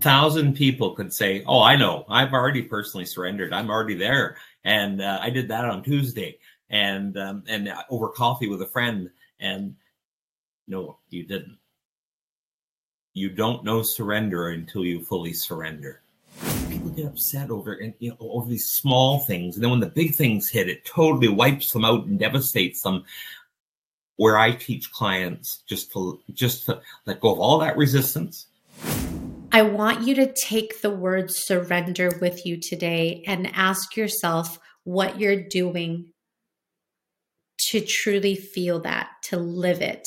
thousand 0.00 0.54
people 0.54 0.94
could 0.94 1.12
say, 1.12 1.44
"Oh, 1.46 1.62
I 1.62 1.76
know. 1.76 2.04
I've 2.08 2.32
already 2.32 2.62
personally 2.62 3.06
surrendered. 3.06 3.52
I'm 3.52 3.70
already 3.70 3.94
there, 3.94 4.36
and 4.64 5.00
uh, 5.00 5.18
I 5.20 5.30
did 5.30 5.48
that 5.48 5.64
on 5.64 5.82
Tuesday, 5.82 6.38
and 6.70 7.16
um, 7.18 7.44
and 7.48 7.72
over 7.90 8.08
coffee 8.08 8.48
with 8.48 8.62
a 8.62 8.66
friend." 8.66 9.10
And 9.40 9.76
no, 10.66 10.98
you 11.10 11.24
didn't. 11.24 11.58
You 13.14 13.30
don't 13.30 13.64
know 13.64 13.82
surrender 13.82 14.50
until 14.50 14.84
you 14.84 15.04
fully 15.04 15.32
surrender. 15.32 16.02
People 16.68 16.90
get 16.90 17.06
upset 17.06 17.50
over 17.50 17.74
and 17.74 17.94
you 17.98 18.10
know 18.10 18.16
over 18.20 18.48
these 18.48 18.70
small 18.70 19.20
things, 19.20 19.56
and 19.56 19.64
then 19.64 19.70
when 19.70 19.80
the 19.80 19.86
big 19.86 20.14
things 20.14 20.48
hit, 20.48 20.68
it 20.68 20.84
totally 20.84 21.28
wipes 21.28 21.72
them 21.72 21.84
out 21.84 22.06
and 22.06 22.18
devastates 22.18 22.82
them. 22.82 23.04
Where 24.16 24.36
I 24.36 24.50
teach 24.50 24.90
clients 24.90 25.62
just 25.68 25.92
to 25.92 26.20
just 26.32 26.66
to 26.66 26.80
let 27.06 27.20
go 27.20 27.32
of 27.32 27.38
all 27.38 27.58
that 27.58 27.76
resistance 27.76 28.47
I 29.58 29.62
want 29.62 30.06
you 30.06 30.14
to 30.14 30.32
take 30.32 30.82
the 30.82 30.90
word 30.90 31.32
surrender 31.32 32.16
with 32.20 32.46
you 32.46 32.60
today 32.60 33.24
and 33.26 33.50
ask 33.56 33.96
yourself 33.96 34.56
what 34.84 35.18
you're 35.18 35.48
doing 35.48 36.12
to 37.70 37.80
truly 37.80 38.36
feel 38.36 38.78
that, 38.82 39.08
to 39.24 39.36
live 39.36 39.82
it. 39.82 40.06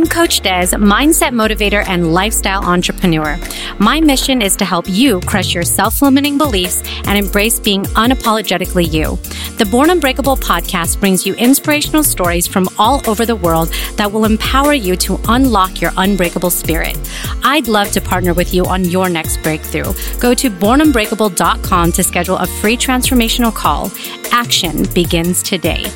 I'm 0.00 0.06
Coach 0.06 0.40
Des, 0.40 0.68
mindset 0.78 1.34
motivator 1.34 1.86
and 1.86 2.14
lifestyle 2.14 2.64
entrepreneur. 2.64 3.38
My 3.78 4.00
mission 4.00 4.40
is 4.40 4.56
to 4.56 4.64
help 4.64 4.88
you 4.88 5.20
crush 5.20 5.52
your 5.52 5.62
self 5.62 6.00
limiting 6.00 6.38
beliefs 6.38 6.82
and 7.04 7.18
embrace 7.18 7.60
being 7.60 7.82
unapologetically 7.82 8.90
you. 8.90 9.16
The 9.58 9.68
Born 9.70 9.90
Unbreakable 9.90 10.38
podcast 10.38 11.00
brings 11.00 11.26
you 11.26 11.34
inspirational 11.34 12.02
stories 12.02 12.46
from 12.46 12.66
all 12.78 13.02
over 13.06 13.26
the 13.26 13.36
world 13.36 13.68
that 13.96 14.10
will 14.10 14.24
empower 14.24 14.72
you 14.72 14.96
to 14.96 15.20
unlock 15.28 15.82
your 15.82 15.92
unbreakable 15.98 16.48
spirit. 16.48 16.98
I'd 17.44 17.68
love 17.68 17.90
to 17.90 18.00
partner 18.00 18.32
with 18.32 18.54
you 18.54 18.64
on 18.64 18.86
your 18.86 19.10
next 19.10 19.42
breakthrough. 19.42 19.92
Go 20.18 20.32
to 20.32 20.48
bornunbreakable.com 20.48 21.92
to 21.92 22.02
schedule 22.02 22.38
a 22.38 22.46
free 22.46 22.78
transformational 22.78 23.54
call. 23.54 23.92
Action 24.32 24.86
begins 24.94 25.42
today. 25.42 25.92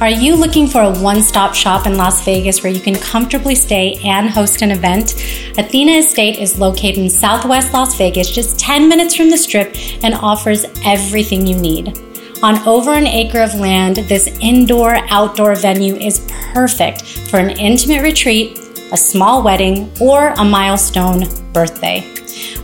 Are 0.00 0.08
you 0.08 0.34
looking 0.34 0.66
for 0.66 0.80
a 0.80 0.98
one 0.98 1.20
stop 1.20 1.54
shop 1.54 1.86
in 1.86 1.98
Las 1.98 2.24
Vegas 2.24 2.62
where 2.62 2.72
you 2.72 2.80
can 2.80 2.94
comfortably 2.94 3.54
stay 3.54 4.00
and 4.02 4.30
host 4.30 4.62
an 4.62 4.70
event? 4.70 5.12
Athena 5.58 5.92
Estate 5.92 6.38
is 6.38 6.58
located 6.58 6.96
in 6.96 7.10
southwest 7.10 7.74
Las 7.74 7.98
Vegas, 7.98 8.30
just 8.30 8.58
10 8.58 8.88
minutes 8.88 9.14
from 9.14 9.28
the 9.28 9.36
strip, 9.36 9.76
and 10.02 10.14
offers 10.14 10.64
everything 10.86 11.46
you 11.46 11.54
need. 11.54 11.98
On 12.42 12.66
over 12.66 12.92
an 12.94 13.06
acre 13.06 13.42
of 13.42 13.54
land, 13.56 13.96
this 13.96 14.28
indoor 14.40 14.96
outdoor 15.10 15.54
venue 15.54 15.96
is 15.96 16.26
perfect 16.54 17.02
for 17.02 17.36
an 17.36 17.50
intimate 17.50 18.00
retreat, 18.00 18.58
a 18.92 18.96
small 18.96 19.42
wedding, 19.42 19.92
or 20.00 20.30
a 20.30 20.44
milestone 20.44 21.24
birthday. 21.52 22.10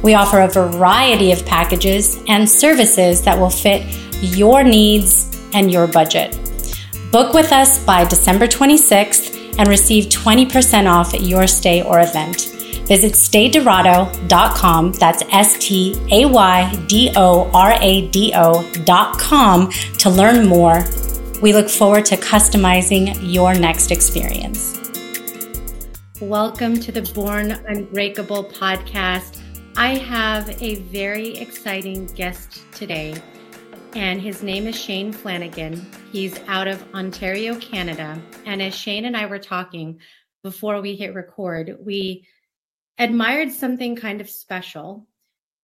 We 0.03 0.15
offer 0.15 0.41
a 0.41 0.49
variety 0.49 1.33
of 1.33 1.45
packages 1.45 2.19
and 2.29 2.49
services 2.49 3.21
that 3.25 3.39
will 3.39 3.51
fit 3.51 3.83
your 4.23 4.65
needs 4.65 5.39
and 5.53 5.71
your 5.71 5.87
budget. 5.87 6.35
Book 7.13 7.35
with 7.35 7.53
us 7.53 7.83
by 7.85 8.05
December 8.05 8.49
26th 8.49 9.59
and 9.59 9.69
receive 9.69 10.07
20% 10.07 10.91
off 10.91 11.15
your 11.15 11.47
stay 11.47 11.81
or 11.81 12.01
event. 12.01 12.53
Visit 12.89 13.13
staydorado.com, 13.13 14.93
that's 14.93 15.23
S 15.31 15.57
T 15.59 15.95
A 16.11 16.27
Y 16.27 16.75
D 16.89 17.13
O 17.15 17.49
R 17.55 17.77
A 17.81 18.09
D 18.09 18.33
O.com 18.35 19.71
to 19.71 20.11
learn 20.11 20.49
more. 20.49 20.85
We 21.41 21.53
look 21.53 21.69
forward 21.69 22.07
to 22.07 22.17
customizing 22.17 23.17
your 23.23 23.55
next 23.55 23.93
experience. 23.93 24.75
Welcome 26.21 26.81
to 26.81 26.91
the 26.91 27.03
Born 27.15 27.53
Unbreakable 27.53 28.47
podcast. 28.47 29.41
I 29.77 29.95
have 29.95 30.61
a 30.61 30.77
very 30.77 31.37
exciting 31.37 32.07
guest 32.07 32.63
today 32.73 33.15
and 33.97 34.21
his 34.21 34.43
name 34.43 34.67
is 34.67 34.79
Shane 34.79 35.11
Flanagan. 35.11 35.87
He's 36.17 36.41
out 36.49 36.67
of 36.67 36.83
Ontario, 36.95 37.57
Canada. 37.57 38.19
And 38.47 38.63
as 38.63 38.75
Shane 38.75 39.05
and 39.05 39.15
I 39.15 39.27
were 39.27 39.39
talking 39.39 40.01
before 40.43 40.81
we 40.81 40.97
hit 40.97 41.13
record, 41.13 41.77
we 41.79 42.27
admired 42.97 43.53
something 43.53 43.97
kind 43.97 44.23
of 44.23 44.31
special, 44.31 45.07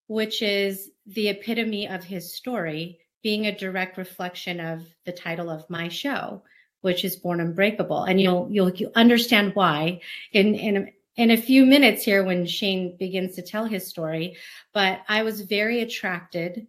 which 0.09 0.43
is 0.43 0.91
the 1.07 1.31
epitome 1.31 1.89
of 1.89 2.05
his 2.05 2.35
story 2.35 2.99
being 3.23 3.47
a 3.47 3.57
direct 3.57 3.97
reflection 3.97 4.61
of 4.61 4.83
the 5.07 5.13
title 5.13 5.49
of 5.49 5.71
my 5.71 5.89
show, 5.89 6.43
which 6.83 7.03
is 7.03 7.17
Born 7.17 7.41
Unbreakable. 7.41 8.05
And 8.05 8.21
you'll 8.21 8.47
you'll, 8.51 8.93
understand 8.95 9.55
why 9.55 10.03
in 10.33 10.55
in 10.55 10.93
in 11.17 11.31
a 11.31 11.39
few 11.39 11.65
minutes 11.65 12.05
here 12.05 12.25
when 12.25 12.45
Shane 12.45 12.99
begins 12.99 13.37
to 13.37 13.43
tell 13.43 13.65
his 13.65 13.87
story. 13.87 14.37
But 14.75 15.01
I 15.09 15.22
was 15.22 15.41
very 15.41 15.81
attracted 15.81 16.66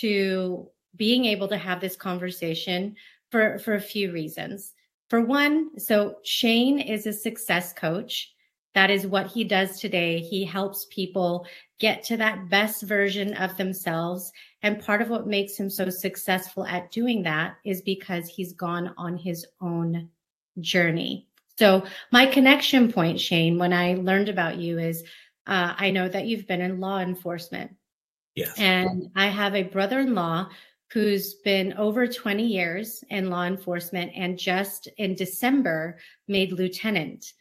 to 0.00 0.68
being 0.96 1.26
able 1.26 1.46
to 1.46 1.56
have 1.56 1.80
this 1.80 1.94
conversation 1.94 2.96
for, 3.30 3.58
for 3.58 3.74
a 3.74 3.80
few 3.80 4.12
reasons. 4.12 4.72
For 5.08 5.20
one, 5.20 5.78
so 5.78 6.16
Shane 6.22 6.78
is 6.78 7.06
a 7.06 7.12
success 7.12 7.72
coach. 7.72 8.32
That 8.74 8.90
is 8.90 9.06
what 9.06 9.26
he 9.26 9.42
does 9.42 9.80
today. 9.80 10.20
He 10.20 10.44
helps 10.44 10.86
people 10.90 11.46
get 11.80 12.04
to 12.04 12.16
that 12.18 12.48
best 12.48 12.82
version 12.82 13.34
of 13.34 13.56
themselves. 13.56 14.30
And 14.62 14.80
part 14.80 15.02
of 15.02 15.10
what 15.10 15.26
makes 15.26 15.56
him 15.56 15.68
so 15.68 15.90
successful 15.90 16.64
at 16.66 16.92
doing 16.92 17.22
that 17.24 17.56
is 17.64 17.82
because 17.82 18.28
he's 18.28 18.52
gone 18.52 18.94
on 18.96 19.16
his 19.16 19.44
own 19.60 20.08
journey. 20.60 21.26
So 21.58 21.84
my 22.12 22.26
connection 22.26 22.92
point, 22.92 23.18
Shane, 23.18 23.58
when 23.58 23.72
I 23.72 23.94
learned 23.94 24.28
about 24.28 24.58
you 24.58 24.78
is 24.78 25.02
uh, 25.46 25.74
I 25.76 25.90
know 25.90 26.08
that 26.08 26.26
you've 26.26 26.46
been 26.46 26.60
in 26.60 26.80
law 26.80 27.00
enforcement. 27.00 27.74
Yes. 28.36 28.54
And 28.56 29.10
I 29.16 29.26
have 29.26 29.56
a 29.56 29.64
brother 29.64 29.98
in 29.98 30.14
law 30.14 30.48
who's 30.92 31.34
been 31.34 31.72
over 31.74 32.06
20 32.06 32.44
years 32.44 33.04
in 33.10 33.30
law 33.30 33.44
enforcement 33.44 34.12
and 34.14 34.38
just 34.38 34.88
in 34.96 35.14
December 35.14 35.98
made 36.26 36.52
lieutenant. 36.52 37.32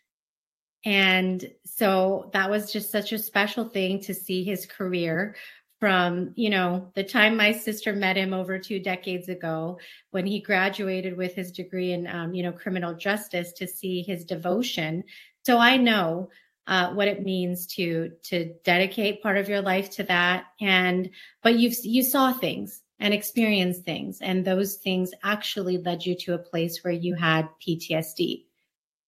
And 0.85 1.51
so 1.65 2.29
that 2.33 2.49
was 2.49 2.71
just 2.71 2.91
such 2.91 3.11
a 3.11 3.19
special 3.19 3.65
thing 3.65 3.99
to 4.01 4.13
see 4.13 4.43
his 4.43 4.65
career 4.65 5.35
from, 5.79 6.31
you 6.35 6.49
know, 6.49 6.91
the 6.93 7.03
time 7.03 7.37
my 7.37 7.51
sister 7.53 7.93
met 7.93 8.17
him 8.17 8.33
over 8.33 8.59
two 8.59 8.79
decades 8.79 9.29
ago 9.29 9.79
when 10.11 10.25
he 10.25 10.41
graduated 10.41 11.17
with 11.17 11.33
his 11.33 11.51
degree 11.51 11.93
in, 11.93 12.05
um, 12.07 12.33
you 12.33 12.43
know, 12.43 12.51
criminal 12.51 12.93
justice 12.93 13.53
to 13.53 13.65
see 13.65 14.03
his 14.03 14.25
devotion. 14.25 15.03
So 15.43 15.57
I 15.57 15.77
know 15.77 16.29
uh, 16.67 16.91
what 16.93 17.07
it 17.07 17.23
means 17.23 17.65
to 17.65 18.11
to 18.21 18.53
dedicate 18.63 19.23
part 19.23 19.37
of 19.37 19.49
your 19.49 19.61
life 19.61 19.89
to 19.89 20.03
that 20.03 20.45
and 20.61 21.09
but 21.41 21.57
you 21.57 21.71
you 21.81 22.03
saw 22.03 22.31
things 22.31 22.83
and 22.99 23.13
experience 23.13 23.79
things. 23.79 24.19
And 24.21 24.43
those 24.43 24.75
things 24.75 25.11
actually 25.23 25.77
led 25.77 26.05
you 26.05 26.15
to 26.15 26.33
a 26.33 26.39
place 26.39 26.83
where 26.83 26.93
you 26.93 27.15
had 27.15 27.47
PTSD. 27.65 28.45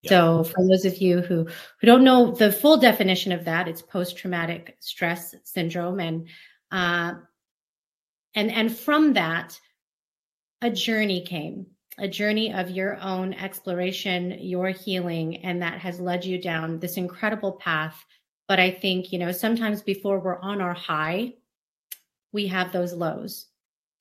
Yeah. 0.02 0.10
So 0.10 0.44
for 0.46 0.68
those 0.68 0.86
of 0.86 0.98
you 0.98 1.22
who, 1.22 1.46
who 1.80 1.88
don't 1.88 2.04
know 2.04 2.32
the 2.32 2.52
full 2.52 2.78
definition 2.78 3.32
of 3.32 3.46
that, 3.46 3.68
it's 3.68 3.82
post-traumatic 3.82 4.78
stress 4.80 5.36
syndrome. 5.44 6.00
And, 6.00 6.28
uh, 6.72 7.16
and, 8.34 8.52
and 8.52 8.76
from 8.76 9.14
that, 9.14 9.60
a 10.62 10.70
journey 10.70 11.22
came, 11.22 11.68
a 11.98 12.08
journey 12.08 12.54
of 12.54 12.70
your 12.70 13.00
own 13.02 13.34
exploration, 13.34 14.38
your 14.40 14.70
healing, 14.70 15.38
and 15.38 15.62
that 15.62 15.80
has 15.80 16.00
led 16.00 16.24
you 16.24 16.42
down 16.42 16.80
this 16.80 16.98
incredible 16.98 17.54
path. 17.54 18.04
But 18.48 18.60
I 18.60 18.72
think, 18.72 19.12
you 19.12 19.20
know, 19.20 19.32
sometimes 19.32 19.82
before 19.82 20.20
we're 20.20 20.40
on 20.40 20.62
our 20.62 20.74
high, 20.74 21.34
we 22.32 22.48
have 22.48 22.72
those 22.72 22.94
lows 22.94 23.48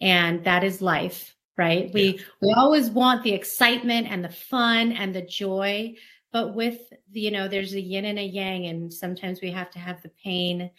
and 0.01 0.45
that 0.45 0.65
is 0.65 0.81
life 0.81 1.37
right? 1.61 1.91
We 1.93 2.03
yeah. 2.03 2.23
we 2.41 2.53
always 2.55 2.89
want 2.89 3.23
the 3.23 3.35
excitement 3.35 4.07
and 4.11 4.25
the 4.25 4.31
fun 4.31 4.93
and 4.93 5.15
the 5.15 5.21
joy 5.21 5.95
but 6.33 6.55
with 6.55 6.81
you 7.13 7.31
know 7.31 7.49
there's 7.49 7.75
a 7.75 7.81
yin 7.81 8.07
and 8.07 8.19
a 8.19 8.25
yang 8.25 8.67
and 8.67 8.93
sometimes 8.93 9.41
we 9.41 9.51
have 9.51 9.71
to 9.73 9.79
have 9.79 10.03
the 10.03 10.13
pain 10.25 10.71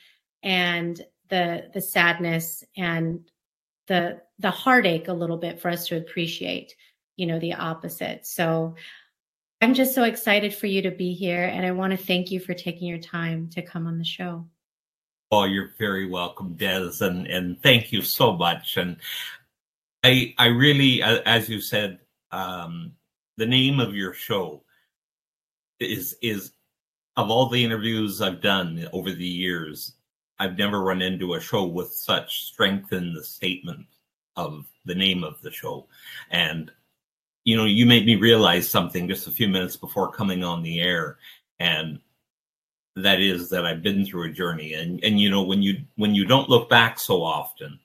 and 0.42 1.06
the 1.30 1.70
the 1.74 1.82
sadness 1.82 2.64
and 2.76 3.30
the 3.88 4.22
the 4.40 4.50
heartache 4.50 5.08
a 5.08 5.14
little 5.14 5.38
bit 5.38 5.60
for 5.60 5.70
us 5.70 5.88
to 5.88 5.98
appreciate 5.98 6.76
you 7.16 7.28
know 7.28 7.40
the 7.40 7.54
opposite. 7.54 8.26
So 8.26 8.76
i'm 9.62 9.76
just 9.76 9.94
so 9.94 10.04
excited 10.04 10.56
for 10.56 10.66
you 10.66 10.82
to 10.82 10.90
be 10.90 11.14
here 11.14 11.44
and 11.44 11.64
i 11.64 11.72
want 11.72 11.92
to 11.92 12.06
thank 12.06 12.32
you 12.32 12.40
for 12.40 12.56
taking 12.56 12.88
your 12.88 12.98
time 12.98 13.48
to 13.50 13.62
come 13.62 13.86
on 13.86 14.00
the 14.00 14.04
show 14.04 14.48
Oh, 15.32 15.46
you're 15.46 15.72
very 15.80 16.08
welcome, 16.08 16.56
Des, 16.56 16.92
and 17.02 17.26
and 17.28 17.62
thank 17.64 17.94
you 17.94 18.02
so 18.02 18.34
much. 18.36 18.76
And 18.78 18.98
I 20.04 20.34
I 20.38 20.48
really, 20.48 21.02
as 21.02 21.48
you 21.50 21.62
said, 21.62 22.00
um, 22.32 22.94
the 23.38 23.46
name 23.46 23.80
of 23.80 23.96
your 23.96 24.14
show 24.14 24.64
is 25.80 26.18
is 26.22 26.52
of 27.18 27.30
all 27.30 27.48
the 27.50 27.64
interviews 27.64 28.22
I've 28.22 28.42
done 28.42 28.88
over 28.94 29.12
the 29.12 29.26
years, 29.26 29.94
I've 30.40 30.58
never 30.58 30.82
run 30.82 31.02
into 31.02 31.36
a 31.36 31.42
show 31.42 31.66
with 31.66 31.94
such 31.94 32.44
strength 32.46 32.92
in 32.94 33.14
the 33.14 33.24
statement 33.24 33.86
of 34.36 34.66
the 34.86 34.96
name 34.96 35.24
of 35.24 35.42
the 35.42 35.52
show. 35.52 35.88
And 36.32 36.72
you 37.46 37.56
know, 37.56 37.66
you 37.66 37.86
made 37.86 38.06
me 38.06 38.16
realize 38.18 38.70
something 38.70 39.08
just 39.08 39.28
a 39.28 39.32
few 39.32 39.48
minutes 39.48 39.78
before 39.78 40.12
coming 40.12 40.44
on 40.44 40.62
the 40.62 40.82
air, 40.82 41.18
and 41.60 42.00
that 42.96 43.20
is 43.20 43.50
that 43.50 43.66
I've 43.66 43.82
been 43.82 44.06
through 44.06 44.30
a 44.30 44.34
journey, 44.34 44.74
and 44.74 45.04
and 45.04 45.20
you 45.20 45.30
know, 45.30 45.44
when 45.44 45.62
you 45.62 45.78
when 45.96 46.14
you 46.14 46.26
don't 46.26 46.50
look 46.50 46.70
back 46.70 47.00
so 47.00 47.24
often, 47.24 47.80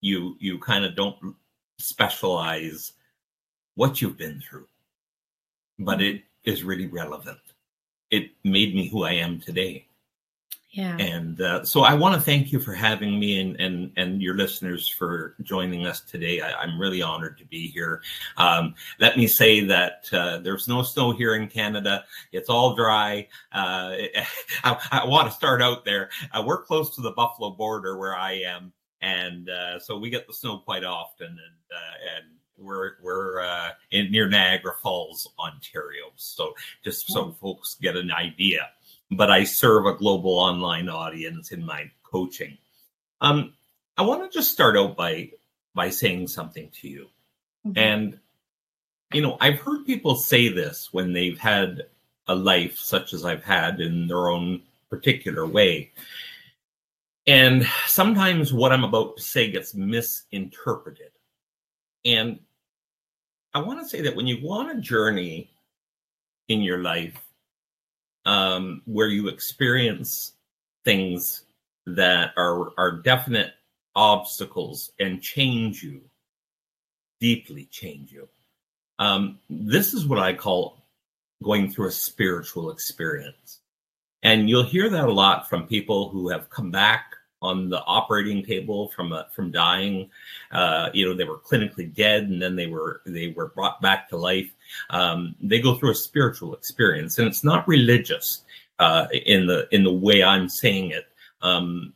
you 0.00 0.36
you 0.38 0.58
kind 0.58 0.84
of 0.84 0.96
don't 0.96 1.36
specialize 1.78 2.92
what 3.74 4.00
you've 4.00 4.16
been 4.16 4.40
through, 4.40 4.66
but 5.78 6.00
it 6.00 6.22
is 6.44 6.64
really 6.64 6.86
relevant. 6.86 7.38
It 8.10 8.30
made 8.44 8.74
me 8.74 8.88
who 8.88 9.04
I 9.04 9.12
am 9.12 9.40
today. 9.40 9.86
Yeah. 10.76 10.98
And 10.98 11.40
uh, 11.40 11.64
so 11.64 11.84
I 11.84 11.94
want 11.94 12.16
to 12.16 12.20
thank 12.20 12.52
you 12.52 12.60
for 12.60 12.74
having 12.74 13.18
me 13.18 13.40
and, 13.40 13.58
and, 13.58 13.90
and 13.96 14.20
your 14.20 14.34
listeners 14.34 14.86
for 14.86 15.34
joining 15.42 15.86
us 15.86 16.02
today. 16.02 16.42
I, 16.42 16.64
am 16.64 16.78
really 16.78 17.00
honored 17.00 17.38
to 17.38 17.46
be 17.46 17.68
here. 17.68 18.02
Um, 18.36 18.74
let 19.00 19.16
me 19.16 19.26
say 19.26 19.64
that 19.64 20.06
uh, 20.12 20.36
there's 20.40 20.68
no 20.68 20.82
snow 20.82 21.12
here 21.12 21.34
in 21.34 21.48
Canada. 21.48 22.04
It's 22.30 22.50
all 22.50 22.74
dry. 22.74 23.26
Uh, 23.52 23.96
I, 24.64 24.76
I, 24.92 25.06
want 25.06 25.28
to 25.30 25.34
start 25.34 25.62
out 25.62 25.86
there. 25.86 26.10
Uh, 26.30 26.42
we're 26.46 26.62
close 26.62 26.94
to 26.96 27.00
the 27.00 27.12
Buffalo 27.12 27.52
border 27.52 27.96
where 27.96 28.14
I 28.14 28.32
am. 28.32 28.70
And 29.00 29.48
uh, 29.48 29.78
so 29.78 29.96
we 29.96 30.10
get 30.10 30.26
the 30.26 30.34
snow 30.34 30.58
quite 30.58 30.84
often. 30.84 31.28
And, 31.28 31.38
uh, 31.72 32.16
and 32.16 32.24
we're 32.58 32.96
we're 33.02 33.40
uh, 33.40 33.70
in 33.92 34.10
near 34.10 34.28
Niagara 34.28 34.74
Falls, 34.82 35.26
Ontario. 35.38 36.12
So 36.16 36.52
just 36.84 37.06
so 37.06 37.32
folks 37.40 37.76
get 37.80 37.96
an 37.96 38.10
idea 38.10 38.68
but 39.10 39.30
I 39.30 39.44
serve 39.44 39.86
a 39.86 39.94
global 39.94 40.38
online 40.38 40.88
audience 40.88 41.52
in 41.52 41.64
my 41.64 41.90
coaching. 42.02 42.58
Um, 43.20 43.54
I 43.96 44.02
want 44.02 44.30
to 44.30 44.36
just 44.36 44.52
start 44.52 44.76
out 44.76 44.96
by 44.96 45.30
by 45.74 45.90
saying 45.90 46.28
something 46.28 46.70
to 46.80 46.88
you. 46.88 47.06
Mm-hmm. 47.66 47.78
And 47.78 48.18
you 49.12 49.22
know, 49.22 49.36
I've 49.40 49.60
heard 49.60 49.86
people 49.86 50.16
say 50.16 50.48
this 50.48 50.92
when 50.92 51.12
they've 51.12 51.38
had 51.38 51.86
a 52.26 52.34
life 52.34 52.76
such 52.78 53.12
as 53.12 53.24
I've 53.24 53.44
had 53.44 53.80
in 53.80 54.08
their 54.08 54.28
own 54.28 54.62
particular 54.90 55.46
way. 55.46 55.92
And 57.26 57.66
sometimes 57.86 58.52
what 58.52 58.72
I'm 58.72 58.84
about 58.84 59.16
to 59.16 59.22
say 59.22 59.50
gets 59.50 59.74
misinterpreted. 59.74 61.10
And 62.04 62.38
I 63.54 63.60
want 63.60 63.80
to 63.80 63.88
say 63.88 64.00
that 64.02 64.14
when 64.14 64.26
you 64.26 64.40
go 64.40 64.52
on 64.52 64.70
a 64.70 64.80
journey 64.80 65.50
in 66.48 66.62
your 66.62 66.78
life, 66.78 67.25
um, 68.26 68.82
where 68.84 69.08
you 69.08 69.28
experience 69.28 70.34
things 70.84 71.44
that 71.86 72.32
are 72.36 72.72
are 72.78 73.00
definite 73.02 73.52
obstacles 73.94 74.92
and 75.00 75.22
change 75.22 75.82
you 75.82 76.02
deeply 77.20 77.66
change 77.70 78.12
you. 78.12 78.28
Um, 78.98 79.38
this 79.48 79.94
is 79.94 80.06
what 80.06 80.18
i 80.18 80.34
call 80.34 80.84
going 81.42 81.70
through 81.70 81.88
a 81.88 81.92
spiritual 81.92 82.70
experience. 82.70 83.60
And 84.22 84.48
you'll 84.48 84.64
hear 84.64 84.88
that 84.88 85.08
a 85.08 85.12
lot 85.12 85.48
from 85.48 85.66
people 85.66 86.08
who 86.08 86.28
have 86.28 86.50
come 86.50 86.70
back 86.70 87.15
on 87.42 87.68
the 87.68 87.82
operating 87.84 88.44
table 88.44 88.88
from 88.94 89.12
uh, 89.12 89.24
from 89.32 89.50
dying. 89.50 90.10
Uh, 90.52 90.90
you 90.92 91.06
know, 91.06 91.14
they 91.14 91.24
were 91.24 91.38
clinically 91.38 91.92
dead, 91.94 92.24
and 92.24 92.40
then 92.40 92.56
they 92.56 92.66
were 92.66 93.02
they 93.06 93.28
were 93.36 93.48
brought 93.48 93.80
back 93.80 94.08
to 94.08 94.16
life. 94.16 94.50
Um, 94.90 95.34
they 95.40 95.60
go 95.60 95.76
through 95.76 95.90
a 95.90 95.94
spiritual 95.94 96.54
experience, 96.54 97.18
and 97.18 97.28
it's 97.28 97.44
not 97.44 97.68
religious 97.68 98.44
uh, 98.78 99.06
in 99.12 99.46
the 99.46 99.68
in 99.74 99.84
the 99.84 99.92
way 99.92 100.22
I'm 100.22 100.48
saying 100.48 100.90
it. 100.90 101.06
Um, 101.42 101.92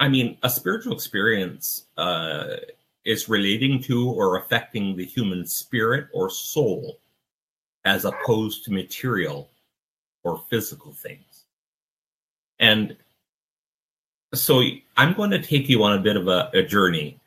I 0.00 0.08
mean, 0.08 0.36
a 0.42 0.50
spiritual 0.50 0.94
experience 0.94 1.86
uh, 1.96 2.56
is 3.04 3.28
relating 3.28 3.80
to 3.84 4.10
or 4.10 4.38
affecting 4.38 4.96
the 4.96 5.04
human 5.04 5.46
spirit 5.46 6.08
or 6.12 6.28
soul, 6.28 6.98
as 7.84 8.04
opposed 8.04 8.64
to 8.64 8.72
material 8.72 9.50
or 10.24 10.42
physical 10.50 10.92
things. 10.92 11.44
And 12.58 12.96
so 14.34 14.62
I'm 14.96 15.14
going 15.14 15.30
to 15.30 15.42
take 15.42 15.68
you 15.68 15.82
on 15.82 15.98
a 15.98 16.02
bit 16.02 16.16
of 16.16 16.28
a, 16.28 16.50
a 16.54 16.62
journey, 16.62 17.20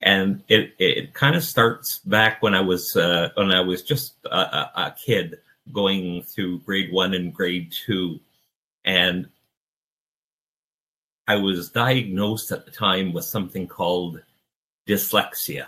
and 0.00 0.42
it 0.48 0.74
it 0.78 1.14
kind 1.14 1.36
of 1.36 1.44
starts 1.44 1.98
back 2.00 2.42
when 2.42 2.54
I 2.54 2.60
was 2.60 2.96
uh, 2.96 3.30
when 3.34 3.52
I 3.52 3.60
was 3.60 3.82
just 3.82 4.14
a, 4.24 4.36
a, 4.36 4.72
a 4.76 4.96
kid 5.04 5.38
going 5.72 6.22
through 6.22 6.60
grade 6.60 6.92
one 6.92 7.14
and 7.14 7.32
grade 7.32 7.72
two, 7.72 8.20
and 8.84 9.28
I 11.26 11.36
was 11.36 11.70
diagnosed 11.70 12.52
at 12.52 12.64
the 12.64 12.70
time 12.70 13.12
with 13.12 13.24
something 13.24 13.68
called 13.68 14.20
dyslexia, 14.88 15.66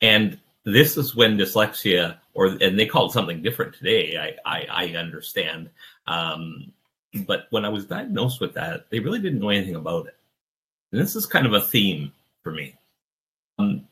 and 0.00 0.38
this 0.64 0.96
is 0.96 1.14
when 1.14 1.38
dyslexia, 1.38 2.16
or 2.34 2.46
and 2.60 2.78
they 2.78 2.86
call 2.86 3.06
it 3.06 3.12
something 3.12 3.42
different 3.42 3.74
today. 3.74 4.16
I 4.18 4.34
I, 4.44 4.66
I 4.70 4.96
understand. 4.96 5.70
Um, 6.06 6.72
but 7.26 7.46
when 7.50 7.64
I 7.64 7.68
was 7.68 7.86
diagnosed 7.86 8.40
with 8.40 8.54
that, 8.54 8.88
they 8.90 9.00
really 9.00 9.20
didn't 9.20 9.40
know 9.40 9.48
anything 9.50 9.76
about 9.76 10.06
it. 10.06 10.16
And 10.92 11.00
this 11.00 11.16
is 11.16 11.26
kind 11.26 11.46
of 11.46 11.52
a 11.52 11.60
theme 11.60 12.12
for 12.42 12.52
me. 12.52 12.74
Um, 13.58 13.86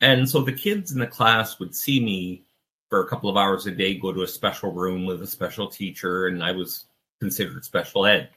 and 0.00 0.28
so 0.28 0.42
the 0.42 0.52
kids 0.52 0.92
in 0.92 0.98
the 0.98 1.06
class 1.06 1.58
would 1.58 1.74
see 1.74 2.00
me 2.00 2.42
for 2.88 3.00
a 3.00 3.08
couple 3.08 3.28
of 3.28 3.36
hours 3.36 3.66
a 3.66 3.70
day 3.70 3.94
go 3.94 4.12
to 4.12 4.22
a 4.22 4.28
special 4.28 4.72
room 4.72 5.04
with 5.04 5.22
a 5.22 5.26
special 5.26 5.68
teacher, 5.68 6.28
and 6.28 6.42
I 6.42 6.52
was 6.52 6.86
considered 7.20 7.64
special 7.64 8.06
ed. 8.06 8.30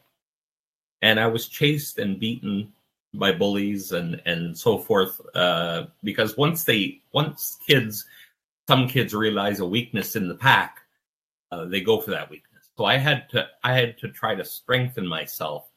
And 1.02 1.20
I 1.20 1.28
was 1.28 1.48
chased 1.48 2.00
and 2.00 2.20
beaten 2.20 2.72
by 3.14 3.32
bullies 3.32 3.92
and 3.92 4.22
and 4.26 4.58
so 4.58 4.78
forth 4.78 5.20
uh, 5.36 5.86
because 6.04 6.38
once 6.38 6.64
they 6.64 7.00
once 7.12 7.58
kids 7.66 8.06
some 8.68 8.88
kids 8.88 9.14
realize 9.14 9.60
a 9.60 9.66
weakness 9.66 10.16
in 10.16 10.28
the 10.28 10.36
pack, 10.36 10.80
uh, 11.52 11.66
they 11.66 11.82
go 11.82 12.00
for 12.00 12.12
that 12.12 12.30
weakness. 12.30 12.51
So 12.82 12.86
I 12.86 12.98
had 12.98 13.30
to 13.30 13.48
I 13.64 13.74
had 13.74 13.96
to 14.00 14.10
try 14.10 14.34
to 14.34 14.44
strengthen 14.44 15.06
myself 15.06 15.68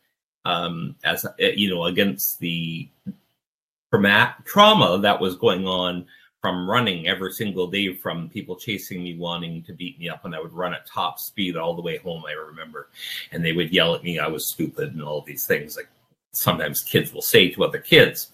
um, 0.47 0.97
as 1.05 1.27
eh, 1.39 1.53
you 1.55 1.69
know 1.69 1.85
against 1.85 2.39
the 2.39 2.89
trauma 3.93 4.35
trauma 4.47 4.99
that 5.01 5.21
was 5.21 5.37
going 5.37 5.67
on 5.67 6.07
from 6.41 6.67
running 6.67 7.07
every 7.07 7.31
single 7.33 7.67
day 7.67 7.93
from 7.93 8.31
people 8.31 8.57
chasing 8.57 9.05
me 9.05 9.19
wanting 9.19 9.63
to 9.65 9.75
beat 9.75 9.99
me 9.99 10.09
up 10.09 10.25
and 10.25 10.35
I 10.35 10.41
would 10.41 10.55
run 10.55 10.73
at 10.73 10.87
top 10.87 11.19
speed 11.19 11.59
all 11.59 11.75
the 11.75 11.83
way 11.83 11.99
home 11.99 12.25
I 12.27 12.33
remember. 12.33 12.89
And 13.33 13.45
they 13.45 13.53
would 13.53 13.71
yell 13.71 13.95
at 13.95 14.03
me 14.03 14.19
I 14.19 14.29
was 14.29 14.47
stupid 14.47 14.95
and 14.95 15.03
all 15.03 15.21
these 15.21 15.47
things 15.47 15.77
like 15.77 15.91
sometimes 16.33 16.83
kids 16.83 17.13
will 17.13 17.21
say 17.21 17.51
to 17.51 17.65
other 17.65 17.81
kids. 17.81 18.31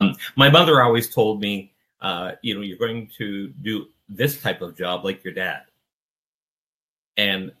Um, 0.00 0.16
my 0.34 0.48
mother 0.48 0.80
always 0.80 1.12
told 1.12 1.42
me 1.42 1.74
uh, 2.00 2.32
you 2.40 2.54
know 2.54 2.62
you're 2.62 2.78
going 2.78 3.10
to 3.18 3.48
do 3.60 3.88
this 4.08 4.40
type 4.40 4.62
of 4.62 4.78
job 4.78 5.04
like 5.04 5.22
your 5.22 5.34
dad. 5.34 5.64
And 7.18 7.52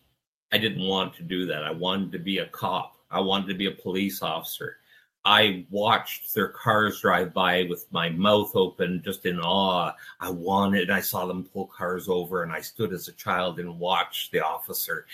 I 0.52 0.58
didn't 0.58 0.86
want 0.86 1.14
to 1.14 1.22
do 1.22 1.46
that. 1.46 1.64
I 1.64 1.70
wanted 1.70 2.12
to 2.12 2.18
be 2.18 2.38
a 2.38 2.46
cop. 2.46 2.96
I 3.10 3.20
wanted 3.20 3.48
to 3.48 3.54
be 3.54 3.66
a 3.66 3.72
police 3.72 4.22
officer. 4.22 4.76
I 5.24 5.66
watched 5.70 6.34
their 6.34 6.48
cars 6.48 7.00
drive 7.00 7.34
by 7.34 7.66
with 7.68 7.86
my 7.90 8.08
mouth 8.08 8.52
open, 8.54 9.02
just 9.04 9.26
in 9.26 9.40
awe. 9.40 9.92
I 10.20 10.30
wanted, 10.30 10.90
I 10.90 11.00
saw 11.00 11.26
them 11.26 11.44
pull 11.52 11.66
cars 11.66 12.08
over, 12.08 12.42
and 12.42 12.52
I 12.52 12.60
stood 12.60 12.92
as 12.92 13.08
a 13.08 13.12
child 13.12 13.58
and 13.58 13.78
watched 13.78 14.32
the 14.32 14.40
officer 14.40 15.06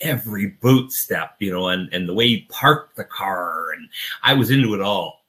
every 0.00 0.46
boot 0.46 0.92
step, 0.92 1.36
you 1.38 1.52
know, 1.52 1.68
and, 1.68 1.92
and 1.94 2.08
the 2.08 2.14
way 2.14 2.26
he 2.26 2.46
parked 2.50 2.96
the 2.96 3.04
car. 3.04 3.72
And 3.72 3.88
I 4.22 4.34
was 4.34 4.50
into 4.50 4.74
it 4.74 4.82
all. 4.82 5.24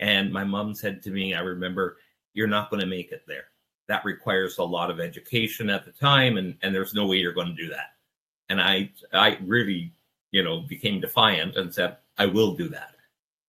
And 0.00 0.32
my 0.32 0.44
mom 0.44 0.74
said 0.74 1.02
to 1.02 1.10
me, 1.10 1.34
I 1.34 1.40
remember, 1.40 1.98
you're 2.32 2.48
not 2.48 2.70
going 2.70 2.80
to 2.80 2.86
make 2.86 3.12
it 3.12 3.22
there. 3.28 3.44
That 3.86 4.04
requires 4.04 4.58
a 4.58 4.64
lot 4.64 4.90
of 4.90 4.98
education 4.98 5.70
at 5.70 5.84
the 5.84 5.92
time, 5.92 6.36
and, 6.36 6.56
and 6.62 6.74
there's 6.74 6.94
no 6.94 7.06
way 7.06 7.18
you're 7.18 7.32
going 7.32 7.54
to 7.54 7.62
do 7.62 7.68
that 7.68 7.93
and 8.48 8.60
I 8.60 8.90
I 9.12 9.38
really 9.42 9.92
you 10.30 10.42
know 10.42 10.60
became 10.60 11.00
defiant 11.00 11.56
and 11.56 11.72
said 11.72 11.96
I 12.18 12.26
will 12.26 12.54
do 12.54 12.68
that. 12.68 12.94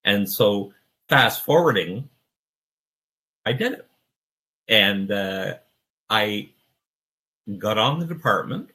And 0.04 0.30
so 0.30 0.74
fast 1.10 1.44
forwarding, 1.44 2.10
I 3.46 3.54
did 3.54 3.74
it, 3.74 3.88
and 4.68 5.12
uh, 5.12 5.56
I 6.10 6.50
got 7.58 7.78
on 7.78 8.00
the 8.00 8.06
department, 8.06 8.70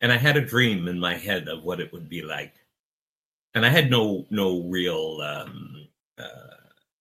and 0.00 0.12
I 0.12 0.16
had 0.16 0.36
a 0.36 0.44
dream 0.44 0.88
in 0.88 0.98
my 0.98 1.16
head 1.16 1.48
of 1.48 1.64
what 1.64 1.80
it 1.80 1.92
would 1.92 2.08
be 2.08 2.22
like, 2.22 2.54
and 3.54 3.64
I 3.64 3.68
had 3.68 3.90
no 3.90 4.26
no 4.30 4.62
real. 4.62 5.20
Um, 5.20 5.88
uh, 6.18 6.54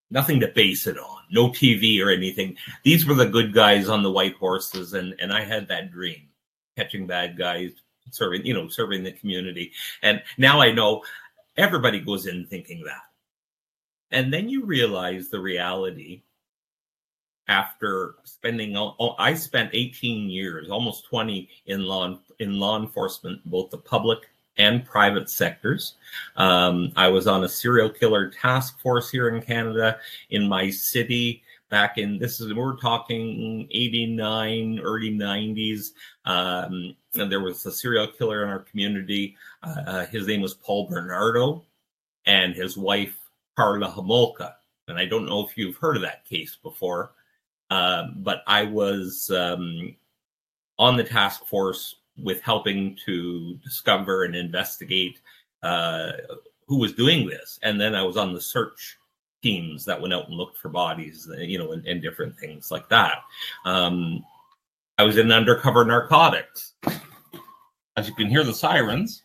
nothing 0.09 0.39
to 0.39 0.47
base 0.47 0.87
it 0.87 0.97
on, 0.97 1.19
no 1.31 1.49
TV 1.49 2.03
or 2.03 2.09
anything. 2.09 2.55
These 2.83 3.05
were 3.05 3.15
the 3.15 3.25
good 3.25 3.53
guys 3.53 3.89
on 3.89 4.03
the 4.03 4.11
white 4.11 4.35
horses, 4.35 4.93
and 4.93 5.15
and 5.19 5.33
I 5.33 5.43
had 5.43 5.67
that 5.67 5.91
dream, 5.91 6.29
catching 6.77 7.07
bad 7.07 7.37
guys, 7.37 7.71
serving, 8.11 8.45
you 8.45 8.53
know, 8.53 8.67
serving 8.67 9.03
the 9.03 9.11
community. 9.11 9.71
And 10.01 10.21
now 10.37 10.61
I 10.61 10.71
know 10.71 11.03
everybody 11.57 11.99
goes 11.99 12.25
in 12.25 12.45
thinking 12.47 12.83
that. 12.83 13.01
And 14.11 14.31
then 14.31 14.49
you 14.49 14.65
realize 14.65 15.29
the 15.29 15.39
reality 15.39 16.21
after 17.47 18.15
spending 18.23 18.75
oh, 18.77 19.15
I 19.19 19.33
spent 19.33 19.71
18 19.73 20.29
years, 20.29 20.69
almost 20.69 21.05
20 21.07 21.49
in 21.65 21.83
law 21.83 22.17
in 22.39 22.59
law 22.59 22.79
enforcement, 22.79 23.41
both 23.45 23.69
the 23.69 23.77
public 23.77 24.29
and 24.57 24.85
private 24.85 25.29
sectors. 25.29 25.95
Um, 26.35 26.91
I 26.95 27.07
was 27.09 27.27
on 27.27 27.43
a 27.43 27.49
serial 27.49 27.89
killer 27.89 28.29
task 28.29 28.79
force 28.79 29.09
here 29.09 29.29
in 29.29 29.41
Canada. 29.41 29.97
In 30.29 30.47
my 30.47 30.69
city, 30.69 31.42
back 31.73 31.97
in 31.97 32.19
this 32.19 32.39
is 32.39 32.53
we're 32.53 32.75
talking 32.75 33.67
89 33.71 34.79
early 34.81 35.09
90s 35.09 35.93
um, 36.25 36.95
and 37.15 37.31
there 37.31 37.39
was 37.39 37.65
a 37.65 37.71
serial 37.71 38.05
killer 38.05 38.43
in 38.43 38.49
our 38.49 38.59
community. 38.59 39.35
Uh, 39.63 39.81
uh, 39.87 40.05
his 40.05 40.27
name 40.27 40.41
was 40.41 40.53
paul 40.53 40.87
bernardo 40.87 41.65
and 42.27 42.53
his 42.53 42.77
wife 42.77 43.17
Karla 43.57 43.87
homolka. 43.87 44.53
And 44.87 44.99
i 44.99 45.05
don't 45.05 45.25
know 45.25 45.43
if 45.43 45.57
you've 45.57 45.77
heard 45.77 45.95
of 45.95 46.03
that 46.03 46.25
case 46.25 46.55
before 46.61 47.13
uh, 47.71 48.03
but 48.17 48.43
i 48.45 48.61
was 48.65 49.31
um, 49.31 49.95
on 50.77 50.95
the 50.95 51.03
task 51.03 51.43
force 51.47 51.95
with 52.21 52.39
helping 52.43 52.95
to 53.03 53.55
discover 53.63 54.25
and 54.25 54.35
investigate 54.35 55.21
uh, 55.63 56.11
who 56.67 56.77
was 56.77 56.93
doing 56.93 57.27
this. 57.27 57.57
And 57.63 57.81
then 57.81 57.95
i 57.95 58.03
was 58.03 58.15
on 58.15 58.31
the 58.31 58.41
search 58.41 58.99
teams 59.43 59.85
that 59.85 60.01
went 60.01 60.13
out 60.13 60.27
and 60.27 60.37
looked 60.37 60.57
for 60.57 60.69
bodies, 60.69 61.29
you 61.37 61.59
know, 61.59 61.73
and, 61.73 61.85
and 61.85 62.01
different 62.01 62.35
things 62.39 62.71
like 62.71 62.89
that. 62.89 63.17
Um, 63.65 64.25
I 64.97 65.03
was 65.03 65.17
in 65.17 65.31
undercover 65.31 65.83
narcotics. 65.85 66.73
As 67.95 68.07
you 68.07 68.15
can 68.15 68.27
hear 68.27 68.43
the 68.43 68.53
sirens. 68.53 69.21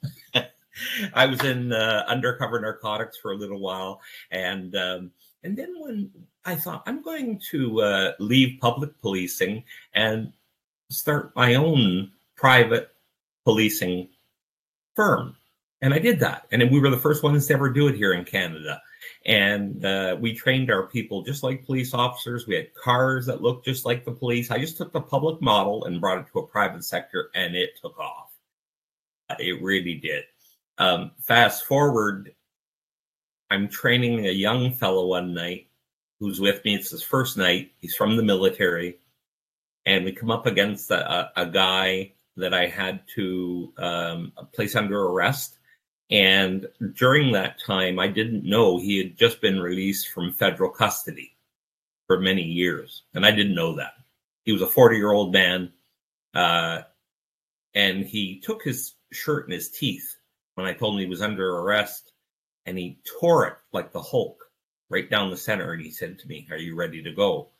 I 1.14 1.26
was 1.26 1.42
in 1.44 1.72
uh, 1.72 2.04
undercover 2.06 2.60
narcotics 2.60 3.16
for 3.16 3.32
a 3.32 3.37
little 3.37 3.60
while, 3.60 4.00
and 4.30 4.76
um, 4.76 5.10
and 5.42 5.56
then 5.56 5.75
when 5.78 6.10
I 6.44 6.54
thought 6.54 6.82
I'm 6.87 7.02
going 7.02 7.40
to 7.50 7.80
uh, 7.80 8.12
leave 8.20 8.60
public 8.60 9.00
policing 9.00 9.64
and 9.94 10.32
start 10.90 11.34
my 11.34 11.54
own 11.54 12.12
private 12.37 12.90
policing 13.44 14.08
firm, 14.94 15.37
and 15.82 15.92
I 15.92 15.98
did 15.98 16.20
that, 16.20 16.46
and 16.52 16.70
we 16.70 16.80
were 16.80 16.90
the 16.90 16.96
first 16.96 17.22
ones 17.22 17.46
to 17.46 17.54
ever 17.54 17.70
do 17.70 17.88
it 17.88 17.96
here 17.96 18.12
in 18.12 18.25
Canada 18.25 18.80
and 19.26 19.84
uh, 19.84 20.16
we 20.20 20.34
trained 20.34 20.70
our 20.70 20.86
people 20.86 21.22
just 21.22 21.42
like 21.42 21.66
police 21.66 21.94
officers. 21.94 22.46
We 22.46 22.54
had 22.54 22.74
cars 22.74 23.26
that 23.26 23.42
looked 23.42 23.64
just 23.64 23.84
like 23.84 24.04
the 24.04 24.12
police. 24.12 24.50
I 24.50 24.58
just 24.58 24.76
took 24.76 24.92
the 24.92 25.00
public 25.00 25.40
model 25.40 25.84
and 25.84 26.00
brought 26.00 26.18
it 26.18 26.26
to 26.32 26.40
a 26.40 26.46
private 26.46 26.84
sector, 26.84 27.30
and 27.34 27.54
it 27.54 27.78
took 27.80 27.98
off. 27.98 28.30
It 29.38 29.62
really 29.62 29.96
did. 29.96 30.24
Um, 30.78 31.12
fast 31.20 31.66
forward, 31.66 32.34
I'm 33.50 33.68
training 33.68 34.26
a 34.26 34.30
young 34.30 34.72
fellow 34.72 35.06
one 35.06 35.34
night 35.34 35.68
who's 36.20 36.40
with 36.40 36.64
me. 36.64 36.74
It's 36.74 36.90
his 36.90 37.02
first 37.02 37.36
night. 37.36 37.72
He's 37.80 37.94
from 37.94 38.16
the 38.16 38.22
military, 38.22 38.98
and 39.86 40.04
we 40.04 40.12
come 40.12 40.30
up 40.30 40.46
against 40.46 40.90
a, 40.90 41.30
a 41.36 41.46
guy 41.46 42.12
that 42.36 42.54
I 42.54 42.66
had 42.66 43.00
to 43.16 43.72
um, 43.76 44.32
place 44.52 44.76
under 44.76 45.06
arrest 45.06 45.57
and 46.10 46.66
during 46.94 47.32
that 47.32 47.60
time, 47.60 47.98
I 47.98 48.08
didn't 48.08 48.44
know 48.44 48.78
he 48.78 48.98
had 48.98 49.18
just 49.18 49.40
been 49.40 49.60
released 49.60 50.08
from 50.08 50.32
federal 50.32 50.70
custody 50.70 51.36
for 52.06 52.18
many 52.18 52.42
years. 52.42 53.02
And 53.14 53.26
I 53.26 53.30
didn't 53.30 53.54
know 53.54 53.76
that. 53.76 53.92
He 54.44 54.52
was 54.52 54.62
a 54.62 54.66
40 54.66 54.96
year 54.96 55.12
old 55.12 55.32
man. 55.32 55.72
Uh, 56.34 56.82
and 57.74 58.04
he 58.04 58.40
took 58.40 58.62
his 58.62 58.94
shirt 59.12 59.46
in 59.46 59.52
his 59.52 59.70
teeth 59.70 60.16
when 60.54 60.66
I 60.66 60.72
told 60.72 60.94
him 60.94 61.00
he 61.00 61.06
was 61.06 61.22
under 61.22 61.58
arrest. 61.58 62.12
And 62.64 62.78
he 62.78 63.00
tore 63.20 63.46
it 63.46 63.54
like 63.72 63.92
the 63.92 64.02
Hulk 64.02 64.42
right 64.90 65.08
down 65.08 65.30
the 65.30 65.36
center. 65.36 65.72
And 65.72 65.82
he 65.82 65.90
said 65.90 66.18
to 66.18 66.28
me, 66.28 66.48
Are 66.50 66.56
you 66.56 66.74
ready 66.74 67.02
to 67.02 67.12
go? 67.12 67.50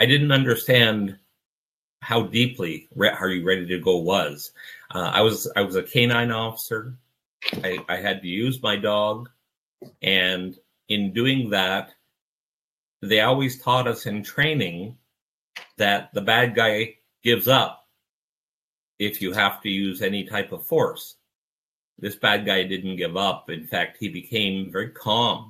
I 0.00 0.06
didn't 0.06 0.32
understand 0.32 1.18
how 2.00 2.22
deeply 2.22 2.88
are 2.98 3.28
you 3.28 3.44
ready 3.44 3.66
to 3.66 3.78
go 3.78 3.98
was. 3.98 4.52
Uh, 4.94 5.10
I 5.14 5.20
was 5.20 5.50
I 5.54 5.62
was 5.62 5.76
a 5.76 5.82
canine 5.82 6.30
officer. 6.30 6.94
I, 7.62 7.78
I 7.88 7.96
had 7.96 8.22
to 8.22 8.28
use 8.28 8.62
my 8.62 8.76
dog, 8.76 9.30
and 10.02 10.56
in 10.88 11.12
doing 11.12 11.50
that, 11.50 11.92
they 13.02 13.20
always 13.20 13.62
taught 13.62 13.88
us 13.88 14.06
in 14.06 14.22
training 14.22 14.96
that 15.76 16.12
the 16.12 16.20
bad 16.20 16.54
guy 16.54 16.96
gives 17.22 17.48
up 17.48 17.86
if 18.98 19.22
you 19.22 19.32
have 19.32 19.62
to 19.62 19.70
use 19.70 20.02
any 20.02 20.24
type 20.24 20.52
of 20.52 20.66
force. 20.66 21.16
This 21.98 22.16
bad 22.16 22.46
guy 22.46 22.64
didn't 22.64 22.96
give 22.96 23.16
up. 23.16 23.50
In 23.50 23.66
fact, 23.66 23.98
he 24.00 24.08
became 24.08 24.72
very 24.72 24.90
calm 24.90 25.49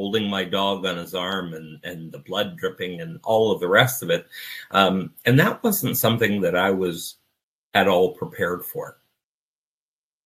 holding 0.00 0.30
my 0.30 0.42
dog 0.42 0.86
on 0.86 0.96
his 0.96 1.14
arm 1.14 1.52
and, 1.52 1.78
and 1.84 2.10
the 2.10 2.20
blood 2.20 2.56
dripping 2.56 3.02
and 3.02 3.20
all 3.22 3.52
of 3.52 3.60
the 3.60 3.68
rest 3.68 4.02
of 4.02 4.08
it. 4.08 4.26
Um, 4.70 5.12
and 5.26 5.38
that 5.38 5.62
wasn't 5.62 5.98
something 5.98 6.40
that 6.40 6.56
I 6.56 6.70
was 6.70 7.16
at 7.74 7.86
all 7.86 8.14
prepared 8.14 8.64
for. 8.64 8.96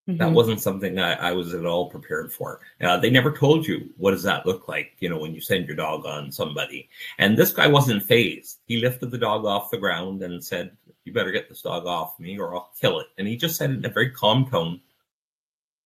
Mm-hmm. 0.08 0.18
That 0.18 0.30
wasn't 0.30 0.60
something 0.60 1.00
I, 1.00 1.14
I, 1.14 1.32
was 1.32 1.54
at 1.54 1.66
all 1.66 1.90
prepared 1.90 2.32
for. 2.32 2.60
Uh, 2.80 2.98
they 2.98 3.10
never 3.10 3.32
told 3.32 3.66
you 3.66 3.90
what 3.96 4.12
does 4.12 4.22
that 4.22 4.46
look 4.46 4.68
like, 4.68 4.92
you 5.00 5.08
know, 5.08 5.18
when 5.18 5.34
you 5.34 5.40
send 5.40 5.66
your 5.66 5.74
dog 5.74 6.06
on 6.06 6.30
somebody. 6.30 6.88
And 7.18 7.36
this 7.36 7.52
guy 7.52 7.66
wasn't 7.66 8.04
fazed. 8.04 8.60
He 8.66 8.76
lifted 8.76 9.10
the 9.10 9.18
dog 9.18 9.44
off 9.44 9.72
the 9.72 9.78
ground 9.78 10.22
and 10.22 10.44
said, 10.44 10.76
"You 11.04 11.12
better 11.12 11.32
get 11.32 11.48
this 11.48 11.62
dog 11.62 11.86
off 11.86 12.20
me, 12.20 12.38
or 12.38 12.54
I'll 12.54 12.70
kill 12.80 13.00
it." 13.00 13.08
And 13.18 13.26
he 13.26 13.36
just 13.36 13.56
said 13.56 13.70
it 13.70 13.78
in 13.78 13.86
a 13.86 13.88
very 13.88 14.10
calm 14.10 14.48
tone. 14.48 14.80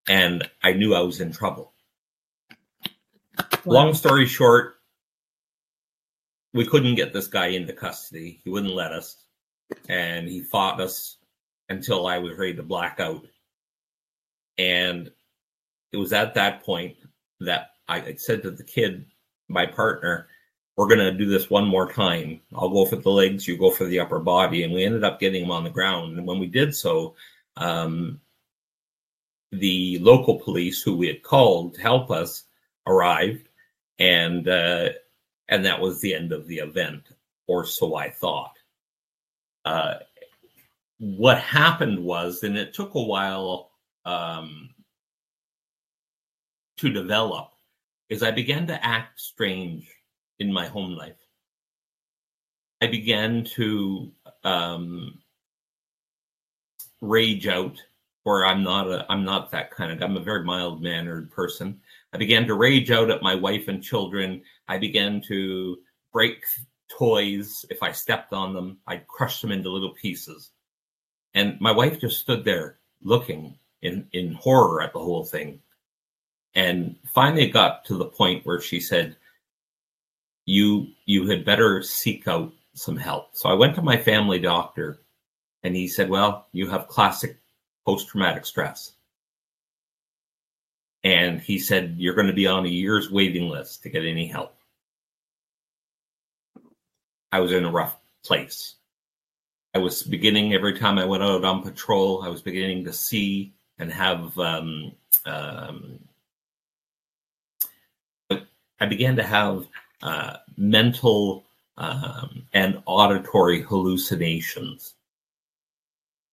And 0.08 0.46
I 0.62 0.74
knew 0.74 0.94
I 0.94 1.00
was 1.00 1.22
in 1.22 1.32
trouble. 1.32 1.72
Long 3.64 3.94
story 3.94 4.26
short, 4.26 4.76
we 6.54 6.66
couldn't 6.66 6.94
get 6.94 7.12
this 7.12 7.26
guy 7.26 7.48
into 7.48 7.72
custody. 7.72 8.40
He 8.42 8.50
wouldn't 8.50 8.74
let 8.74 8.92
us. 8.92 9.16
And 9.88 10.26
he 10.28 10.40
fought 10.42 10.80
us 10.80 11.18
until 11.68 12.06
I 12.06 12.18
was 12.18 12.38
ready 12.38 12.54
to 12.54 12.62
black 12.62 13.00
out. 13.00 13.26
And 14.56 15.10
it 15.92 15.96
was 15.96 16.12
at 16.12 16.34
that 16.34 16.64
point 16.64 16.96
that 17.40 17.70
I 17.88 18.14
said 18.14 18.42
to 18.42 18.50
the 18.50 18.64
kid, 18.64 19.06
my 19.48 19.66
partner, 19.66 20.28
we're 20.76 20.88
going 20.88 20.98
to 20.98 21.12
do 21.12 21.26
this 21.26 21.50
one 21.50 21.66
more 21.66 21.92
time. 21.92 22.40
I'll 22.54 22.68
go 22.68 22.86
for 22.86 22.96
the 22.96 23.10
legs, 23.10 23.46
you 23.46 23.56
go 23.56 23.70
for 23.70 23.84
the 23.84 24.00
upper 24.00 24.18
body. 24.18 24.62
And 24.62 24.72
we 24.72 24.84
ended 24.84 25.04
up 25.04 25.20
getting 25.20 25.44
him 25.44 25.50
on 25.50 25.64
the 25.64 25.70
ground. 25.70 26.16
And 26.16 26.26
when 26.26 26.38
we 26.38 26.46
did 26.46 26.74
so, 26.74 27.14
um, 27.56 28.20
the 29.52 29.98
local 30.00 30.38
police 30.38 30.82
who 30.82 30.96
we 30.96 31.06
had 31.06 31.22
called 31.22 31.74
to 31.74 31.80
help 31.80 32.10
us 32.10 32.44
arrived 32.88 33.48
and 33.98 34.48
uh, 34.48 34.88
and 35.48 35.64
that 35.64 35.80
was 35.80 36.00
the 36.00 36.14
end 36.14 36.32
of 36.32 36.46
the 36.46 36.58
event, 36.58 37.02
or 37.46 37.64
so 37.64 37.96
I 37.96 38.10
thought. 38.10 38.56
Uh, 39.64 39.94
what 40.98 41.38
happened 41.38 42.02
was, 42.02 42.42
and 42.42 42.56
it 42.56 42.74
took 42.74 42.94
a 42.94 43.02
while 43.02 43.70
um, 44.04 44.70
to 46.76 46.90
develop, 46.90 47.50
is 48.08 48.22
I 48.22 48.30
began 48.30 48.66
to 48.68 48.84
act 48.84 49.20
strange 49.20 49.88
in 50.38 50.52
my 50.52 50.66
home 50.66 50.92
life. 50.92 51.16
I 52.80 52.86
began 52.86 53.44
to 53.56 54.12
um, 54.44 55.18
rage 57.00 57.48
out, 57.48 57.76
or 58.24 58.44
I'm 58.44 58.62
not 58.62 58.86
a 58.86 59.06
I'm 59.10 59.24
not 59.24 59.50
that 59.50 59.70
kind 59.70 59.92
of 59.92 60.02
I'm 60.02 60.16
a 60.16 60.20
very 60.20 60.44
mild 60.44 60.82
mannered 60.82 61.30
person. 61.30 61.80
I 62.12 62.18
began 62.18 62.46
to 62.46 62.54
rage 62.54 62.90
out 62.90 63.10
at 63.10 63.22
my 63.22 63.34
wife 63.34 63.68
and 63.68 63.82
children. 63.82 64.42
I 64.66 64.78
began 64.78 65.20
to 65.28 65.78
break 66.12 66.42
toys. 66.88 67.64
If 67.70 67.82
I 67.82 67.92
stepped 67.92 68.32
on 68.32 68.54
them, 68.54 68.78
I'd 68.86 69.06
crush 69.06 69.40
them 69.40 69.52
into 69.52 69.70
little 69.70 69.94
pieces. 69.94 70.50
And 71.34 71.60
my 71.60 71.72
wife 71.72 72.00
just 72.00 72.20
stood 72.20 72.44
there 72.44 72.78
looking 73.02 73.58
in, 73.82 74.08
in 74.12 74.32
horror 74.32 74.82
at 74.82 74.92
the 74.92 74.98
whole 74.98 75.24
thing. 75.24 75.60
And 76.54 76.96
finally 77.14 77.44
it 77.44 77.52
got 77.52 77.84
to 77.86 77.96
the 77.96 78.06
point 78.06 78.46
where 78.46 78.60
she 78.60 78.80
said, 78.80 79.16
You 80.46 80.88
you 81.04 81.28
had 81.28 81.44
better 81.44 81.82
seek 81.82 82.26
out 82.26 82.52
some 82.74 82.96
help. 82.96 83.36
So 83.36 83.50
I 83.50 83.54
went 83.54 83.74
to 83.74 83.82
my 83.82 83.98
family 83.98 84.38
doctor 84.38 85.00
and 85.62 85.76
he 85.76 85.88
said, 85.88 86.08
Well, 86.08 86.46
you 86.52 86.68
have 86.70 86.88
classic 86.88 87.38
post 87.84 88.08
traumatic 88.08 88.46
stress 88.46 88.94
and 91.04 91.40
he 91.40 91.58
said 91.58 91.96
you're 91.98 92.14
going 92.14 92.26
to 92.26 92.32
be 92.32 92.46
on 92.46 92.64
a 92.64 92.68
year's 92.68 93.10
waiting 93.10 93.48
list 93.48 93.82
to 93.82 93.90
get 93.90 94.04
any 94.04 94.26
help. 94.26 94.56
I 97.30 97.40
was 97.40 97.52
in 97.52 97.64
a 97.64 97.70
rough 97.70 97.96
place. 98.24 98.74
I 99.74 99.78
was 99.78 100.02
beginning 100.02 100.54
every 100.54 100.78
time 100.78 100.98
I 100.98 101.04
went 101.04 101.22
out 101.22 101.44
on 101.44 101.62
patrol, 101.62 102.22
I 102.22 102.28
was 102.28 102.42
beginning 102.42 102.84
to 102.84 102.92
see 102.92 103.52
and 103.78 103.92
have 103.92 104.36
um, 104.38 104.92
um, 105.26 106.00
I 108.80 108.86
began 108.86 109.16
to 109.16 109.22
have 109.22 109.66
uh, 110.02 110.36
mental 110.56 111.44
um, 111.76 112.46
and 112.52 112.82
auditory 112.86 113.62
hallucinations. 113.62 114.94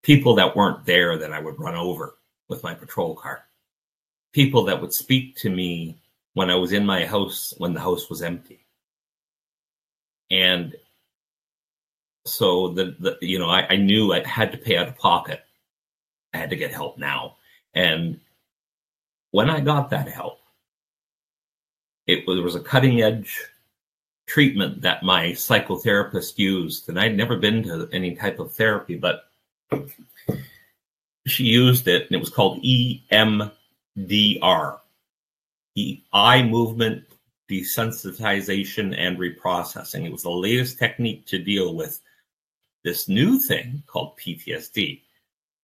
People 0.03 0.35
that 0.35 0.55
weren't 0.55 0.85
there 0.85 1.17
that 1.17 1.33
I 1.33 1.39
would 1.39 1.59
run 1.59 1.75
over 1.75 2.15
with 2.47 2.63
my 2.63 2.73
patrol 2.73 3.15
car 3.15 3.44
people 4.35 4.65
that 4.65 4.81
would 4.81 4.91
speak 4.91 5.37
to 5.37 5.49
me 5.49 5.97
when 6.33 6.49
I 6.49 6.55
was 6.55 6.73
in 6.73 6.85
my 6.85 7.05
house 7.05 7.53
when 7.57 7.73
the 7.73 7.79
house 7.79 8.09
was 8.09 8.21
empty. 8.21 8.65
And 10.29 10.75
so 12.25 12.73
the, 12.73 12.97
the 12.99 13.17
you 13.21 13.39
know, 13.39 13.49
I, 13.49 13.65
I 13.69 13.75
knew 13.77 14.11
I 14.11 14.27
had 14.27 14.51
to 14.51 14.57
pay 14.57 14.75
out 14.75 14.89
of 14.89 14.97
pocket. 14.97 15.41
I 16.33 16.37
had 16.37 16.49
to 16.49 16.57
get 16.57 16.73
help 16.73 16.97
now. 16.97 17.37
And 17.73 18.19
when 19.31 19.49
I 19.49 19.61
got 19.61 19.91
that 19.91 20.09
help, 20.09 20.41
it 22.05 22.27
was, 22.27 22.41
was 22.41 22.55
a 22.55 22.59
cutting 22.59 23.01
edge 23.01 23.41
treatment 24.27 24.81
that 24.81 25.01
my 25.01 25.27
psychotherapist 25.29 26.37
used, 26.37 26.89
and 26.89 26.99
I'd 26.99 27.15
never 27.15 27.37
been 27.37 27.63
to 27.63 27.87
any 27.93 28.15
type 28.15 28.39
of 28.39 28.51
therapy, 28.51 28.97
but 28.97 29.29
she 31.25 31.45
used 31.45 31.87
it, 31.87 32.03
and 32.03 32.11
it 32.11 32.19
was 32.19 32.29
called 32.29 32.61
EMDR, 32.63 33.51
the 33.95 34.39
eye 36.13 36.43
movement 36.43 37.03
desensitization 37.49 38.95
and 38.97 39.17
reprocessing. 39.17 40.05
It 40.05 40.11
was 40.11 40.23
the 40.23 40.31
latest 40.31 40.79
technique 40.79 41.25
to 41.27 41.37
deal 41.37 41.75
with 41.75 42.01
this 42.83 43.07
new 43.07 43.39
thing 43.39 43.83
called 43.87 44.17
PTSD. 44.17 45.01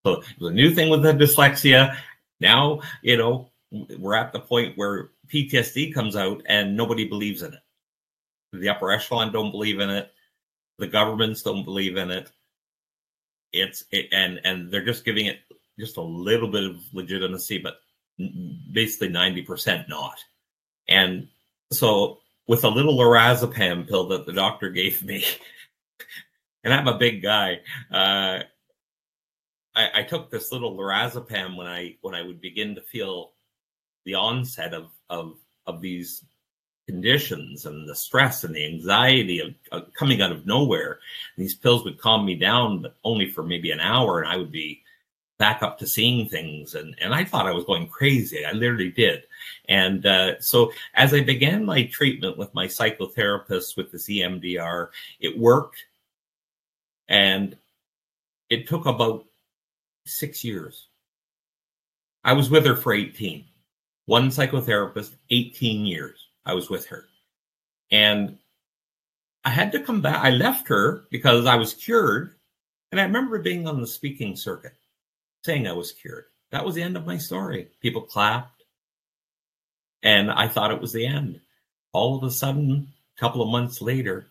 So 0.05 0.21
it 0.21 0.39
was 0.39 0.51
a 0.51 0.55
new 0.55 0.73
thing 0.73 0.89
with 0.89 1.03
the 1.03 1.13
dyslexia. 1.13 1.95
Now, 2.39 2.81
you 3.01 3.17
know, 3.17 3.50
we're 3.71 4.15
at 4.15 4.33
the 4.33 4.39
point 4.39 4.77
where 4.77 5.09
PTSD 5.27 5.93
comes 5.93 6.15
out 6.15 6.41
and 6.47 6.75
nobody 6.75 7.07
believes 7.07 7.41
in 7.41 7.53
it. 7.53 7.59
The 8.53 8.70
upper 8.70 8.91
echelon 8.91 9.31
don't 9.31 9.51
believe 9.51 9.79
in 9.79 9.89
it. 9.89 10.11
The 10.77 10.87
governments 10.87 11.41
don't 11.41 11.63
believe 11.63 11.96
in 11.96 12.11
it. 12.11 12.31
It's 13.53 13.85
it, 13.91 14.07
and 14.11 14.39
and 14.44 14.72
they're 14.72 14.83
just 14.83 15.05
giving 15.05 15.27
it 15.27 15.39
just 15.79 15.98
a 15.98 16.01
little 16.01 16.48
bit 16.48 16.63
of 16.63 16.77
legitimacy, 16.94 17.59
but 17.59 17.80
basically 18.72 19.10
ninety 19.10 19.42
percent 19.42 19.90
not. 19.90 20.18
And 20.88 21.27
so 21.72 22.20
with 22.48 22.64
a 22.64 22.70
little 22.70 22.98
lorazepam 22.98 23.88
pill 23.88 24.07
that 24.10 24.25
the 24.25 24.34
doctor 24.34 24.70
gave 24.70 25.03
me, 25.03 25.24
and 26.64 26.74
I'm 26.74 26.88
a 26.88 26.98
big 26.98 27.22
guy, 27.22 27.60
uh, 27.92 28.44
I, 29.74 29.90
I, 29.96 30.03
took 30.03 30.29
this 30.29 30.51
little 30.51 30.75
lorazepam 30.75 31.55
when 31.55 31.68
I 31.68 31.96
when 32.01 32.14
I 32.14 32.22
would 32.22 32.42
begin 32.42 32.75
to 32.75 32.81
feel 32.81 33.31
the 34.05 34.16
onset 34.16 34.74
of 34.74 34.90
of 35.10 35.38
of 35.66 35.81
these 35.81 36.25
conditions 36.88 37.66
and 37.66 37.88
the 37.88 37.96
stress 37.96 38.44
and 38.44 38.53
the 38.53 38.66
anxiety 38.66 39.40
of, 39.40 39.53
of 39.72 39.94
coming 39.94 40.22
out 40.22 40.31
of 40.31 40.46
nowhere. 40.46 41.00
And 41.36 41.46
these 41.46 41.55
pills 41.55 41.86
would 41.86 42.01
calm 42.01 42.25
me 42.25 42.36
down, 42.36 42.81
but 42.81 42.96
only 43.03 43.29
for 43.29 43.44
maybe 43.44 43.72
an 43.72 43.79
hour, 43.79 44.20
and 44.20 44.29
I 44.29 44.36
would 44.36 44.51
be 44.51 44.81
back 45.41 45.63
up 45.63 45.79
to 45.79 45.87
seeing 45.87 46.29
things. 46.29 46.75
And 46.75 46.95
and 47.01 47.15
I 47.15 47.23
thought 47.25 47.47
I 47.47 47.51
was 47.51 47.65
going 47.65 47.87
crazy. 47.87 48.45
I 48.45 48.51
literally 48.51 48.91
did. 48.91 49.23
And 49.67 50.05
uh, 50.05 50.39
so 50.39 50.71
as 50.93 51.15
I 51.15 51.21
began 51.21 51.65
my 51.65 51.85
treatment 51.85 52.37
with 52.37 52.53
my 52.53 52.67
psychotherapist 52.67 53.75
with 53.75 53.91
this 53.91 54.07
EMDR, 54.07 54.89
it 55.19 55.35
worked, 55.39 55.83
and 57.09 57.57
it 58.51 58.67
took 58.67 58.85
about 58.85 59.25
six 60.05 60.43
years. 60.43 60.89
I 62.23 62.33
was 62.33 62.51
with 62.51 62.67
her 62.67 62.75
for 62.75 62.93
18. 62.93 63.43
One 64.05 64.29
psychotherapist, 64.29 65.15
18 65.31 65.87
years 65.87 66.27
I 66.45 66.53
was 66.53 66.69
with 66.69 66.85
her. 66.85 67.05
And 67.89 68.37
I 69.43 69.49
had 69.49 69.71
to 69.71 69.79
come 69.79 70.01
back. 70.01 70.23
I 70.23 70.29
left 70.29 70.67
her 70.67 71.05
because 71.09 71.47
I 71.47 71.55
was 71.55 71.73
cured. 71.73 72.35
And 72.91 73.01
I 73.01 73.05
remember 73.05 73.39
being 73.39 73.67
on 73.67 73.81
the 73.81 73.87
speaking 73.87 74.35
circuit 74.35 74.75
saying 75.43 75.67
I 75.67 75.73
was 75.73 75.91
cured. 75.91 76.25
That 76.51 76.65
was 76.65 76.75
the 76.75 76.83
end 76.83 76.97
of 76.97 77.05
my 77.05 77.17
story. 77.17 77.69
People 77.81 78.01
clapped. 78.01 78.63
And 80.03 80.31
I 80.31 80.47
thought 80.47 80.71
it 80.71 80.81
was 80.81 80.93
the 80.93 81.05
end. 81.05 81.39
All 81.93 82.17
of 82.17 82.23
a 82.23 82.31
sudden, 82.31 82.87
a 83.15 83.19
couple 83.19 83.41
of 83.41 83.49
months 83.49 83.81
later, 83.81 84.27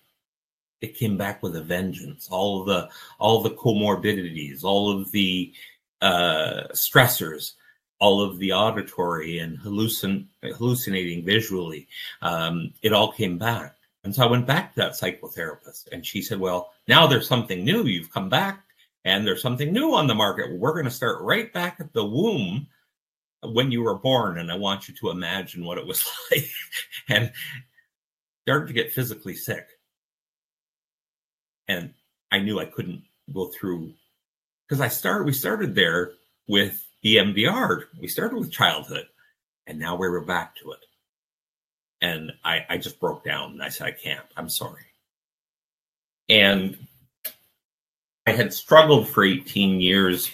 it 0.80 0.96
came 0.96 1.16
back 1.16 1.42
with 1.42 1.56
a 1.56 1.62
vengeance. 1.62 2.28
All 2.30 2.60
of 2.60 2.66
the 2.66 2.88
all 3.18 3.38
of 3.38 3.44
the 3.44 3.56
comorbidities, 3.56 4.64
all 4.64 4.90
of 4.90 5.10
the 5.12 5.52
uh, 6.00 6.68
stressors, 6.72 7.52
all 7.98 8.22
of 8.22 8.38
the 8.38 8.52
auditory 8.52 9.38
and 9.38 9.58
hallucin- 9.58 10.26
hallucinating 10.42 11.24
visually, 11.24 11.86
um, 12.22 12.72
it 12.82 12.92
all 12.92 13.12
came 13.12 13.38
back. 13.38 13.76
And 14.02 14.14
so 14.14 14.24
I 14.24 14.30
went 14.30 14.46
back 14.46 14.72
to 14.74 14.80
that 14.80 14.92
psychotherapist, 14.92 15.88
and 15.92 16.04
she 16.04 16.22
said, 16.22 16.40
"Well, 16.40 16.72
now 16.88 17.06
there's 17.06 17.28
something 17.28 17.62
new. 17.62 17.84
You've 17.84 18.12
come 18.12 18.30
back, 18.30 18.64
and 19.04 19.26
there's 19.26 19.42
something 19.42 19.72
new 19.72 19.94
on 19.94 20.06
the 20.06 20.14
market. 20.14 20.58
We're 20.58 20.72
going 20.72 20.84
to 20.84 20.90
start 20.90 21.22
right 21.22 21.52
back 21.52 21.76
at 21.80 21.92
the 21.92 22.04
womb." 22.04 22.66
when 23.42 23.72
you 23.72 23.82
were 23.82 23.96
born 23.96 24.36
and 24.36 24.52
i 24.52 24.54
want 24.54 24.86
you 24.86 24.94
to 24.94 25.08
imagine 25.08 25.64
what 25.64 25.78
it 25.78 25.86
was 25.86 26.06
like 26.30 26.44
and 27.08 27.32
started 28.42 28.66
to 28.66 28.74
get 28.74 28.92
physically 28.92 29.34
sick 29.34 29.66
and 31.68 31.94
i 32.32 32.38
knew 32.38 32.60
i 32.60 32.66
couldn't 32.66 33.02
go 33.32 33.46
through 33.46 33.94
because 34.70 34.80
I 34.80 34.86
started, 34.86 35.24
we 35.24 35.32
started 35.32 35.74
there 35.74 36.12
with 36.46 36.86
EMDR. 37.04 37.86
We 38.00 38.06
started 38.06 38.38
with 38.38 38.52
childhood, 38.52 39.06
and 39.66 39.80
now 39.80 39.96
we 39.96 40.08
were 40.08 40.24
back 40.24 40.54
to 40.56 40.70
it. 40.70 40.78
And 42.00 42.30
I, 42.44 42.64
I 42.68 42.78
just 42.78 43.00
broke 43.00 43.24
down 43.24 43.50
and 43.50 43.62
I 43.62 43.68
said, 43.68 43.88
I 43.88 43.90
can't. 43.90 44.24
I'm 44.36 44.48
sorry. 44.48 44.84
And 46.28 46.86
I 48.26 48.32
had 48.32 48.52
struggled 48.52 49.08
for 49.08 49.24
18 49.24 49.80
years 49.80 50.30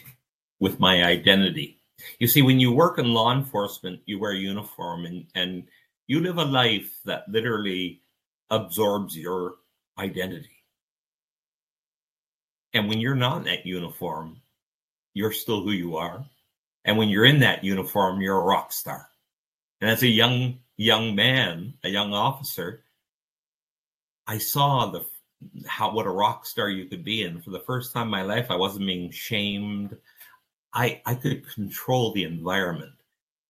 with 0.60 0.80
my 0.80 1.04
identity. 1.04 1.82
You 2.18 2.26
see, 2.26 2.42
when 2.42 2.60
you 2.60 2.72
work 2.72 2.98
in 2.98 3.14
law 3.14 3.32
enforcement, 3.32 4.00
you 4.06 4.18
wear 4.18 4.32
uniform 4.32 5.06
and, 5.06 5.26
and 5.34 5.64
you 6.06 6.20
live 6.20 6.38
a 6.38 6.44
life 6.44 6.98
that 7.04 7.28
literally 7.28 8.02
absorbs 8.50 9.16
your 9.16 9.56
identity. 9.98 10.50
And 12.74 12.88
when 12.88 13.00
you're 13.00 13.14
not 13.14 13.38
in 13.38 13.44
that 13.44 13.66
uniform, 13.66 14.40
you're 15.14 15.32
still 15.32 15.62
who 15.62 15.72
you 15.72 15.96
are. 15.96 16.24
And 16.84 16.98
when 16.98 17.08
you're 17.08 17.24
in 17.24 17.40
that 17.40 17.64
uniform, 17.64 18.20
you're 18.20 18.38
a 18.38 18.44
rock 18.44 18.72
star. 18.72 19.08
And 19.80 19.90
as 19.90 20.02
a 20.02 20.08
young 20.08 20.58
young 20.76 21.14
man, 21.14 21.74
a 21.84 21.88
young 21.88 22.12
officer, 22.12 22.84
I 24.26 24.38
saw 24.38 24.90
the 24.90 25.06
how 25.66 25.92
what 25.92 26.06
a 26.06 26.10
rock 26.10 26.46
star 26.46 26.68
you 26.68 26.86
could 26.86 27.04
be. 27.04 27.24
And 27.24 27.42
for 27.42 27.50
the 27.50 27.60
first 27.60 27.92
time 27.92 28.06
in 28.06 28.10
my 28.10 28.22
life, 28.22 28.50
I 28.50 28.56
wasn't 28.56 28.86
being 28.86 29.10
shamed. 29.10 29.96
I 30.74 31.00
I 31.06 31.14
could 31.14 31.48
control 31.48 32.12
the 32.12 32.24
environment. 32.24 32.92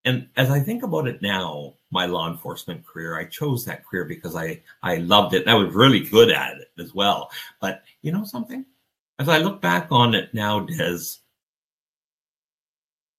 And 0.05 0.29
as 0.37 0.51
I 0.51 0.61
think 0.61 0.85
about 0.85 1.09
it 1.09 1.21
now, 1.21 1.75
my 1.91 2.07
law 2.07 2.31
enforcement 2.31 2.87
career, 2.87 3.19
I 3.19 3.25
chose 3.25 3.65
that 3.65 3.85
career 3.85 4.05
because 4.05 4.37
I 4.37 4.63
I 4.83 4.97
loved 4.97 5.35
it 5.35 5.43
and 5.43 5.51
I 5.51 5.55
was 5.55 5.75
really 5.75 6.01
good 6.01 6.31
at 6.31 6.59
it 6.59 6.71
as 6.79 6.95
well. 6.95 7.31
But 7.61 7.83
you 8.03 8.13
know 8.13 8.25
something? 8.25 8.65
as 9.19 9.29
I 9.29 9.39
look 9.39 9.61
back 9.61 9.89
on 9.91 10.15
it 10.15 10.35
now, 10.35 10.61
Des, 10.61 11.01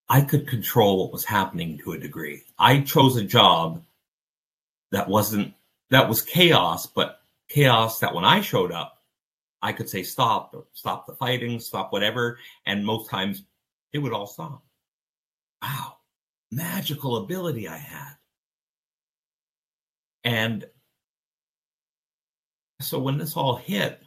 I 0.09 0.21
could 0.21 0.47
control 0.47 0.99
what 0.99 1.11
was 1.11 1.25
happening 1.25 1.79
to 1.79 1.93
a 1.93 1.97
degree. 1.97 2.43
I 2.57 2.81
chose 2.81 3.17
a 3.17 3.23
job 3.23 3.83
that 4.91 5.07
wasn't, 5.07 5.53
that 5.89 6.07
was 6.07 6.21
chaos, 6.21 6.85
but 6.85 7.16
chaos 7.49 7.99
that 7.99 8.13
when 8.13 8.25
I 8.25 8.41
showed 8.41 8.71
up, 8.71 9.01
I 9.61 9.73
could 9.73 9.89
say 9.89 10.03
stop, 10.03 10.55
stop 10.73 11.07
the 11.07 11.13
fighting, 11.15 11.59
stop 11.59 11.91
whatever. 11.91 12.39
And 12.65 12.85
most 12.85 13.09
times 13.09 13.43
it 13.93 13.99
would 13.99 14.13
all 14.13 14.27
stop. 14.27 14.63
Wow, 15.61 15.97
magical 16.51 17.17
ability 17.17 17.67
I 17.67 17.77
had. 17.77 18.13
And 20.23 20.65
so 22.81 22.99
when 22.99 23.17
this 23.17 23.35
all 23.35 23.55
hit, 23.55 24.01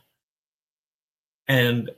and 1.48 1.90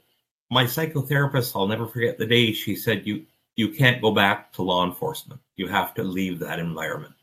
my 0.50 0.64
psychotherapist, 0.64 1.55
I'll 1.55 1.66
never 1.66 1.87
forget 1.87 2.18
the 2.18 2.26
day 2.26 2.52
she 2.52 2.76
said, 2.76 3.07
"You 3.07 3.26
you 3.57 3.70
can't 3.70 4.00
go 4.00 4.12
back 4.12 4.52
to 4.55 4.62
law 4.62 4.87
enforcement. 4.87 5.40
You 5.57 5.66
have 5.68 5.92
to 5.94 6.02
leave 6.02 6.38
that 6.38 6.59
environment." 6.59 7.14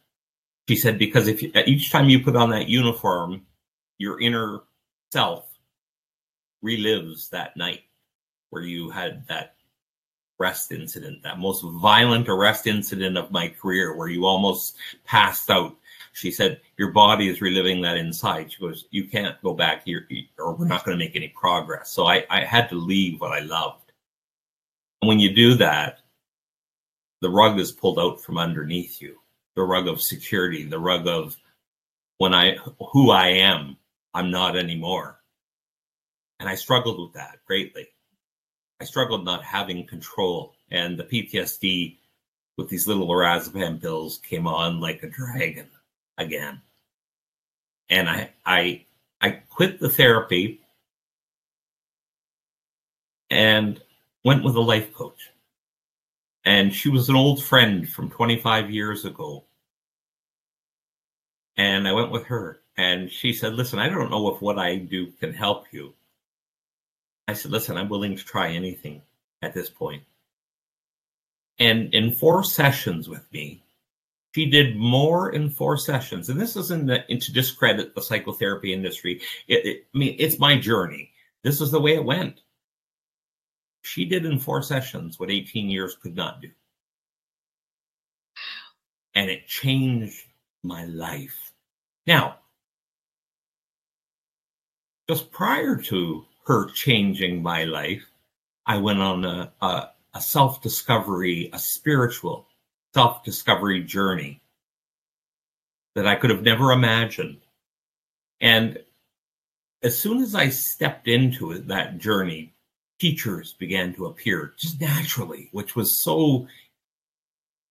She 0.68 0.76
said 0.76 1.00
because 1.00 1.28
if 1.28 1.42
you, 1.42 1.52
each 1.66 1.92
time 1.92 2.10
you 2.10 2.24
put 2.24 2.36
on 2.36 2.52
that 2.52 2.68
uniform, 2.68 3.46
your 4.00 4.20
inner 4.20 4.62
self 5.12 5.46
relives 6.66 7.30
that 7.30 7.56
night 7.56 7.82
where 8.50 8.64
you 8.64 8.90
had 8.90 9.28
that 9.28 9.56
arrest 10.40 10.72
incident, 10.72 11.22
that 11.22 11.38
most 11.38 11.64
violent 11.64 12.28
arrest 12.28 12.66
incident 12.66 13.18
of 13.18 13.32
my 13.32 13.48
career, 13.48 13.96
where 13.96 14.08
you 14.08 14.26
almost 14.26 14.76
passed 15.06 15.52
out 15.52 15.76
she 16.14 16.32
said, 16.32 16.62
Your 16.78 16.92
body 16.92 17.30
is 17.30 17.42
reliving 17.42 17.82
that 17.82 17.98
inside. 17.98 18.52
She 18.52 18.60
goes, 18.60 18.86
You 18.92 19.08
can't 19.08 19.42
go 19.42 19.54
back 19.54 19.86
here 19.86 20.08
or 20.38 20.54
we're 20.56 20.68
not 20.68 20.86
going 20.86 20.98
to 20.98 21.04
make 21.04 21.16
any 21.16 21.30
progress. 21.30 21.92
So 21.92 22.08
I, 22.08 22.26
I 22.30 22.44
had 22.44 22.70
to 22.70 22.76
leave 22.76 23.22
what 23.22 23.32
I 23.32 23.40
loved. 23.40 23.92
And 25.02 25.08
when 25.08 25.20
you 25.20 25.34
do 25.34 25.56
that, 25.56 26.00
the 27.22 27.30
rug 27.30 27.60
is 27.60 27.72
pulled 27.72 28.00
out 28.00 28.22
from 28.22 28.38
underneath 28.38 29.02
you 29.02 29.18
the 29.56 29.64
rug 29.64 29.88
of 29.88 30.02
security, 30.02 30.64
the 30.64 30.80
rug 30.80 31.08
of 31.08 31.36
when 32.18 32.34
I, 32.34 32.56
who 32.92 33.12
I 33.12 33.28
am, 33.28 33.76
I'm 34.14 34.32
not 34.32 34.58
anymore. 34.58 35.20
And 36.40 36.48
I 36.48 36.56
struggled 36.56 37.00
with 37.00 37.14
that 37.14 37.40
greatly. 37.46 37.88
I 38.82 38.86
struggled 38.86 39.26
not 39.26 39.44
having 39.44 39.86
control. 39.86 40.56
And 40.72 40.98
the 40.98 41.04
PTSD 41.04 41.98
with 42.58 42.70
these 42.70 42.88
little 42.88 43.08
lorazepam 43.08 43.82
pills 43.82 44.20
came 44.20 44.48
on 44.48 44.80
like 44.80 45.04
a 45.04 45.10
dragon 45.10 45.68
again. 46.18 46.62
And 47.90 48.10
I 48.10 48.32
I 48.46 48.86
I 49.22 49.32
quit 49.32 49.80
the 49.80 49.90
therapy 49.90 50.62
and 53.30 53.82
went 54.24 54.44
with 54.44 54.56
a 54.56 54.62
life 54.62 54.94
coach. 54.94 55.30
And 56.46 56.74
she 56.74 56.90
was 56.90 57.10
an 57.10 57.16
old 57.16 57.44
friend 57.44 57.88
from 57.88 58.10
25 58.10 58.72
years 58.72 59.06
ago. 59.06 59.46
And 61.58 61.88
I 61.88 61.94
went 61.94 62.12
with 62.12 62.26
her. 62.26 62.62
And 62.80 63.12
she 63.12 63.34
said, 63.34 63.56
Listen, 63.56 63.78
I 63.78 63.90
don't 63.90 64.10
know 64.10 64.34
if 64.34 64.42
what 64.42 64.58
I 64.58 64.78
do 64.78 65.08
can 65.20 65.34
help 65.34 65.66
you. 65.74 65.94
I 67.28 67.34
said, 67.34 67.52
Listen, 67.52 67.76
I'm 67.76 67.90
willing 67.90 68.16
to 68.16 68.24
try 68.24 68.52
anything 68.52 69.02
at 69.42 69.54
this 69.54 69.70
point. 69.70 70.04
And 71.60 71.94
in 71.94 72.14
four 72.14 72.42
sessions 72.42 73.10
with 73.10 73.30
me, 73.34 73.62
she 74.34 74.46
did 74.46 74.78
more 74.78 75.34
in 75.34 75.50
four 75.50 75.76
sessions. 75.76 76.30
And 76.30 76.40
this 76.40 76.56
isn't 76.56 76.88
to 76.88 77.34
discredit 77.34 77.96
the 77.96 78.02
psychotherapy 78.02 78.72
industry. 78.72 79.20
It, 79.50 79.66
it, 79.66 79.88
I 79.94 79.98
mean, 79.98 80.16
it's 80.18 80.40
my 80.40 80.58
journey. 80.58 81.12
This 81.44 81.60
is 81.60 81.72
the 81.72 81.82
way 81.82 81.96
it 81.96 82.06
went. 82.06 82.40
She 83.82 84.06
did 84.06 84.26
in 84.26 84.40
four 84.40 84.62
sessions 84.62 85.20
what 85.20 85.30
18 85.30 85.70
years 85.70 85.98
could 86.02 86.16
not 86.16 86.40
do. 86.40 86.50
And 89.16 89.30
it 89.30 89.48
changed 89.48 90.24
my 90.64 90.86
life. 90.86 91.52
Now, 92.08 92.38
just 95.10 95.32
prior 95.32 95.76
to 95.76 96.24
her 96.46 96.70
changing 96.70 97.42
my 97.42 97.64
life, 97.64 98.12
I 98.68 98.78
went 98.78 99.00
on 99.00 99.26
a, 99.26 99.52
a, 99.60 99.90
a 100.14 100.22
self 100.22 100.62
discovery, 100.62 101.50
a 101.52 101.58
spiritual 101.58 102.48
self 102.94 103.24
discovery 103.24 103.82
journey 103.82 104.40
that 105.96 106.06
I 106.06 106.14
could 106.14 106.30
have 106.30 106.44
never 106.44 106.72
imagined. 106.72 107.40
And 108.40 108.78
as 109.82 109.98
soon 109.98 110.22
as 110.22 110.36
I 110.36 110.50
stepped 110.50 111.08
into 111.08 111.58
that 111.58 111.98
journey, 111.98 112.54
teachers 113.00 113.54
began 113.54 113.96
to 113.96 114.06
appear 114.06 114.54
just 114.60 114.80
naturally, 114.80 115.50
which 115.54 115.76
was 115.76 116.04
so 116.04 116.48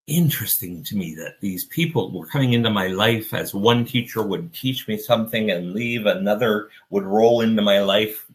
interesting 0.08 0.82
to 0.84 0.96
me 0.96 1.14
that 1.14 1.40
these 1.40 1.66
people 1.66 2.10
were 2.10 2.26
coming 2.26 2.54
into 2.54 2.70
my 2.70 2.88
life 2.88 3.34
as 3.34 3.54
one 3.54 3.84
teacher 3.84 4.22
would 4.22 4.52
teach 4.52 4.88
me 4.88 4.96
something 4.96 5.50
and 5.50 5.72
leave, 5.72 6.06
another 6.06 6.70
would 6.90 7.04
roll 7.04 7.42
into 7.42 7.62
my 7.62 7.80
life 7.80 8.26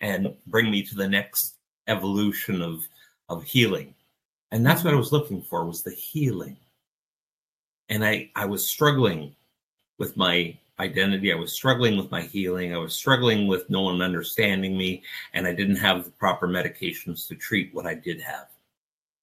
and 0.00 0.34
bring 0.46 0.70
me 0.70 0.82
to 0.82 0.94
the 0.94 1.08
next 1.08 1.54
evolution 1.86 2.60
of, 2.60 2.86
of 3.28 3.44
healing. 3.44 3.94
And 4.50 4.66
that's 4.66 4.84
what 4.84 4.92
I 4.92 4.96
was 4.96 5.12
looking 5.12 5.40
for 5.40 5.64
was 5.64 5.82
the 5.82 5.92
healing. 5.92 6.56
And 7.88 8.04
I, 8.04 8.30
I 8.34 8.46
was 8.46 8.68
struggling 8.68 9.34
with 9.98 10.16
my 10.16 10.56
identity. 10.78 11.32
I 11.32 11.36
was 11.36 11.52
struggling 11.52 11.96
with 11.96 12.10
my 12.10 12.22
healing. 12.22 12.74
I 12.74 12.78
was 12.78 12.94
struggling 12.94 13.46
with 13.46 13.70
no 13.70 13.82
one 13.82 14.02
understanding 14.02 14.76
me. 14.76 15.02
And 15.34 15.46
I 15.46 15.54
didn't 15.54 15.76
have 15.76 16.04
the 16.04 16.10
proper 16.10 16.48
medications 16.48 17.28
to 17.28 17.34
treat 17.34 17.74
what 17.74 17.86
I 17.86 17.94
did 17.94 18.20
have 18.20 18.48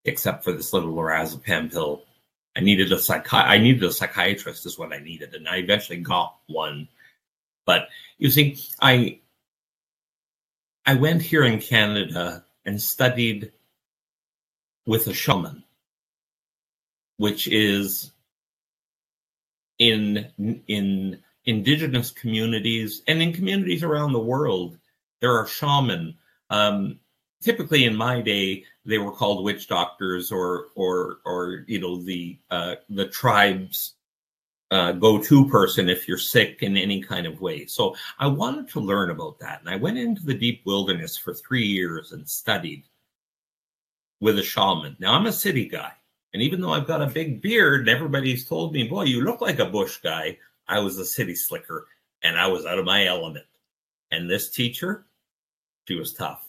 except 0.04 0.44
for 0.44 0.52
this 0.52 0.72
little 0.72 0.94
lorazepam 0.94 1.70
pill. 1.72 2.04
I 2.56 2.60
needed 2.60 2.90
a 2.92 2.96
psychi- 2.96 3.44
I 3.46 3.58
needed 3.58 3.84
a 3.84 3.92
psychiatrist 3.92 4.66
is 4.66 4.78
what 4.78 4.92
I 4.92 4.98
needed, 4.98 5.34
and 5.34 5.48
I 5.48 5.56
eventually 5.56 5.98
got 5.98 6.36
one. 6.46 6.88
But 7.66 7.88
you 8.18 8.30
see, 8.30 8.58
I 8.80 9.20
I 10.86 10.94
went 10.94 11.22
here 11.22 11.44
in 11.44 11.60
Canada 11.60 12.44
and 12.64 12.80
studied 12.80 13.52
with 14.86 15.06
a 15.06 15.14
shaman, 15.14 15.62
which 17.18 17.46
is 17.46 18.10
in 19.78 20.62
in 20.66 21.22
indigenous 21.44 22.10
communities 22.10 23.02
and 23.06 23.22
in 23.22 23.32
communities 23.32 23.82
around 23.82 24.12
the 24.12 24.18
world. 24.18 24.78
There 25.20 25.38
are 25.38 25.46
shaman. 25.46 26.16
Um, 26.50 27.00
typically, 27.42 27.84
in 27.84 27.96
my 27.96 28.20
day, 28.20 28.64
they 28.84 28.98
were 28.98 29.12
called 29.12 29.44
witch 29.44 29.68
doctors 29.68 30.32
or 30.32 30.68
or 30.74 31.18
or 31.24 31.64
you 31.66 31.80
know 31.80 32.02
the 32.02 32.38
uh, 32.50 32.76
the 32.88 33.08
tribes 33.08 33.94
uh, 34.70 34.92
go-to 34.92 35.48
person 35.48 35.88
if 35.88 36.06
you're 36.06 36.18
sick 36.18 36.62
in 36.62 36.76
any 36.76 37.00
kind 37.02 37.26
of 37.26 37.40
way. 37.40 37.64
So 37.66 37.96
I 38.18 38.26
wanted 38.26 38.68
to 38.70 38.80
learn 38.80 39.10
about 39.10 39.38
that, 39.40 39.60
and 39.60 39.70
I 39.70 39.76
went 39.76 39.98
into 39.98 40.24
the 40.24 40.34
deep 40.34 40.62
wilderness 40.64 41.16
for 41.16 41.32
three 41.34 41.64
years 41.64 42.12
and 42.12 42.28
studied 42.28 42.84
with 44.20 44.38
a 44.38 44.42
shaman. 44.42 44.96
Now 44.98 45.14
I'm 45.14 45.26
a 45.26 45.32
city 45.32 45.68
guy, 45.68 45.92
and 46.34 46.42
even 46.42 46.60
though 46.60 46.72
I've 46.72 46.86
got 46.86 47.02
a 47.02 47.06
big 47.06 47.40
beard, 47.42 47.88
everybody's 47.88 48.46
told 48.46 48.72
me, 48.72 48.88
"Boy, 48.88 49.04
you 49.04 49.22
look 49.22 49.40
like 49.40 49.58
a 49.58 49.66
bush 49.66 49.98
guy." 49.98 50.38
I 50.70 50.80
was 50.80 50.98
a 50.98 51.04
city 51.06 51.34
slicker, 51.34 51.86
and 52.22 52.38
I 52.38 52.46
was 52.46 52.66
out 52.66 52.78
of 52.78 52.84
my 52.84 53.06
element. 53.06 53.46
And 54.10 54.28
this 54.28 54.50
teacher, 54.50 55.06
she 55.86 55.94
was 55.94 56.12
tough 56.12 56.47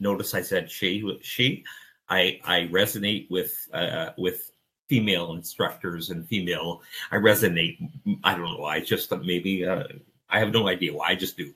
notice 0.00 0.34
I 0.34 0.42
said 0.42 0.70
she. 0.70 1.18
She. 1.22 1.64
I 2.08 2.40
I 2.44 2.68
resonate 2.72 3.30
with 3.30 3.68
uh, 3.72 4.10
with 4.16 4.52
female 4.88 5.32
instructors 5.32 6.10
and 6.10 6.26
female. 6.26 6.82
I 7.10 7.16
resonate. 7.16 7.78
I 8.24 8.36
don't 8.36 8.44
know. 8.44 8.64
I 8.64 8.80
just 8.80 9.12
maybe 9.12 9.66
uh, 9.66 9.84
I 10.30 10.38
have 10.38 10.52
no 10.52 10.68
idea 10.68 10.92
why. 10.94 11.08
I 11.08 11.14
just 11.14 11.36
do. 11.36 11.52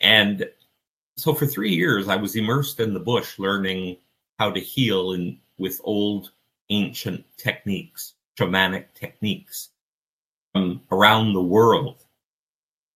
And 0.00 0.48
so 1.16 1.32
for 1.34 1.46
three 1.46 1.74
years, 1.74 2.08
I 2.08 2.16
was 2.16 2.36
immersed 2.36 2.80
in 2.80 2.94
the 2.94 3.00
bush, 3.00 3.38
learning 3.38 3.98
how 4.38 4.50
to 4.50 4.60
heal 4.60 5.12
in 5.12 5.38
with 5.58 5.80
old 5.84 6.30
ancient 6.70 7.24
techniques, 7.36 8.14
shamanic 8.38 8.86
techniques 8.94 9.70
from 10.52 10.82
around 10.90 11.32
the 11.32 11.42
world. 11.42 12.04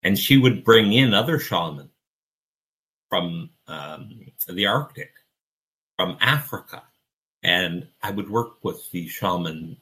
And 0.02 0.18
she 0.18 0.36
would 0.36 0.64
bring 0.64 0.92
in 0.92 1.14
other 1.14 1.38
shamans 1.38 1.90
from 3.08 3.50
um, 3.68 4.26
the 4.48 4.66
Arctic, 4.66 5.12
from 5.96 6.16
Africa. 6.20 6.82
And 7.42 7.86
I 8.02 8.10
would 8.10 8.30
work 8.30 8.64
with 8.64 8.90
the 8.90 9.06
shaman 9.08 9.76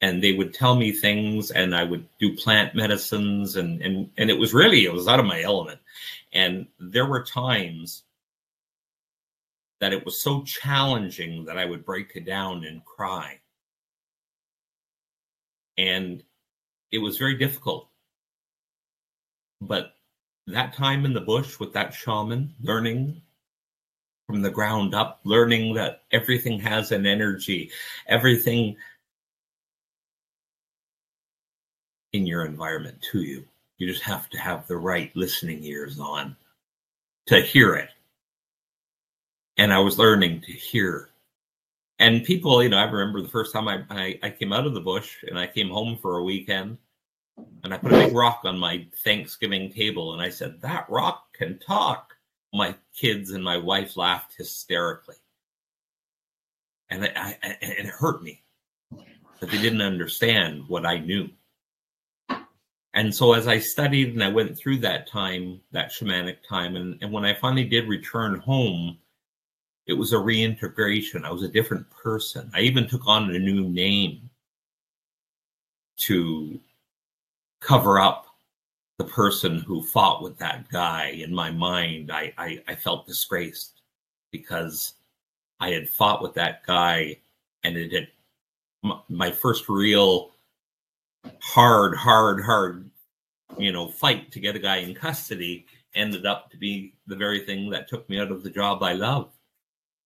and 0.00 0.22
they 0.22 0.32
would 0.32 0.52
tell 0.52 0.74
me 0.74 0.92
things 0.92 1.50
and 1.50 1.74
I 1.74 1.84
would 1.84 2.06
do 2.18 2.36
plant 2.36 2.74
medicines 2.74 3.56
and, 3.56 3.80
and, 3.80 4.10
and 4.18 4.30
it 4.30 4.38
was 4.38 4.52
really, 4.52 4.84
it 4.84 4.92
was 4.92 5.08
out 5.08 5.20
of 5.20 5.26
my 5.26 5.42
element. 5.42 5.80
And 6.32 6.66
there 6.80 7.06
were 7.06 7.22
times 7.22 8.02
that 9.80 9.92
it 9.92 10.04
was 10.04 10.20
so 10.20 10.42
challenging 10.42 11.44
that 11.44 11.58
I 11.58 11.64
would 11.64 11.84
break 11.84 12.12
it 12.14 12.24
down 12.24 12.64
and 12.64 12.84
cry. 12.84 13.38
And 15.76 16.22
it 16.90 16.98
was 16.98 17.18
very 17.18 17.36
difficult. 17.36 17.88
But 19.60 19.94
that 20.46 20.74
time 20.74 21.04
in 21.04 21.14
the 21.14 21.20
bush 21.20 21.58
with 21.58 21.72
that 21.74 21.94
shaman, 21.94 22.54
learning 22.60 23.22
from 24.32 24.40
the 24.40 24.50
ground 24.50 24.94
up, 24.94 25.20
learning 25.24 25.74
that 25.74 26.04
everything 26.10 26.58
has 26.58 26.90
an 26.90 27.04
energy, 27.04 27.70
everything 28.06 28.74
in 32.14 32.26
your 32.26 32.46
environment 32.46 32.96
to 33.12 33.20
you. 33.20 33.44
You 33.76 33.86
just 33.86 34.02
have 34.04 34.30
to 34.30 34.38
have 34.38 34.66
the 34.66 34.78
right 34.78 35.14
listening 35.14 35.62
ears 35.64 36.00
on 36.00 36.34
to 37.26 37.42
hear 37.42 37.74
it. 37.74 37.90
And 39.58 39.70
I 39.70 39.80
was 39.80 39.98
learning 39.98 40.40
to 40.46 40.52
hear. 40.52 41.10
And 41.98 42.24
people, 42.24 42.62
you 42.62 42.70
know, 42.70 42.78
I 42.78 42.84
remember 42.84 43.20
the 43.20 43.28
first 43.28 43.52
time 43.52 43.68
I, 43.68 43.84
I, 43.90 44.18
I 44.22 44.30
came 44.30 44.54
out 44.54 44.66
of 44.66 44.72
the 44.72 44.80
bush 44.80 45.22
and 45.28 45.38
I 45.38 45.46
came 45.46 45.68
home 45.68 45.98
for 46.00 46.16
a 46.16 46.24
weekend 46.24 46.78
and 47.64 47.74
I 47.74 47.76
put 47.76 47.92
a 47.92 47.96
big 47.96 48.14
rock 48.14 48.40
on 48.44 48.58
my 48.58 48.86
Thanksgiving 49.04 49.70
table, 49.70 50.12
and 50.12 50.22
I 50.22 50.30
said, 50.30 50.60
That 50.60 50.88
rock 50.88 51.32
can 51.34 51.58
talk. 51.58 52.11
My 52.52 52.74
kids 52.94 53.30
and 53.30 53.42
my 53.42 53.56
wife 53.56 53.96
laughed 53.96 54.34
hysterically. 54.36 55.16
And, 56.90 57.04
I, 57.04 57.36
it 57.42 57.86
hurt 57.86 58.22
me 58.22 58.42
that 59.40 59.50
they 59.50 59.60
didn't 59.60 59.80
understand 59.80 60.68
what 60.68 60.84
I 60.84 60.98
knew. 60.98 61.30
And 62.94 63.14
so 63.14 63.32
as 63.32 63.48
I 63.48 63.58
studied 63.58 64.12
and 64.12 64.22
I 64.22 64.28
went 64.28 64.56
through 64.56 64.78
that 64.78 65.08
time, 65.08 65.60
that 65.72 65.90
shamanic 65.90 66.38
time, 66.46 66.76
and, 66.76 66.98
and 67.00 67.10
when 67.10 67.24
I 67.24 67.34
finally 67.34 67.64
did 67.64 67.88
return 67.88 68.38
home, 68.40 68.98
it 69.86 69.94
was 69.94 70.12
a 70.12 70.18
reintegration. 70.18 71.24
I 71.24 71.32
was 71.32 71.42
a 71.42 71.48
different 71.48 71.88
person. 71.90 72.50
I 72.54 72.60
even 72.60 72.86
took 72.86 73.06
on 73.06 73.34
a 73.34 73.38
new 73.38 73.68
name 73.68 74.28
to 75.98 76.60
cover 77.60 77.98
up 77.98 78.26
the 79.02 79.10
person 79.10 79.58
who 79.58 79.82
fought 79.82 80.22
with 80.22 80.38
that 80.38 80.68
guy 80.70 81.06
in 81.08 81.34
my 81.34 81.50
mind 81.50 82.12
I, 82.12 82.32
I, 82.38 82.62
I 82.68 82.74
felt 82.76 83.06
disgraced 83.06 83.80
because 84.30 84.94
i 85.58 85.70
had 85.70 85.88
fought 85.88 86.22
with 86.22 86.34
that 86.34 86.64
guy 86.64 87.16
and 87.64 87.76
it 87.76 87.92
had 87.92 88.08
my 89.08 89.32
first 89.32 89.68
real 89.68 90.30
hard 91.40 91.96
hard 91.96 92.44
hard 92.44 92.88
you 93.58 93.72
know 93.72 93.88
fight 93.88 94.30
to 94.30 94.40
get 94.40 94.54
a 94.54 94.60
guy 94.60 94.76
in 94.76 94.94
custody 94.94 95.66
ended 95.96 96.24
up 96.24 96.48
to 96.52 96.56
be 96.56 96.94
the 97.08 97.16
very 97.16 97.40
thing 97.40 97.70
that 97.70 97.88
took 97.88 98.08
me 98.08 98.20
out 98.20 98.30
of 98.30 98.44
the 98.44 98.50
job 98.50 98.84
i 98.84 98.92
love 98.92 99.30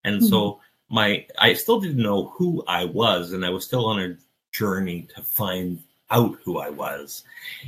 and 0.05 0.17
mm-hmm. 0.17 0.25
so 0.25 0.59
my 0.89 1.23
i 1.37 1.53
still 1.53 1.79
didn't 1.79 2.01
know 2.01 2.29
who 2.29 2.63
i 2.67 2.83
was 2.83 3.33
and 3.33 3.45
i 3.45 3.49
was 3.49 3.63
still 3.63 3.85
on 3.85 3.99
a 3.99 4.17
journey 4.51 5.07
to 5.15 5.21
find 5.21 5.83
out 6.09 6.37
who 6.43 6.57
I 6.57 6.69
was. 6.69 7.23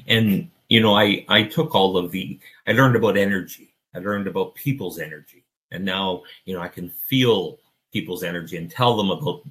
And, 0.08 0.50
you 0.69 0.79
know, 0.79 0.93
I, 0.93 1.25
I 1.27 1.43
took 1.43 1.75
all 1.75 1.97
of 1.97 2.12
the, 2.12 2.39
I 2.67 2.71
learned 2.71 2.95
about 2.95 3.17
energy. 3.17 3.73
I 3.93 3.99
learned 3.99 4.27
about 4.27 4.55
people's 4.55 4.99
energy. 4.99 5.43
And 5.71 5.84
now, 5.84 6.23
you 6.45 6.53
know, 6.53 6.62
I 6.62 6.67
can 6.67 6.89
feel 6.89 7.60
people's 7.91 8.23
energy 8.23 8.58
and 8.58 8.69
tell 8.69 8.95
them 8.95 9.10
about 9.10 9.43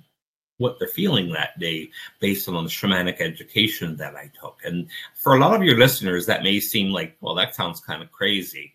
what 0.59 0.79
they're 0.79 0.89
feeling 0.89 1.33
that 1.33 1.59
day 1.59 1.91
based 2.21 2.49
on 2.49 2.65
the 2.65 2.71
shamanic 2.71 3.21
education 3.21 3.97
that 3.97 4.17
I 4.17 4.31
took. 4.41 4.59
And 4.65 4.89
for 5.15 5.35
a 5.35 5.41
lot 5.41 5.55
of 5.55 5.63
your 5.63 5.79
listeners, 5.79 6.27
that 6.27 6.43
may 6.43 6.61
seem 6.61 6.93
like, 6.93 7.17
well, 7.21 7.35
that 7.35 7.55
sounds 7.55 7.81
kind 7.81 8.03
of 8.03 8.11
crazy. 8.13 8.75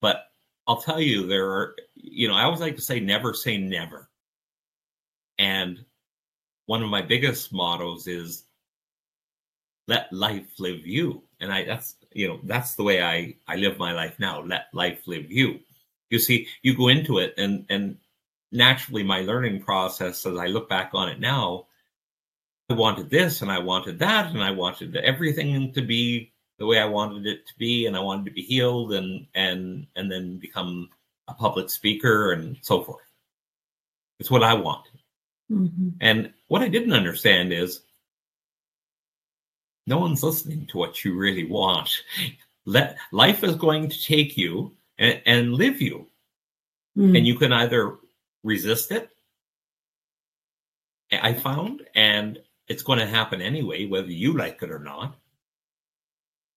But 0.00 0.26
I'll 0.66 0.80
tell 0.80 1.00
you, 1.00 1.26
there 1.26 1.48
are, 1.50 1.76
you 1.94 2.28
know, 2.28 2.34
I 2.34 2.44
always 2.44 2.60
like 2.60 2.76
to 2.76 2.82
say, 2.82 3.00
never 3.00 3.34
say 3.34 3.58
never. 3.58 4.08
And 5.38 5.84
one 6.66 6.82
of 6.82 6.88
my 6.88 7.02
biggest 7.02 7.52
mottos 7.52 8.06
is 8.06 8.43
let 9.86 10.12
life 10.12 10.46
live 10.58 10.86
you. 10.86 11.22
And 11.40 11.52
I, 11.52 11.64
that's, 11.64 11.96
you 12.12 12.28
know, 12.28 12.40
that's 12.44 12.74
the 12.74 12.82
way 12.82 13.02
I, 13.02 13.36
I 13.46 13.56
live 13.56 13.78
my 13.78 13.92
life 13.92 14.18
now. 14.18 14.42
Let 14.42 14.66
life 14.72 15.00
live 15.06 15.30
you. 15.30 15.60
You 16.10 16.18
see, 16.18 16.48
you 16.62 16.76
go 16.76 16.88
into 16.88 17.18
it 17.18 17.34
and, 17.36 17.66
and 17.68 17.98
naturally 18.52 19.02
my 19.02 19.20
learning 19.20 19.62
process 19.62 20.24
as 20.24 20.38
I 20.38 20.46
look 20.46 20.68
back 20.68 20.90
on 20.94 21.08
it 21.08 21.20
now, 21.20 21.66
I 22.70 22.74
wanted 22.74 23.10
this 23.10 23.42
and 23.42 23.50
I 23.50 23.58
wanted 23.58 23.98
that 23.98 24.30
and 24.30 24.42
I 24.42 24.52
wanted 24.52 24.96
everything 24.96 25.72
to 25.72 25.82
be 25.82 26.32
the 26.58 26.66
way 26.66 26.78
I 26.78 26.86
wanted 26.86 27.26
it 27.26 27.46
to 27.46 27.52
be 27.58 27.86
and 27.86 27.96
I 27.96 28.00
wanted 28.00 28.26
to 28.26 28.30
be 28.30 28.42
healed 28.42 28.92
and 28.92 29.26
and 29.34 29.86
and 29.96 30.10
then 30.10 30.38
become 30.38 30.88
a 31.28 31.34
public 31.34 31.68
speaker 31.68 32.32
and 32.32 32.56
so 32.62 32.82
forth. 32.82 33.04
It's 34.18 34.30
what 34.30 34.42
I 34.42 34.54
wanted. 34.54 34.92
Mm-hmm. 35.50 35.88
And 36.00 36.32
what 36.48 36.62
I 36.62 36.68
didn't 36.68 36.92
understand 36.92 37.52
is 37.52 37.82
no 39.86 39.98
one's 39.98 40.22
listening 40.22 40.66
to 40.66 40.78
what 40.78 41.04
you 41.04 41.14
really 41.14 41.44
want. 41.44 41.90
Let 42.64 42.96
life 43.12 43.44
is 43.44 43.56
going 43.56 43.90
to 43.90 44.02
take 44.02 44.36
you 44.36 44.72
and, 44.98 45.20
and 45.26 45.54
live 45.54 45.80
you. 45.80 46.06
Mm. 46.96 47.18
And 47.18 47.26
you 47.26 47.36
can 47.36 47.52
either 47.52 47.96
resist 48.42 48.90
it. 48.90 49.10
I 51.12 51.34
found, 51.34 51.82
and 51.94 52.38
it's 52.66 52.82
going 52.82 52.98
to 52.98 53.06
happen 53.06 53.40
anyway, 53.40 53.86
whether 53.86 54.10
you 54.10 54.32
like 54.32 54.62
it 54.62 54.70
or 54.70 54.78
not. 54.78 55.16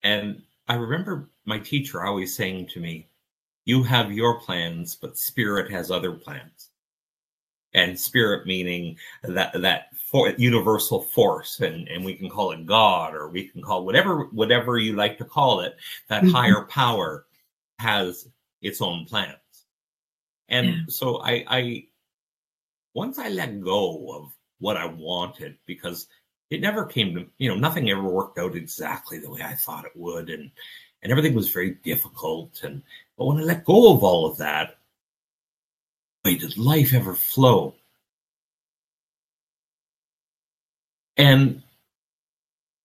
And 0.02 0.42
I 0.68 0.74
remember 0.74 1.28
my 1.44 1.58
teacher 1.58 2.04
always 2.04 2.34
saying 2.34 2.68
to 2.68 2.80
me, 2.80 3.08
You 3.64 3.82
have 3.82 4.12
your 4.12 4.40
plans, 4.40 4.94
but 4.94 5.18
spirit 5.18 5.70
has 5.70 5.90
other 5.90 6.12
plans. 6.12 6.67
And 7.74 7.98
spirit 8.00 8.46
meaning 8.46 8.96
that 9.22 9.52
that 9.60 9.88
for, 10.10 10.30
universal 10.38 11.02
force, 11.02 11.60
and, 11.60 11.86
and 11.88 12.02
we 12.02 12.14
can 12.14 12.30
call 12.30 12.52
it 12.52 12.64
God, 12.64 13.14
or 13.14 13.28
we 13.28 13.48
can 13.48 13.60
call 13.60 13.84
whatever 13.84 14.24
whatever 14.32 14.78
you 14.78 14.94
like 14.94 15.18
to 15.18 15.24
call 15.24 15.60
it, 15.60 15.76
that 16.08 16.22
mm-hmm. 16.22 16.34
higher 16.34 16.62
power 16.62 17.26
has 17.78 18.28
its 18.62 18.80
own 18.80 19.04
plans. 19.04 19.36
And 20.48 20.66
yeah. 20.66 20.76
so 20.88 21.20
I, 21.20 21.44
I, 21.46 21.84
once 22.94 23.18
I 23.18 23.28
let 23.28 23.60
go 23.60 24.14
of 24.14 24.32
what 24.60 24.78
I 24.78 24.86
wanted, 24.86 25.56
because 25.66 26.08
it 26.50 26.62
never 26.62 26.86
came 26.86 27.14
to, 27.14 27.26
you 27.36 27.50
know, 27.50 27.54
nothing 27.54 27.90
ever 27.90 28.02
worked 28.02 28.38
out 28.38 28.56
exactly 28.56 29.18
the 29.18 29.30
way 29.30 29.42
I 29.42 29.52
thought 29.52 29.84
it 29.84 29.92
would. 29.94 30.30
And, 30.30 30.50
and 31.02 31.12
everything 31.12 31.34
was 31.34 31.50
very 31.50 31.72
difficult. 31.84 32.62
And, 32.64 32.82
but 33.16 33.26
when 33.26 33.36
I 33.36 33.42
let 33.42 33.66
go 33.66 33.92
of 33.92 34.02
all 34.02 34.26
of 34.26 34.38
that, 34.38 34.77
did 36.24 36.56
life 36.56 36.92
ever 36.94 37.14
flow. 37.14 37.74
And 41.16 41.62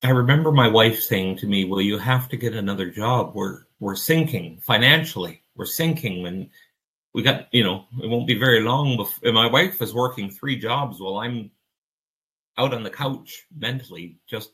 I 0.02 0.10
remember 0.10 0.52
my 0.52 0.68
wife 0.68 1.02
saying 1.02 1.38
to 1.38 1.48
me, 1.48 1.66
well, 1.66 1.82
you 1.82 1.98
have 1.98 2.28
to 2.30 2.38
get 2.38 2.56
another 2.56 2.90
job. 2.90 3.36
We're, 3.36 3.64
we're 3.80 3.96
sinking 3.96 4.60
financially. 4.62 5.42
We're 5.56 5.66
sinking. 5.66 6.26
And 6.26 6.50
we 7.14 7.22
got, 7.22 7.48
you 7.54 7.64
know, 7.64 7.86
it 8.02 8.10
won't 8.10 8.28
be 8.28 8.38
very 8.38 8.62
long 8.62 8.98
before 8.98 9.32
my 9.32 9.48
wife 9.48 9.82
is 9.82 9.94
working 9.94 10.30
three 10.30 10.58
jobs 10.58 11.00
while 11.00 11.18
I'm 11.18 11.52
out 12.58 12.74
on 12.74 12.84
the 12.84 12.90
couch 12.90 13.46
mentally, 13.56 14.18
just 14.28 14.52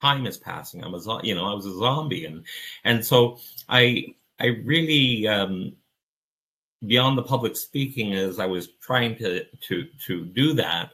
time 0.00 0.26
is 0.26 0.36
passing. 0.36 0.82
I'm 0.82 0.94
a, 0.94 1.20
you 1.22 1.34
know, 1.34 1.46
I 1.46 1.54
was 1.54 1.66
a 1.66 1.78
zombie. 1.78 2.24
And, 2.24 2.44
and 2.84 3.04
so 3.04 3.38
I, 3.68 4.14
I 4.40 4.46
really, 4.46 5.28
um, 5.28 5.74
beyond 6.86 7.16
the 7.16 7.22
public 7.22 7.56
speaking 7.56 8.12
as 8.12 8.38
I 8.38 8.46
was 8.46 8.68
trying 8.80 9.16
to, 9.16 9.44
to, 9.44 9.86
to 10.06 10.24
do 10.24 10.52
that, 10.54 10.90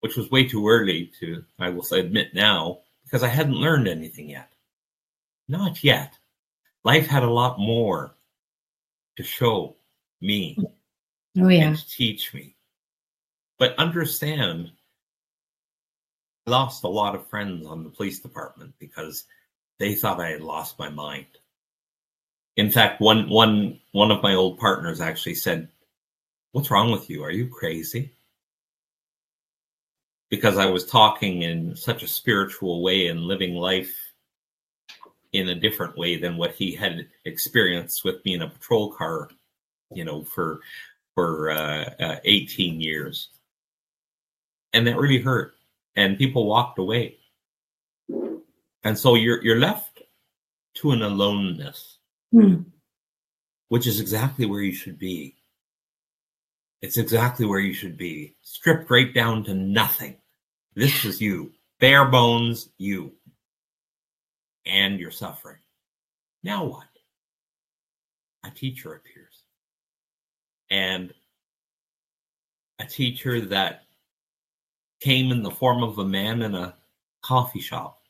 which 0.00 0.16
was 0.16 0.30
way 0.30 0.46
too 0.46 0.68
early 0.68 1.10
to, 1.20 1.44
I 1.58 1.70
will 1.70 1.86
admit 1.92 2.34
now, 2.34 2.80
because 3.04 3.22
I 3.22 3.28
hadn't 3.28 3.54
learned 3.54 3.88
anything 3.88 4.30
yet. 4.30 4.52
Not 5.48 5.82
yet. 5.82 6.16
Life 6.84 7.06
had 7.06 7.22
a 7.22 7.30
lot 7.30 7.58
more 7.58 8.14
to 9.16 9.22
show 9.22 9.76
me 10.20 10.56
oh, 11.38 11.48
yeah. 11.48 11.68
and 11.68 11.88
teach 11.88 12.32
me. 12.32 12.56
But 13.58 13.78
understand, 13.78 14.72
I 16.46 16.50
lost 16.50 16.84
a 16.84 16.88
lot 16.88 17.14
of 17.14 17.28
friends 17.28 17.66
on 17.66 17.84
the 17.84 17.90
police 17.90 18.20
department 18.20 18.72
because 18.78 19.24
they 19.78 19.94
thought 19.94 20.20
I 20.20 20.30
had 20.30 20.40
lost 20.40 20.78
my 20.78 20.88
mind. 20.88 21.26
In 22.56 22.70
fact, 22.70 23.00
one 23.00 23.28
one 23.28 23.80
one 23.92 24.10
of 24.10 24.22
my 24.22 24.34
old 24.34 24.58
partners 24.58 25.00
actually 25.00 25.34
said, 25.34 25.68
"What's 26.52 26.70
wrong 26.70 26.90
with 26.90 27.08
you? 27.08 27.22
Are 27.24 27.30
you 27.30 27.48
crazy?" 27.48 28.12
Because 30.30 30.58
I 30.58 30.66
was 30.66 30.86
talking 30.86 31.42
in 31.42 31.76
such 31.76 32.02
a 32.02 32.08
spiritual 32.08 32.82
way 32.82 33.08
and 33.08 33.20
living 33.20 33.54
life 33.54 33.94
in 35.32 35.48
a 35.48 35.54
different 35.54 35.96
way 35.96 36.16
than 36.16 36.36
what 36.36 36.54
he 36.54 36.74
had 36.74 37.06
experienced 37.24 38.04
with 38.04 38.24
me 38.24 38.34
in 38.34 38.42
a 38.42 38.48
patrol 38.48 38.92
car, 38.92 39.30
you 39.92 40.04
know, 40.04 40.22
for 40.22 40.60
for 41.14 41.50
uh, 41.50 41.90
uh, 42.00 42.16
18 42.24 42.80
years, 42.80 43.28
and 44.72 44.86
that 44.86 44.98
really 44.98 45.20
hurt. 45.20 45.54
And 45.96 46.16
people 46.16 46.46
walked 46.46 46.78
away, 46.78 47.18
and 48.84 48.98
so 48.98 49.14
you're 49.14 49.42
you're 49.42 49.58
left 49.58 50.02
to 50.74 50.90
an 50.92 51.02
aloneness, 51.02 51.98
mm. 52.32 52.64
which 53.68 53.86
is 53.86 54.00
exactly 54.00 54.46
where 54.46 54.62
you 54.62 54.72
should 54.72 54.98
be. 54.98 55.36
It's 56.80 56.96
exactly 56.96 57.46
where 57.46 57.60
you 57.60 57.72
should 57.72 57.96
be, 57.96 58.34
stripped 58.42 58.90
right 58.90 59.12
down 59.14 59.44
to 59.44 59.54
nothing. 59.54 60.16
This 60.74 61.04
is 61.04 61.20
you, 61.20 61.52
bare 61.78 62.06
bones, 62.06 62.70
you 62.78 63.12
and 64.66 64.98
you're 64.98 65.10
suffering. 65.10 65.58
Now 66.42 66.64
what? 66.64 66.86
A 68.44 68.50
teacher 68.50 68.94
appears. 68.94 69.44
And 70.70 71.12
a 72.78 72.84
teacher 72.84 73.40
that 73.46 73.82
came 75.00 75.30
in 75.30 75.42
the 75.42 75.50
form 75.50 75.82
of 75.82 75.98
a 75.98 76.04
man 76.04 76.42
in 76.42 76.54
a 76.54 76.74
coffee 77.22 77.60
shop. 77.60 78.01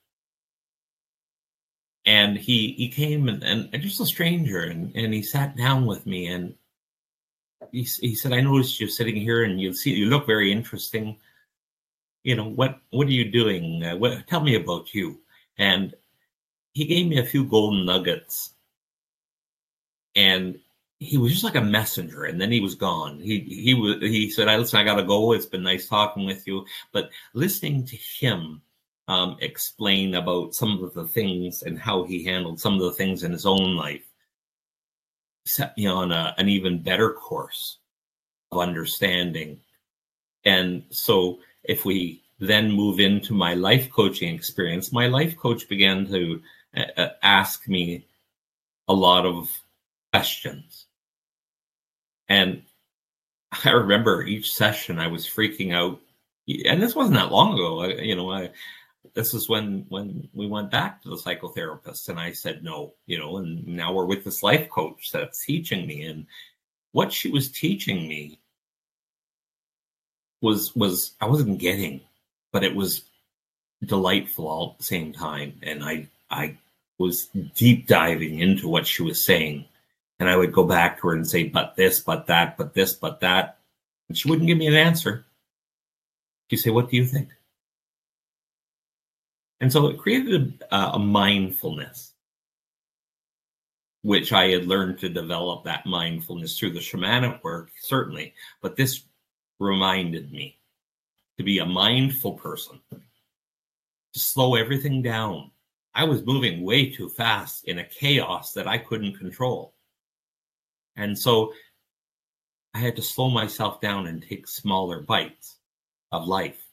And 2.04 2.36
he 2.36 2.72
he 2.72 2.88
came 2.88 3.28
and, 3.28 3.42
and 3.44 3.82
just 3.82 4.00
a 4.00 4.06
stranger 4.06 4.62
and, 4.62 4.94
and 4.96 5.14
he 5.14 5.22
sat 5.22 5.56
down 5.56 5.86
with 5.86 6.04
me 6.04 6.26
and 6.26 6.54
he, 7.70 7.82
he 7.82 8.14
said, 8.14 8.32
I 8.32 8.40
noticed 8.40 8.80
you're 8.80 8.88
sitting 8.88 9.14
here 9.16 9.44
and 9.44 9.60
you 9.60 9.72
see 9.72 9.92
you 9.92 10.06
look 10.06 10.26
very 10.26 10.50
interesting. 10.50 11.18
You 12.24 12.36
know, 12.36 12.48
what 12.48 12.80
what 12.90 13.06
are 13.06 13.12
you 13.12 13.30
doing? 13.30 13.84
Uh, 13.84 13.96
what, 13.96 14.26
tell 14.26 14.40
me 14.40 14.56
about 14.56 14.94
you. 14.94 15.20
And 15.58 15.94
he 16.72 16.86
gave 16.86 17.06
me 17.06 17.18
a 17.18 17.24
few 17.24 17.44
golden 17.44 17.84
nuggets 17.84 18.54
and 20.14 20.58
he 20.98 21.18
was 21.18 21.32
just 21.32 21.44
like 21.44 21.56
a 21.56 21.60
messenger 21.60 22.24
and 22.24 22.40
then 22.40 22.50
he 22.50 22.60
was 22.60 22.74
gone 22.74 23.18
he 23.18 23.40
he 23.40 23.74
was 23.74 23.96
he 24.00 24.30
said 24.30 24.48
i 24.48 24.56
listen 24.56 24.78
i 24.78 24.84
gotta 24.84 25.02
go 25.02 25.32
it's 25.32 25.46
been 25.46 25.62
nice 25.62 25.88
talking 25.88 26.24
with 26.24 26.46
you 26.46 26.64
but 26.92 27.10
listening 27.34 27.84
to 27.84 27.96
him 27.96 28.62
um, 29.08 29.36
explain 29.40 30.14
about 30.14 30.54
some 30.54 30.82
of 30.82 30.94
the 30.94 31.06
things 31.06 31.62
and 31.62 31.78
how 31.78 32.04
he 32.04 32.24
handled 32.24 32.60
some 32.60 32.74
of 32.74 32.80
the 32.80 32.92
things 32.92 33.22
in 33.22 33.32
his 33.32 33.46
own 33.46 33.76
life 33.76 34.04
set 35.44 35.76
me 35.76 35.86
on 35.86 36.12
a, 36.12 36.34
an 36.38 36.48
even 36.48 36.82
better 36.82 37.12
course 37.12 37.78
of 38.52 38.60
understanding 38.60 39.58
and 40.44 40.84
so 40.90 41.38
if 41.64 41.84
we 41.84 42.22
then 42.38 42.70
move 42.70 43.00
into 43.00 43.34
my 43.34 43.54
life 43.54 43.90
coaching 43.90 44.34
experience 44.34 44.92
my 44.92 45.06
life 45.08 45.36
coach 45.36 45.68
began 45.68 46.06
to 46.06 46.40
uh, 46.76 47.08
ask 47.22 47.68
me 47.68 48.06
a 48.88 48.94
lot 48.94 49.26
of 49.26 49.50
questions. 50.12 50.86
And 52.28 52.62
I 53.64 53.70
remember 53.70 54.22
each 54.22 54.54
session 54.54 54.98
I 54.98 55.08
was 55.08 55.26
freaking 55.26 55.74
out. 55.74 56.00
And 56.66 56.82
this 56.82 56.94
wasn't 56.94 57.16
that 57.16 57.32
long 57.32 57.54
ago. 57.54 57.80
I, 57.80 57.86
you 58.02 58.16
know, 58.16 58.30
I, 58.30 58.50
this 59.14 59.34
is 59.34 59.48
when 59.48 59.84
when 59.88 60.28
we 60.32 60.46
went 60.46 60.70
back 60.70 61.02
to 61.02 61.08
the 61.08 61.16
psychotherapist 61.16 62.08
and 62.08 62.18
I 62.18 62.32
said 62.32 62.62
no, 62.62 62.94
you 63.06 63.18
know, 63.18 63.38
and 63.38 63.66
now 63.66 63.92
we're 63.92 64.06
with 64.06 64.24
this 64.24 64.42
life 64.42 64.68
coach 64.68 65.10
that's 65.12 65.44
teaching 65.44 65.86
me 65.86 66.02
and 66.02 66.26
what 66.92 67.12
she 67.12 67.30
was 67.30 67.50
teaching 67.50 68.08
me 68.08 68.38
was 70.40 70.74
was 70.76 71.12
I 71.20 71.26
wasn't 71.26 71.58
getting, 71.58 72.00
but 72.52 72.64
it 72.64 72.74
was 72.74 73.02
delightful 73.84 74.46
all 74.46 74.70
at 74.72 74.78
the 74.78 74.84
same 74.84 75.12
time. 75.12 75.54
And 75.62 75.82
I 75.82 76.08
I 76.30 76.56
was 76.98 77.26
deep 77.54 77.86
diving 77.86 78.38
into 78.38 78.68
what 78.68 78.86
she 78.86 79.02
was 79.02 79.24
saying. 79.24 79.66
And 80.20 80.28
I 80.28 80.36
would 80.36 80.52
go 80.52 80.64
back 80.64 81.00
to 81.00 81.08
her 81.08 81.14
and 81.14 81.26
say, 81.26 81.48
but 81.48 81.74
this, 81.74 81.98
but 81.98 82.28
that, 82.28 82.56
but 82.56 82.74
this, 82.74 82.94
but 82.94 83.20
that. 83.20 83.58
And 84.08 84.16
she 84.16 84.28
wouldn't 84.28 84.46
give 84.46 84.58
me 84.58 84.68
an 84.68 84.74
answer. 84.74 85.24
She'd 86.48 86.58
say, 86.58 86.70
What 86.70 86.90
do 86.90 86.96
you 86.96 87.06
think? 87.06 87.30
And 89.62 89.72
so 89.72 89.86
it 89.86 89.98
created 89.98 90.64
a, 90.72 90.74
uh, 90.74 90.90
a 90.94 90.98
mindfulness, 90.98 92.14
which 94.02 94.32
I 94.32 94.48
had 94.48 94.66
learned 94.66 94.98
to 94.98 95.08
develop 95.08 95.62
that 95.64 95.86
mindfulness 95.86 96.58
through 96.58 96.72
the 96.72 96.80
shamanic 96.80 97.44
work, 97.44 97.70
certainly. 97.80 98.34
But 98.60 98.74
this 98.74 99.04
reminded 99.60 100.32
me 100.32 100.58
to 101.38 101.44
be 101.44 101.60
a 101.60 101.64
mindful 101.64 102.32
person, 102.32 102.80
to 102.90 104.18
slow 104.18 104.56
everything 104.56 105.00
down. 105.00 105.52
I 105.94 106.04
was 106.04 106.26
moving 106.26 106.64
way 106.64 106.90
too 106.90 107.08
fast 107.08 107.68
in 107.68 107.78
a 107.78 107.84
chaos 107.84 108.54
that 108.54 108.66
I 108.66 108.78
couldn't 108.78 109.16
control. 109.16 109.74
And 110.96 111.16
so 111.16 111.52
I 112.74 112.80
had 112.80 112.96
to 112.96 113.02
slow 113.02 113.30
myself 113.30 113.80
down 113.80 114.08
and 114.08 114.20
take 114.20 114.48
smaller 114.48 115.02
bites 115.02 115.58
of 116.10 116.26
life. 116.26 116.66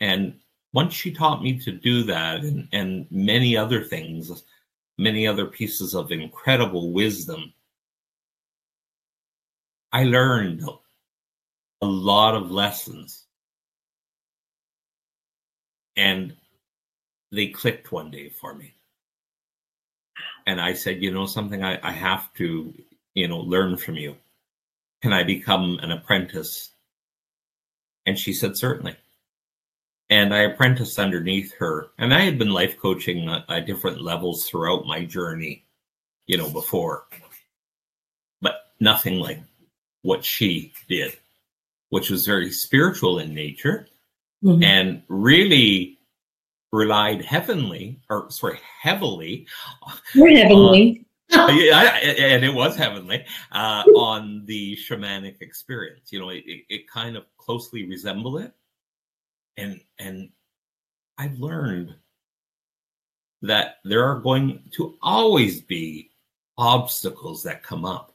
And 0.00 0.34
once 0.72 0.94
she 0.94 1.10
taught 1.10 1.42
me 1.42 1.58
to 1.58 1.72
do 1.72 2.04
that 2.04 2.40
and, 2.40 2.68
and 2.72 3.06
many 3.10 3.56
other 3.56 3.82
things, 3.82 4.44
many 4.98 5.26
other 5.26 5.46
pieces 5.46 5.94
of 5.94 6.12
incredible 6.12 6.92
wisdom, 6.92 7.52
I 9.92 10.04
learned 10.04 10.62
a 11.82 11.86
lot 11.86 12.36
of 12.36 12.50
lessons. 12.50 13.24
And 15.96 16.36
they 17.32 17.48
clicked 17.48 17.90
one 17.90 18.10
day 18.10 18.28
for 18.28 18.54
me. 18.54 18.74
And 20.46 20.60
I 20.60 20.72
said, 20.74 21.02
you 21.02 21.10
know, 21.10 21.26
something 21.26 21.62
I, 21.62 21.78
I 21.82 21.92
have 21.92 22.32
to, 22.34 22.72
you 23.14 23.28
know, 23.28 23.40
learn 23.40 23.76
from 23.76 23.96
you. 23.96 24.16
Can 25.02 25.12
I 25.12 25.24
become 25.24 25.78
an 25.82 25.90
apprentice? 25.90 26.70
And 28.06 28.18
she 28.18 28.32
said, 28.32 28.56
certainly 28.56 28.96
and 30.10 30.34
I 30.34 30.40
apprenticed 30.40 30.98
underneath 30.98 31.54
her. 31.54 31.92
And 31.96 32.12
I 32.12 32.20
had 32.20 32.38
been 32.38 32.50
life 32.50 32.76
coaching 32.78 33.28
at, 33.28 33.44
at, 33.48 33.66
different 33.66 34.02
levels 34.02 34.48
throughout 34.48 34.86
my 34.86 35.04
journey, 35.04 35.64
you 36.26 36.36
know, 36.36 36.50
before, 36.50 37.06
but 38.42 38.66
nothing 38.80 39.20
like 39.20 39.40
what 40.02 40.24
she 40.24 40.72
did, 40.88 41.16
which 41.90 42.10
was 42.10 42.26
very 42.26 42.50
spiritual 42.50 43.20
in 43.20 43.32
nature 43.32 43.86
mm-hmm. 44.44 44.62
and 44.62 45.02
really 45.08 45.98
relied 46.72 47.24
heavenly 47.24 48.00
or 48.10 48.30
sorry, 48.30 48.58
heavily. 48.82 49.46
We're 50.14 50.36
heavenly. 50.36 51.06
Yeah, 51.32 51.96
and 51.96 52.44
it 52.44 52.52
was 52.52 52.74
heavenly 52.74 53.24
uh, 53.52 53.84
on 53.94 54.44
the 54.46 54.74
shamanic 54.74 55.40
experience. 55.40 56.12
You 56.12 56.18
know, 56.18 56.30
it, 56.30 56.42
it 56.44 56.88
kind 56.88 57.16
of 57.16 57.22
closely 57.38 57.86
resembled 57.86 58.40
it 58.40 58.52
and 59.60 59.80
and 59.98 60.30
I've 61.18 61.38
learned 61.38 61.94
that 63.42 63.76
there 63.84 64.04
are 64.04 64.20
going 64.20 64.62
to 64.72 64.96
always 65.02 65.60
be 65.60 66.10
obstacles 66.58 67.42
that 67.44 67.62
come 67.62 67.84
up. 67.84 68.14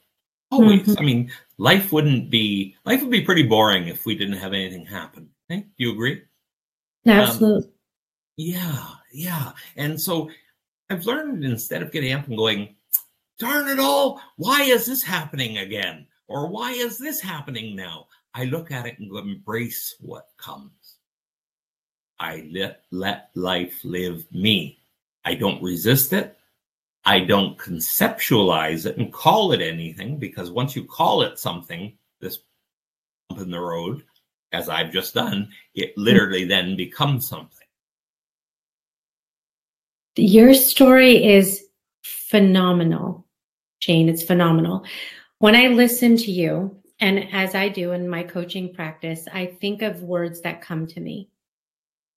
Always. 0.50 0.82
Mm-hmm. 0.82 0.98
I 0.98 1.02
mean, 1.02 1.32
life 1.58 1.92
wouldn't 1.92 2.30
be 2.30 2.76
life 2.84 3.02
would 3.02 3.10
be 3.10 3.22
pretty 3.22 3.42
boring 3.42 3.88
if 3.88 4.06
we 4.06 4.14
didn't 4.14 4.38
have 4.38 4.52
anything 4.52 4.86
happen. 4.86 5.28
Okay? 5.50 5.62
Do 5.62 5.84
you 5.84 5.92
agree? 5.92 6.22
Absolutely. 7.06 7.68
Um, 7.68 7.72
yeah, 8.36 8.84
yeah. 9.12 9.52
And 9.76 10.00
so 10.00 10.30
I've 10.90 11.06
learned 11.06 11.44
instead 11.44 11.82
of 11.82 11.92
getting 11.92 12.12
up 12.12 12.28
and 12.28 12.36
going, 12.36 12.76
darn 13.38 13.68
it 13.68 13.78
all, 13.78 14.20
why 14.36 14.62
is 14.62 14.86
this 14.86 15.02
happening 15.02 15.58
again? 15.58 16.06
Or 16.28 16.48
why 16.48 16.72
is 16.72 16.98
this 16.98 17.20
happening 17.20 17.76
now? 17.76 18.06
I 18.34 18.44
look 18.44 18.70
at 18.70 18.86
it 18.86 18.98
and 18.98 19.16
embrace 19.16 19.94
what 20.00 20.26
comes. 20.36 20.70
I 22.18 22.48
let, 22.52 22.82
let 22.90 23.30
life 23.34 23.80
live 23.84 24.24
me. 24.32 24.78
I 25.24 25.34
don't 25.34 25.62
resist 25.62 26.12
it. 26.12 26.36
I 27.04 27.20
don't 27.20 27.56
conceptualize 27.56 28.86
it 28.86 28.96
and 28.96 29.12
call 29.12 29.52
it 29.52 29.60
anything 29.60 30.18
because 30.18 30.50
once 30.50 30.74
you 30.74 30.84
call 30.84 31.22
it 31.22 31.38
something, 31.38 31.96
this 32.20 32.40
bump 33.28 33.42
in 33.42 33.50
the 33.50 33.60
road, 33.60 34.02
as 34.52 34.68
I've 34.68 34.90
just 34.90 35.14
done, 35.14 35.50
it 35.74 35.96
literally 35.96 36.44
then 36.44 36.76
becomes 36.76 37.28
something. 37.28 37.66
Your 40.16 40.54
story 40.54 41.24
is 41.24 41.64
phenomenal, 42.02 43.26
Jane. 43.80 44.08
It's 44.08 44.22
phenomenal. 44.22 44.84
When 45.38 45.54
I 45.54 45.66
listen 45.68 46.16
to 46.16 46.32
you, 46.32 46.76
and 46.98 47.28
as 47.32 47.54
I 47.54 47.68
do 47.68 47.92
in 47.92 48.08
my 48.08 48.22
coaching 48.22 48.72
practice, 48.72 49.28
I 49.32 49.46
think 49.46 49.82
of 49.82 50.02
words 50.02 50.40
that 50.40 50.62
come 50.62 50.86
to 50.88 51.00
me 51.00 51.28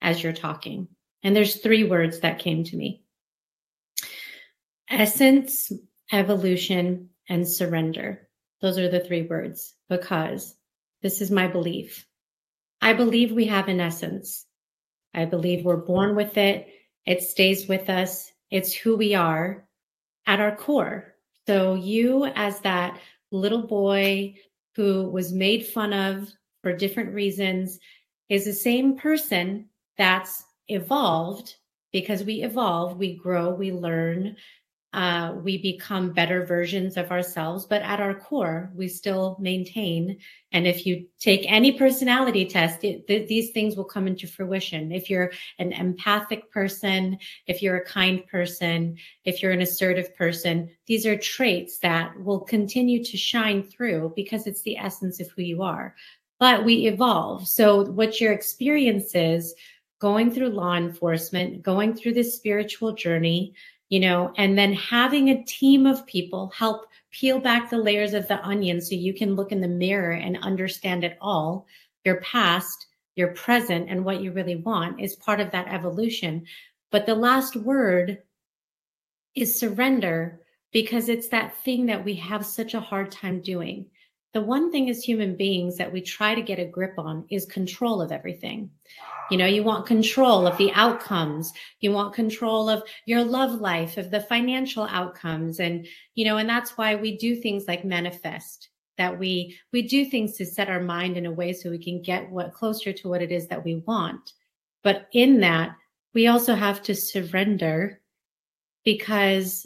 as 0.02 0.22
you're 0.22 0.34
talking. 0.34 0.88
And 1.24 1.36
there's 1.36 1.58
three 1.58 1.84
words 1.84 2.20
that 2.22 2.40
came 2.40 2.64
to 2.66 2.78
me 2.78 3.04
essence, 4.90 5.72
evolution, 6.12 7.10
and 7.28 7.48
surrender. 7.48 8.28
Those 8.62 8.78
are 8.78 8.90
the 8.90 9.00
three 9.00 9.24
words 9.24 9.76
because 9.88 10.56
this 11.02 11.22
is 11.22 11.32
my 11.32 11.48
belief. 11.48 12.06
I 12.82 12.94
believe 12.94 13.32
we 13.32 13.46
have 13.46 13.68
an 13.68 13.80
essence. 13.80 14.46
I 15.14 15.26
believe 15.26 15.64
we're 15.64 15.78
born 15.78 16.16
with 16.16 16.38
it. 16.38 16.68
It 17.06 17.22
stays 17.22 17.68
with 17.68 17.90
us. 17.90 18.32
It's 18.52 18.74
who 18.74 18.96
we 18.96 19.16
are 19.16 19.66
at 20.26 20.40
our 20.40 20.56
core. 20.56 21.16
So 21.48 21.76
you 21.76 22.26
as 22.26 22.60
that 22.62 23.00
little 23.32 23.64
boy 23.64 24.36
who 24.76 25.10
was 25.10 25.34
made 25.34 25.66
fun 25.66 25.94
of 25.94 26.30
for 26.62 26.76
different 26.76 27.14
reasons 27.14 27.80
is 28.30 28.46
the 28.46 28.54
same 28.54 28.98
person 28.98 29.70
that's 30.00 30.46
evolved 30.70 31.58
because 31.92 32.24
we 32.24 32.42
evolve, 32.42 32.98
we 32.98 33.16
grow, 33.16 33.54
we 33.54 33.72
learn, 33.72 34.36
uh, 34.94 35.36
we 35.44 35.58
become 35.60 36.12
better 36.12 36.46
versions 36.46 36.98
of 36.98 37.12
ourselves. 37.12 37.66
But 37.66 37.84
at 37.84 38.00
our 38.00 38.16
core, 38.16 38.72
we 38.74 38.88
still 38.88 39.38
maintain. 39.40 40.18
And 40.52 40.66
if 40.66 40.86
you 40.86 41.06
take 41.20 41.46
any 41.52 41.78
personality 41.78 42.46
test, 42.46 42.84
it, 42.84 43.08
th- 43.08 43.28
these 43.28 43.52
things 43.52 43.76
will 43.76 43.84
come 43.84 44.08
into 44.08 44.26
fruition. 44.26 44.92
If 44.92 45.10
you're 45.10 45.32
an 45.60 45.74
empathic 45.74 46.50
person, 46.52 47.20
if 47.46 47.62
you're 47.62 47.78
a 47.78 47.86
kind 47.86 48.26
person, 48.26 48.98
if 49.26 49.44
you're 49.44 49.52
an 49.52 49.62
assertive 49.62 50.16
person, 50.16 50.70
these 50.88 51.06
are 51.06 51.18
traits 51.18 51.78
that 51.80 52.20
will 52.24 52.40
continue 52.40 53.04
to 53.04 53.18
shine 53.18 53.64
through 53.64 54.14
because 54.16 54.48
it's 54.48 54.64
the 54.64 54.78
essence 54.78 55.20
of 55.20 55.30
who 55.32 55.44
you 55.44 55.62
are. 55.62 55.94
But 56.40 56.64
we 56.64 56.88
evolve. 56.88 57.48
So 57.48 57.84
what 57.92 58.22
your 58.22 58.32
experience 58.32 59.14
is 59.14 59.54
going 60.00 60.32
through 60.32 60.50
law 60.50 60.76
enforcement, 60.76 61.62
going 61.62 61.94
through 61.94 62.14
this 62.14 62.36
spiritual 62.36 62.94
journey, 62.94 63.54
you 63.90 64.00
know, 64.00 64.34
and 64.38 64.58
then 64.58 64.74
having 64.74 65.30
a 65.30 65.44
team 65.44 65.86
of 65.86 66.06
people 66.06 66.52
help 66.56 66.86
peel 67.12 67.40
back 67.40 67.70
the 67.70 67.78
layers 67.78 68.14
of 68.14 68.28
the 68.28 68.44
onion 68.46 68.80
so 68.80 68.96
you 68.96 69.14
can 69.14 69.36
look 69.36 69.52
in 69.52 69.62
the 69.62 69.68
mirror 69.68 70.12
and 70.12 70.38
understand 70.38 71.04
it 71.04 71.18
all. 71.20 71.66
Your 72.06 72.22
past, 72.22 72.88
your 73.16 73.34
present, 73.34 73.90
and 73.90 74.06
what 74.06 74.22
you 74.22 74.32
really 74.32 74.56
want 74.56 75.02
is 75.02 75.16
part 75.16 75.40
of 75.42 75.52
that 75.52 75.68
evolution. 75.68 76.46
But 76.92 77.06
the 77.06 77.16
last 77.16 77.56
word 77.56 78.20
is 79.36 79.60
surrender 79.60 80.40
because 80.72 81.10
it's 81.10 81.30
that 81.30 81.58
thing 81.64 81.88
that 81.88 82.06
we 82.06 82.16
have 82.16 82.46
such 82.46 82.74
a 82.74 82.80
hard 82.80 83.12
time 83.12 83.42
doing. 83.42 83.88
The 84.34 84.42
one 84.42 84.72
thing 84.72 84.90
as 84.90 85.04
human 85.04 85.36
beings 85.36 85.78
that 85.78 85.92
we 85.92 86.02
try 86.02 86.36
to 86.36 86.42
get 86.42 86.60
a 86.60 86.66
grip 86.66 86.94
on 86.98 87.26
is 87.30 87.46
control 87.46 88.02
of 88.02 88.12
everything. 88.12 88.70
You 89.32 89.38
know, 89.38 89.46
you 89.46 89.64
want 89.64 89.86
control 89.86 90.48
of 90.48 90.58
the 90.58 90.72
outcomes. 90.74 91.52
You 91.80 91.92
want 91.92 92.14
control 92.14 92.70
of 92.70 92.84
your 93.06 93.24
love 93.24 93.60
life, 93.60 93.98
of 93.98 94.12
the 94.12 94.22
financial 94.22 94.84
outcomes. 94.90 95.60
And, 95.60 95.88
you 96.16 96.26
know, 96.26 96.38
and 96.38 96.50
that's 96.50 96.78
why 96.78 96.96
we 96.96 97.18
do 97.18 97.36
things 97.36 97.68
like 97.68 97.86
manifest 97.86 98.70
that 98.98 99.18
we, 99.18 99.58
we 99.72 99.82
do 99.82 100.06
things 100.06 100.36
to 100.38 100.46
set 100.46 100.70
our 100.70 100.82
mind 100.82 101.16
in 101.16 101.26
a 101.26 101.32
way 101.32 101.54
so 101.54 101.70
we 101.70 101.84
can 101.84 102.02
get 102.02 102.30
what 102.30 102.54
closer 102.54 102.92
to 102.92 103.08
what 103.08 103.22
it 103.22 103.32
is 103.32 103.48
that 103.48 103.64
we 103.64 103.76
want. 103.88 104.34
But 104.84 105.08
in 105.14 105.40
that, 105.40 105.76
we 106.14 106.28
also 106.28 106.54
have 106.54 106.82
to 106.84 106.96
surrender 106.96 108.02
because 108.84 109.66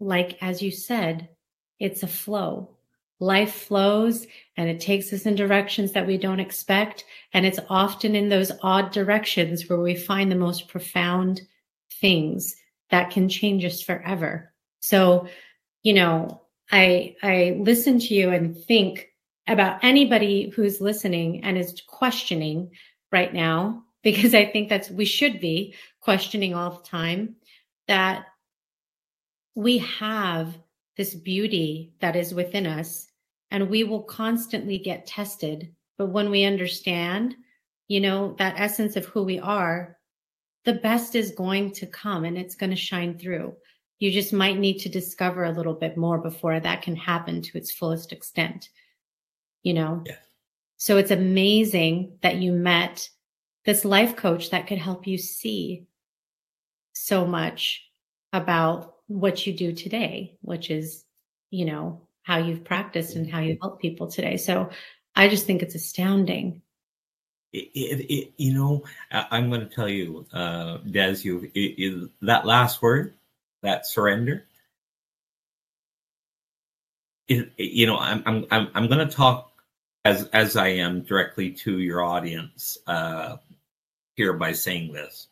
like, 0.00 0.36
as 0.42 0.60
you 0.60 0.70
said, 0.70 1.28
it's 1.78 2.02
a 2.02 2.08
flow 2.08 2.71
life 3.22 3.54
flows 3.54 4.26
and 4.56 4.68
it 4.68 4.80
takes 4.80 5.12
us 5.12 5.26
in 5.26 5.36
directions 5.36 5.92
that 5.92 6.06
we 6.06 6.18
don't 6.18 6.40
expect. 6.40 7.04
And 7.32 7.46
it's 7.46 7.60
often 7.70 8.16
in 8.16 8.28
those 8.28 8.50
odd 8.62 8.90
directions 8.90 9.68
where 9.68 9.78
we 9.78 9.94
find 9.94 10.30
the 10.30 10.36
most 10.36 10.68
profound 10.68 11.40
things 12.00 12.56
that 12.90 13.10
can 13.10 13.28
change 13.28 13.64
us 13.64 13.80
forever. 13.80 14.52
So, 14.80 15.28
you 15.82 15.94
know, 15.94 16.42
I, 16.70 17.14
I 17.22 17.56
listen 17.60 18.00
to 18.00 18.14
you 18.14 18.30
and 18.30 18.56
think 18.56 19.08
about 19.46 19.82
anybody 19.84 20.50
who's 20.50 20.80
listening 20.80 21.44
and 21.44 21.56
is 21.56 21.80
questioning 21.86 22.72
right 23.12 23.32
now, 23.32 23.84
because 24.02 24.34
I 24.34 24.46
think 24.46 24.68
that's, 24.68 24.90
we 24.90 25.04
should 25.04 25.40
be 25.40 25.74
questioning 26.00 26.54
all 26.54 26.70
the 26.70 26.88
time 26.88 27.36
that 27.86 28.24
we 29.54 29.78
have 29.78 30.58
this 30.96 31.14
beauty 31.14 31.92
that 32.00 32.16
is 32.16 32.34
within 32.34 32.66
us 32.66 33.06
and 33.52 33.70
we 33.70 33.84
will 33.84 34.02
constantly 34.02 34.78
get 34.78 35.06
tested. 35.06 35.72
But 35.96 36.08
when 36.08 36.28
we 36.30 36.42
understand 36.42 37.36
you 37.92 38.00
know, 38.00 38.34
that 38.38 38.54
essence 38.56 38.96
of 38.96 39.04
who 39.04 39.22
we 39.22 39.38
are, 39.38 39.98
the 40.64 40.72
best 40.72 41.14
is 41.14 41.32
going 41.32 41.72
to 41.72 41.86
come 41.86 42.24
and 42.24 42.38
it's 42.38 42.54
going 42.54 42.70
to 42.70 42.76
shine 42.76 43.18
through. 43.18 43.54
You 43.98 44.10
just 44.10 44.32
might 44.32 44.58
need 44.58 44.78
to 44.78 44.88
discover 44.88 45.44
a 45.44 45.52
little 45.52 45.74
bit 45.74 45.98
more 45.98 46.16
before 46.16 46.58
that 46.58 46.80
can 46.80 46.96
happen 46.96 47.42
to 47.42 47.58
its 47.58 47.70
fullest 47.70 48.10
extent. 48.10 48.70
You 49.62 49.74
know? 49.74 50.02
Yeah. 50.06 50.16
So 50.78 50.96
it's 50.96 51.10
amazing 51.10 52.16
that 52.22 52.36
you 52.36 52.52
met 52.52 53.10
this 53.66 53.84
life 53.84 54.16
coach 54.16 54.48
that 54.52 54.66
could 54.66 54.78
help 54.78 55.06
you 55.06 55.18
see 55.18 55.84
so 56.94 57.26
much 57.26 57.84
about 58.32 58.94
what 59.06 59.46
you 59.46 59.52
do 59.52 59.74
today, 59.74 60.38
which 60.40 60.70
is, 60.70 61.04
you 61.50 61.66
know, 61.66 62.00
how 62.22 62.38
you've 62.38 62.64
practiced 62.64 63.16
and 63.16 63.30
how 63.30 63.40
you 63.40 63.58
help 63.60 63.80
people 63.80 64.06
today. 64.06 64.36
So 64.36 64.70
I 65.14 65.28
just 65.28 65.46
think 65.46 65.62
it's 65.62 65.74
astounding. 65.74 66.62
It, 67.52 67.70
it, 67.74 68.12
it 68.12 68.32
you 68.36 68.54
know, 68.54 68.82
I, 69.10 69.38
am 69.38 69.50
going 69.50 69.60
to 69.60 69.74
tell 69.74 69.88
you, 69.88 70.26
uh, 70.32 70.78
Des, 70.90 71.18
you 71.22 71.50
it, 71.54 72.10
that 72.22 72.46
last 72.46 72.80
word, 72.80 73.14
that 73.62 73.86
surrender. 73.86 74.46
you 77.28 77.86
know, 77.86 77.98
I'm 77.98 78.22
I'm 78.26 78.46
I'm, 78.50 78.68
I'm 78.74 78.88
going 78.88 79.06
to 79.06 79.14
talk 79.14 79.52
as 80.04 80.28
as 80.28 80.56
I 80.56 80.68
am 80.68 81.02
directly 81.02 81.50
to 81.50 81.78
your 81.78 82.02
audience 82.02 82.78
uh, 82.86 83.36
here 84.14 84.32
by 84.32 84.52
saying 84.52 84.92
this 84.92 85.28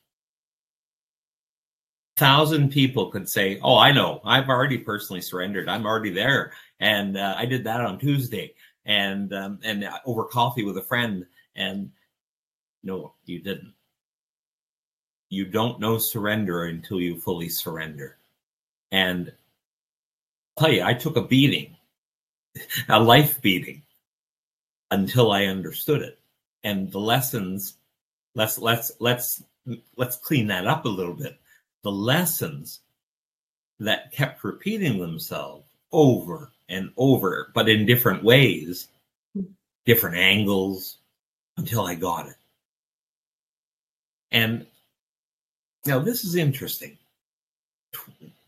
A 2.16 2.20
thousand 2.20 2.70
people 2.70 3.10
could 3.10 3.28
say, 3.28 3.58
"Oh, 3.62 3.78
I 3.78 3.92
know. 3.92 4.20
I've 4.24 4.48
already 4.48 4.78
personally 4.78 5.22
surrendered. 5.22 5.68
I'm 5.68 5.86
already 5.86 6.10
there, 6.10 6.52
and 6.80 7.16
uh, 7.16 7.34
I 7.36 7.46
did 7.46 7.64
that 7.64 7.80
on 7.80 7.98
Tuesday, 7.98 8.54
and 8.84 9.32
um, 9.32 9.58
and 9.62 9.88
over 10.04 10.24
coffee 10.24 10.64
with 10.64 10.76
a 10.78 10.82
friend." 10.82 11.26
And 11.56 11.90
no, 12.82 13.14
you 13.26 13.40
didn't. 13.40 13.74
You 15.28 15.44
don't 15.46 15.80
know 15.80 15.98
surrender 15.98 16.64
until 16.64 17.00
you 17.00 17.20
fully 17.20 17.48
surrender. 17.48 18.16
And 18.90 19.32
I'll 20.56 20.66
tell 20.66 20.74
you, 20.74 20.82
I 20.82 20.94
took 20.94 21.16
a 21.16 21.22
beating, 21.22 21.76
a 22.88 22.98
life 22.98 23.40
beating, 23.40 23.82
until 24.90 25.30
I 25.30 25.44
understood 25.44 26.02
it. 26.02 26.18
And 26.64 26.90
the 26.90 26.98
lessons, 26.98 27.74
let's 28.34 28.58
let's 28.58 28.90
let's 28.98 29.42
let's 29.96 30.16
clean 30.16 30.48
that 30.48 30.66
up 30.66 30.84
a 30.84 30.88
little 30.88 31.14
bit 31.14 31.40
the 31.82 31.90
lessons 31.92 32.80
that 33.78 34.12
kept 34.12 34.44
repeating 34.44 34.98
themselves 34.98 35.64
over 35.92 36.50
and 36.70 36.92
over, 36.96 37.50
but 37.54 37.68
in 37.68 37.84
different 37.84 38.24
ways, 38.24 38.88
different 39.84 40.16
angles, 40.16 40.96
until 41.56 41.84
I 41.84 41.94
got 41.94 42.28
it. 42.28 42.36
And 44.30 44.66
now 45.84 45.98
this 45.98 46.24
is 46.24 46.36
interesting. 46.36 46.96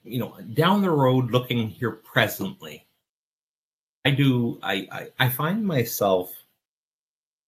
You 0.05 0.21
know, 0.21 0.37
down 0.55 0.83
the 0.83 0.91
road, 0.91 1.31
looking 1.31 1.69
here 1.69 1.91
presently, 1.91 2.87
I 4.05 4.11
do. 4.11 4.59
I 4.63 4.89
I, 4.91 5.09
I 5.19 5.29
find 5.29 5.65
myself, 5.65 6.33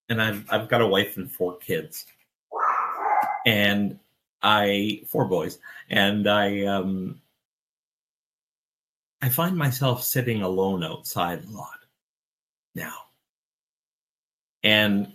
and 0.08 0.20
I've 0.20 0.44
I've 0.50 0.68
got 0.68 0.80
a 0.80 0.86
wife 0.86 1.16
and 1.16 1.30
four 1.30 1.56
kids, 1.58 2.06
and 3.46 3.98
I 4.42 5.02
four 5.06 5.24
boys, 5.24 5.58
and 5.90 6.28
I 6.28 6.64
um, 6.64 7.20
I 9.24 9.30
find 9.30 9.56
myself 9.56 10.04
sitting 10.04 10.42
alone 10.42 10.84
outside 10.84 11.44
a 11.44 11.50
lot 11.50 11.78
now, 12.74 12.92
and 14.62 15.14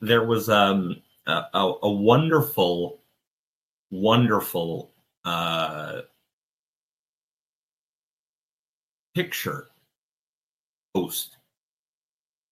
there 0.00 0.24
was 0.24 0.48
um, 0.48 1.02
a, 1.26 1.42
a, 1.82 1.90
wonderful, 1.90 3.00
wonderful 3.90 4.92
uh, 5.24 6.02
picture 9.16 9.70
post 10.94 11.38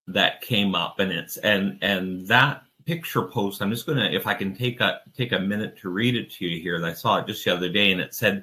that 0.09 0.40
came 0.40 0.74
up, 0.74 0.98
and 0.98 1.12
it's 1.12 1.36
and 1.36 1.78
and 1.80 2.26
that 2.26 2.64
picture 2.86 3.22
post. 3.22 3.62
I'm 3.62 3.70
just 3.70 3.86
gonna, 3.86 4.11
if 4.11 4.26
I 4.26 4.34
can 4.34 4.53
take 4.53 4.80
a 4.80 5.00
take 5.16 5.30
a 5.30 5.38
minute 5.38 5.78
to 5.78 5.90
read 5.90 6.16
it 6.16 6.28
to 6.32 6.44
you 6.44 6.61
here. 6.61 6.84
I 6.84 6.92
saw 6.92 7.18
it 7.18 7.28
just 7.28 7.44
the 7.44 7.55
other 7.55 7.68
day, 7.68 7.92
and 7.92 8.00
it 8.00 8.16
said, 8.16 8.42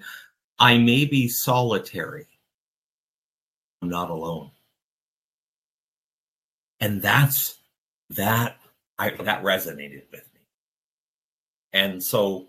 "I 0.59 0.77
may 0.77 1.05
be 1.05 1.27
solitary, 1.27 2.27
I'm 3.81 3.89
not 3.89 4.09
alone." 4.09 4.51
And 6.79 7.01
that's 7.01 7.57
that. 8.11 8.57
I 8.97 9.11
that 9.11 9.43
resonated 9.43 10.03
with 10.11 10.27
me, 10.33 10.41
and 11.73 12.03
so 12.03 12.47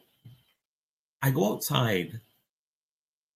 I 1.22 1.30
go 1.30 1.52
outside. 1.52 2.20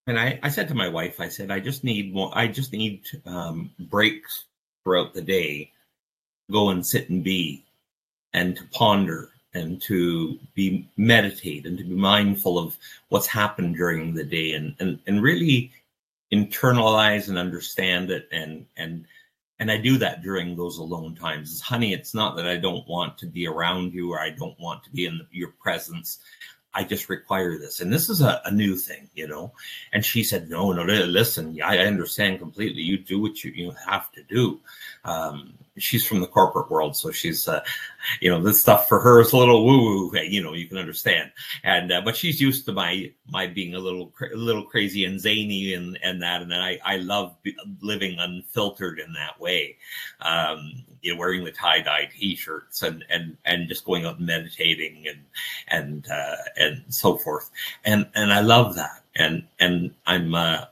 And 0.06 0.18
I, 0.20 0.38
I 0.42 0.50
said 0.50 0.68
to 0.68 0.74
my 0.74 0.88
wife, 0.88 1.18
I 1.18 1.28
said, 1.28 1.50
I 1.50 1.60
just 1.60 1.82
need 1.82 2.12
more, 2.12 2.30
I 2.34 2.46
just 2.46 2.72
need 2.72 3.04
um, 3.24 3.70
breaks 3.78 4.44
throughout 4.82 5.14
the 5.14 5.22
day, 5.22 5.72
go 6.50 6.68
and 6.70 6.86
sit 6.86 7.08
and 7.08 7.24
be 7.24 7.64
and 8.34 8.56
to 8.56 8.64
ponder 8.72 9.30
and 9.54 9.80
to 9.82 10.38
be 10.54 10.88
meditate 10.96 11.66
and 11.66 11.78
to 11.78 11.84
be 11.84 11.94
mindful 11.94 12.58
of 12.58 12.76
what's 13.08 13.26
happened 13.26 13.76
during 13.76 14.14
the 14.14 14.24
day 14.24 14.52
and, 14.52 14.74
and, 14.80 14.98
and 15.06 15.22
really 15.22 15.72
internalize 16.32 17.28
and 17.28 17.38
understand 17.38 18.10
it 18.10 18.28
and 18.32 18.66
and 18.76 19.06
and 19.60 19.70
I 19.70 19.78
do 19.78 19.98
that 19.98 20.22
during 20.22 20.56
those 20.56 20.78
alone 20.78 21.14
times. 21.14 21.60
Honey, 21.60 21.92
it's 21.92 22.12
not 22.12 22.36
that 22.36 22.46
I 22.46 22.56
don't 22.56 22.86
want 22.88 23.16
to 23.18 23.26
be 23.26 23.46
around 23.46 23.94
you 23.94 24.12
or 24.12 24.20
I 24.20 24.30
don't 24.30 24.58
want 24.58 24.82
to 24.84 24.90
be 24.90 25.06
in 25.06 25.18
the, 25.18 25.26
your 25.30 25.50
presence. 25.60 26.18
I 26.74 26.82
just 26.82 27.08
require 27.08 27.56
this. 27.56 27.78
And 27.78 27.92
this 27.92 28.10
is 28.10 28.20
a, 28.20 28.42
a, 28.44 28.50
new 28.50 28.74
thing, 28.74 29.08
you 29.14 29.28
know? 29.28 29.52
And 29.92 30.04
she 30.04 30.24
said, 30.24 30.50
no, 30.50 30.72
no, 30.72 30.82
listen, 30.82 31.56
I 31.62 31.78
understand 31.78 32.40
completely. 32.40 32.82
You 32.82 32.98
do 32.98 33.20
what 33.20 33.44
you, 33.44 33.52
you 33.52 33.72
have 33.86 34.10
to 34.12 34.24
do. 34.24 34.60
Um, 35.04 35.54
she's 35.78 36.06
from 36.06 36.20
the 36.20 36.26
corporate 36.26 36.70
world, 36.70 36.96
so 36.96 37.10
she's, 37.10 37.48
uh, 37.48 37.60
you 38.20 38.30
know, 38.30 38.40
this 38.40 38.60
stuff 38.60 38.88
for 38.88 39.00
her 39.00 39.20
is 39.20 39.32
a 39.32 39.36
little 39.36 39.64
woo 39.64 40.10
woo. 40.10 40.18
You 40.20 40.42
know, 40.42 40.54
you 40.54 40.66
can 40.66 40.78
understand. 40.78 41.32
And 41.62 41.92
uh, 41.92 42.02
but 42.04 42.16
she's 42.16 42.40
used 42.40 42.64
to 42.66 42.72
my 42.72 43.12
my 43.28 43.46
being 43.46 43.74
a 43.74 43.78
little 43.78 44.12
a 44.32 44.36
little 44.36 44.64
crazy 44.64 45.04
and 45.04 45.20
zany 45.20 45.74
and 45.74 45.98
and 46.02 46.22
that. 46.22 46.42
And 46.42 46.54
I 46.54 46.78
I 46.84 46.96
love 46.98 47.34
living 47.80 48.16
unfiltered 48.18 49.00
in 49.00 49.12
that 49.14 49.40
way. 49.40 49.76
Um, 50.20 50.84
you 51.02 51.12
know, 51.12 51.18
wearing 51.18 51.44
the 51.44 51.52
tie 51.52 51.80
dye 51.80 52.08
t-shirts 52.12 52.82
and 52.82 53.04
and 53.10 53.36
and 53.44 53.68
just 53.68 53.84
going 53.84 54.06
out 54.06 54.18
and 54.18 54.26
meditating 54.26 55.06
and 55.08 55.20
and 55.68 56.06
uh, 56.10 56.36
and 56.56 56.84
so 56.88 57.16
forth. 57.16 57.50
And 57.84 58.08
and 58.14 58.32
I 58.32 58.40
love 58.40 58.76
that. 58.76 59.02
And 59.16 59.46
and 59.58 59.94
I'm 60.06 60.34
uh, 60.34 60.64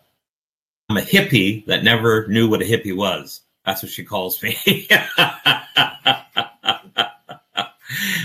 I'm 0.88 0.96
a 0.98 1.02
hippie 1.02 1.64
that 1.66 1.84
never 1.84 2.26
knew 2.28 2.48
what 2.48 2.62
a 2.62 2.64
hippie 2.64 2.96
was 2.96 3.40
that's 3.64 3.82
what 3.82 3.92
she 3.92 4.04
calls 4.04 4.42
me. 4.42 4.58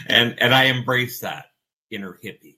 and 0.07 0.39
and 0.39 0.53
I 0.53 0.65
embrace 0.65 1.19
that 1.19 1.51
inner 1.91 2.17
hippie. 2.23 2.57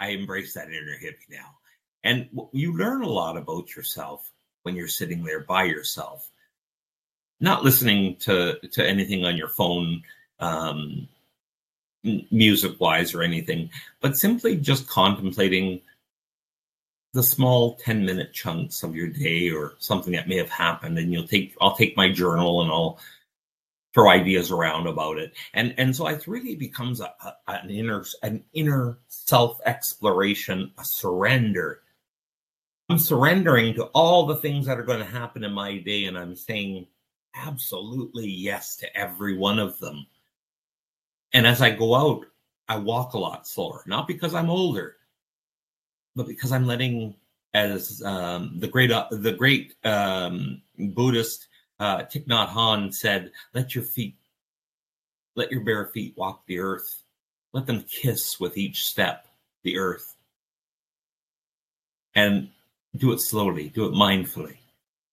I 0.00 0.10
embrace 0.10 0.54
that 0.54 0.68
inner 0.68 0.96
hippie 1.02 1.28
now. 1.30 1.56
And 2.04 2.28
you 2.52 2.76
learn 2.76 3.02
a 3.02 3.08
lot 3.08 3.36
about 3.36 3.74
yourself 3.74 4.30
when 4.62 4.76
you're 4.76 4.88
sitting 4.88 5.24
there 5.24 5.40
by 5.40 5.64
yourself, 5.64 6.30
not 7.40 7.64
listening 7.64 8.16
to 8.20 8.58
to 8.72 8.86
anything 8.86 9.24
on 9.24 9.36
your 9.36 9.48
phone, 9.48 10.02
um, 10.38 11.08
music 12.30 12.78
wise 12.80 13.14
or 13.14 13.22
anything, 13.22 13.70
but 14.00 14.16
simply 14.16 14.56
just 14.56 14.88
contemplating 14.88 15.80
the 17.18 17.22
small 17.24 17.74
10 17.76 18.06
minute 18.06 18.32
chunks 18.32 18.84
of 18.84 18.94
your 18.94 19.08
day 19.08 19.50
or 19.50 19.74
something 19.78 20.12
that 20.12 20.28
may 20.28 20.36
have 20.36 20.48
happened 20.48 20.96
and 20.98 21.12
you'll 21.12 21.26
take 21.26 21.56
i'll 21.60 21.74
take 21.74 21.96
my 21.96 22.08
journal 22.10 22.62
and 22.62 22.70
i'll 22.70 23.00
throw 23.98 24.10
ideas 24.10 24.52
around 24.52 24.86
about 24.86 25.18
it. 25.18 25.34
And 25.52 25.74
and 25.76 25.94
so 25.94 26.06
it 26.06 26.28
really 26.28 26.54
becomes 26.54 27.00
a, 27.00 27.12
a, 27.20 27.34
an 27.48 27.70
inner 27.70 28.04
an 28.22 28.44
inner 28.52 28.98
self 29.08 29.60
exploration 29.66 30.72
a 30.78 30.84
surrender. 30.84 31.80
I'm 32.88 32.98
surrendering 32.98 33.74
to 33.74 33.84
all 33.86 34.26
the 34.26 34.36
things 34.36 34.66
that 34.66 34.78
are 34.78 34.84
going 34.84 35.00
to 35.00 35.04
happen 35.04 35.42
in 35.42 35.52
my 35.52 35.78
day 35.78 36.04
and 36.04 36.16
i'm 36.16 36.36
saying 36.36 36.86
absolutely 37.34 38.28
yes 38.28 38.76
to 38.76 38.96
every 38.96 39.36
one 39.36 39.58
of 39.58 39.78
them. 39.80 40.06
And 41.32 41.46
as 41.46 41.60
i 41.60 41.70
go 41.70 41.94
out 41.94 42.26
i 42.68 42.76
walk 42.76 43.14
a 43.14 43.18
lot 43.18 43.48
slower 43.48 43.82
not 43.86 44.06
because 44.06 44.34
i'm 44.34 44.50
older 44.50 44.97
but 46.18 46.26
because 46.26 46.50
I'm 46.50 46.66
letting, 46.66 47.14
as 47.54 48.02
um, 48.04 48.58
the 48.58 48.66
great 48.66 48.90
uh, 48.90 49.06
the 49.10 49.32
great 49.32 49.74
um, 49.84 50.60
Buddhist 50.76 51.46
uh, 51.78 51.98
Thich 51.98 52.26
Nhat 52.26 52.48
Hanh 52.48 52.92
said, 52.92 53.30
let 53.54 53.74
your 53.74 53.84
feet, 53.84 54.16
let 55.36 55.52
your 55.52 55.62
bare 55.62 55.86
feet 55.86 56.14
walk 56.16 56.42
the 56.46 56.58
earth. 56.58 57.02
Let 57.54 57.66
them 57.66 57.84
kiss 57.84 58.38
with 58.38 58.58
each 58.58 58.84
step 58.84 59.26
the 59.62 59.78
earth, 59.78 60.16
and 62.14 62.50
do 62.96 63.12
it 63.12 63.20
slowly, 63.20 63.68
do 63.70 63.86
it 63.86 63.92
mindfully. 63.92 64.56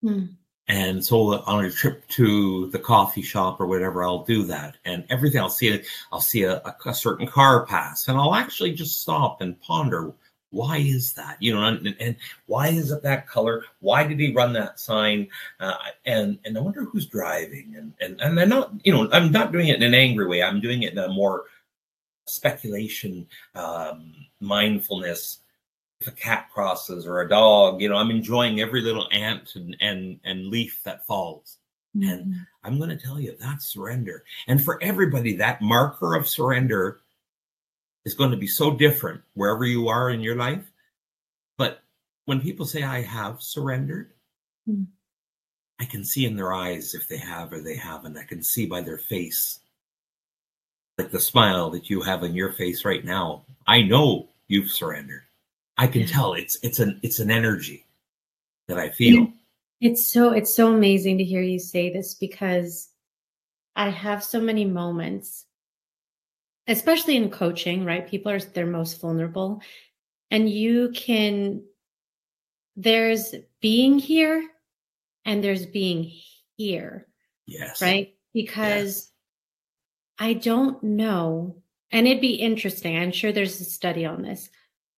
Hmm. 0.01 0.26
And 0.68 1.06
so 1.06 1.43
on 1.45 1.66
a 1.66 1.70
trip 1.70 2.08
to 2.10 2.72
the 2.72 2.80
coffee 2.80 3.22
shop 3.22 3.62
or 3.62 3.68
whatever, 3.68 4.03
I'll 4.03 4.24
do 4.24 4.41
that. 4.45 4.78
And 4.84 5.06
everything 5.10 5.39
I'll 5.39 5.49
see, 5.49 5.84
I'll 6.12 6.20
see 6.20 6.41
a, 6.41 6.56
a, 6.58 6.76
a 6.88 6.93
certain 6.93 7.28
car 7.28 7.68
pass, 7.68 8.08
and 8.08 8.18
I'll 8.18 8.34
actually 8.34 8.74
just 8.74 9.01
stop 9.01 9.41
and 9.41 9.62
ponder 9.62 10.12
why 10.52 10.78
is 10.78 11.14
that? 11.14 11.38
You 11.41 11.54
know 11.54 11.64
and, 11.64 11.96
and, 12.00 12.16
why 12.46 12.70
is 12.70 12.91
it 12.91 13.04
that 13.04 13.28
color? 13.28 13.66
Why 13.80 14.08
did 14.08 14.20
he 14.20 14.34
run 14.34 14.54
that 14.54 14.80
sign? 14.80 15.28
Uh, 15.60 15.76
and 16.06 16.39
and 16.46 16.58
i 16.58 16.62
wonder 16.62 16.86
who's 16.86 17.08
driving. 17.08 17.76
And 17.78 17.93
and 18.00 18.22
and 18.22 18.39
i'm 18.39 18.50
not 18.50 18.72
you 18.86 18.93
know 18.93 19.10
i'm 19.12 19.32
not 19.32 19.52
doing 19.52 19.68
it 19.68 19.76
in 19.76 19.84
an 19.84 19.93
angry 19.93 20.28
way. 20.28 20.41
I'm 20.41 20.62
doing 20.62 20.84
it 20.84 20.93
in 20.93 20.98
a 20.98 21.10
more 21.10 21.43
speculation 22.26 23.28
um 23.54 24.14
mindfulness. 24.39 25.39
If 26.02 26.08
a 26.10 26.12
cat 26.12 26.50
crosses 26.54 27.06
or 27.06 27.22
a 27.22 27.30
dog 27.30 27.82
you 27.82 27.89
know 27.89 27.96
i'm 27.96 28.12
enjoying 28.12 28.60
every 28.60 28.82
little 28.82 29.08
ant 29.12 29.56
and 29.56 29.76
and, 29.80 30.20
and 30.24 30.48
leaf 30.48 30.82
that 30.84 31.06
falls. 31.06 31.58
Mm-hmm. 31.96 32.10
and 32.10 32.36
i'm 32.66 32.78
going 32.78 32.89
to 32.89 32.98
tell 32.98 33.22
you 33.22 33.38
that's 33.39 33.68
surrender 33.68 34.26
and 34.50 34.62
for 34.62 34.84
everybody 34.84 35.38
that 35.38 35.62
marker 35.62 36.16
of 36.16 36.28
surrender 36.28 37.00
is 38.06 38.14
going 38.14 38.32
to 38.32 38.38
be 38.38 38.47
so 38.47 38.72
different 38.72 39.22
wherever 39.34 39.66
you 39.66 39.88
are 39.88 40.10
in 40.10 40.22
your 40.22 40.36
life. 40.36 40.72
But 41.58 41.82
when 42.26 42.39
people 42.39 42.66
say, 42.66 42.84
I 42.84 43.01
have 43.01 43.41
surrendered, 43.41 44.12
mm. 44.70 44.86
I 45.80 45.86
can 45.86 46.06
see 46.06 46.26
in 46.26 46.36
their 46.36 46.53
eyes 46.53 46.93
if 46.93 47.08
they 47.08 47.18
have 47.18 47.51
or 47.51 47.60
they 47.60 47.76
haven't. 47.76 48.18
I 48.18 48.24
can 48.24 48.41
see 48.41 48.66
by 48.66 48.82
their 48.82 48.97
face, 48.97 49.60
like 50.97 51.12
the 51.12 51.20
smile 51.20 51.70
that 51.72 51.89
you 51.89 52.01
have 52.01 52.24
on 52.24 52.36
your 52.36 52.53
face 52.53 52.86
right 52.86 53.03
now. 53.03 53.43
I 53.68 53.82
know 53.82 54.30
you've 54.47 54.72
surrendered. 54.72 55.24
I 55.78 55.88
can 55.88 56.08
tell 56.08 56.34
it's 56.34 56.58
it's 56.64 56.80
an 56.80 56.99
it's 57.03 57.20
an 57.20 57.30
energy 57.30 57.86
that 58.68 58.78
I 58.78 58.89
feel. 58.89 59.28
It's 59.82 60.08
so 60.08 60.32
it's 60.32 60.56
so 60.56 60.74
amazing 60.74 61.18
to 61.18 61.24
hear 61.26 61.41
you 61.41 61.60
say 61.60 61.91
this 61.91 62.14
because 62.14 62.89
I 63.76 63.89
have 63.89 64.24
so 64.24 64.39
many 64.39 64.64
moments 64.64 65.45
especially 66.68 67.16
in 67.16 67.30
coaching, 67.30 67.86
right? 67.86 68.07
People 68.07 68.32
are 68.32 68.39
their 68.39 68.66
most 68.66 68.99
vulnerable. 68.99 69.61
And 70.32 70.49
you 70.49 70.91
can, 70.93 71.63
there's 72.76 73.36
being 73.61 73.99
here 73.99 74.47
and 75.24 75.43
there's 75.43 75.66
being 75.66 76.11
here. 76.57 77.07
Yes. 77.45 77.82
Right? 77.82 78.16
Because 78.34 78.95
yes. 78.95 79.11
I 80.18 80.34
don't 80.34 80.82
know, 80.82 81.57
and 81.91 82.07
it'd 82.07 82.22
be 82.22 82.36
interesting. 82.36 82.97
I'm 82.97 83.11
sure 83.11 83.32
there's 83.32 83.61
a 83.61 83.66
study 83.66 84.05
on 84.05 84.22
this, 84.22 84.49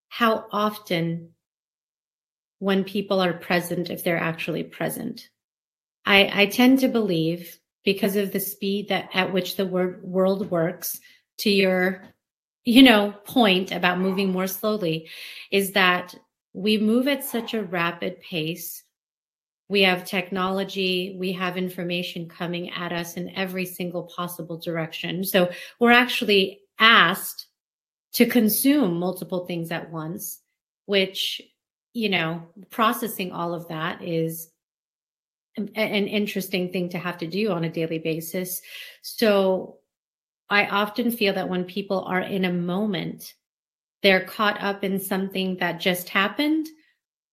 how 0.09 0.45
often 0.51 1.31
when 2.59 2.83
people 2.83 3.21
are 3.21 3.33
present, 3.33 3.89
if 3.89 4.03
they're 4.03 4.17
actually 4.17 4.63
present. 4.63 5.29
I, 6.05 6.31
I 6.33 6.45
tend 6.45 6.79
to 6.79 6.87
believe 6.87 7.59
because 7.83 8.15
of 8.15 8.31
the 8.31 8.39
speed 8.39 8.89
that 8.89 9.09
at 9.13 9.33
which 9.33 9.55
the 9.55 9.65
word, 9.65 10.01
world 10.03 10.49
works, 10.49 10.99
to 11.37 11.49
your 11.49 12.03
you 12.65 12.83
know 12.83 13.13
point 13.25 13.71
about 13.71 13.99
moving 13.99 14.31
more 14.31 14.47
slowly 14.47 15.09
is 15.51 15.71
that 15.71 16.13
we 16.53 16.77
move 16.77 17.07
at 17.07 17.23
such 17.23 17.53
a 17.53 17.63
rapid 17.63 18.19
pace. 18.21 18.83
We 19.69 19.81
have 19.83 20.05
technology 20.05 21.15
we 21.19 21.33
have 21.33 21.57
information 21.57 22.27
coming 22.27 22.69
at 22.71 22.91
us 22.91 23.15
in 23.15 23.35
every 23.35 23.65
single 23.65 24.03
possible 24.03 24.57
direction. 24.57 25.23
So 25.23 25.51
we're 25.79 25.91
actually 25.91 26.61
asked 26.79 27.47
to 28.13 28.25
consume 28.25 28.99
multiple 28.99 29.45
things 29.45 29.71
at 29.71 29.91
once 29.91 30.41
which 30.85 31.41
you 31.93 32.09
know 32.09 32.43
processing 32.69 33.31
all 33.31 33.53
of 33.53 33.67
that 33.67 34.03
is 34.03 34.49
an 35.57 36.07
interesting 36.07 36.71
thing 36.71 36.89
to 36.89 36.99
have 36.99 37.17
to 37.17 37.27
do 37.27 37.51
on 37.51 37.63
a 37.63 37.69
daily 37.69 37.97
basis. 37.97 38.61
So 39.01 39.77
I 40.49 40.65
often 40.67 41.11
feel 41.11 41.33
that 41.33 41.49
when 41.49 41.65
people 41.65 42.01
are 42.03 42.21
in 42.21 42.45
a 42.45 42.53
moment, 42.53 43.33
they're 44.01 44.25
caught 44.25 44.61
up 44.61 44.83
in 44.83 44.99
something 44.99 45.57
that 45.57 45.79
just 45.79 46.09
happened, 46.09 46.67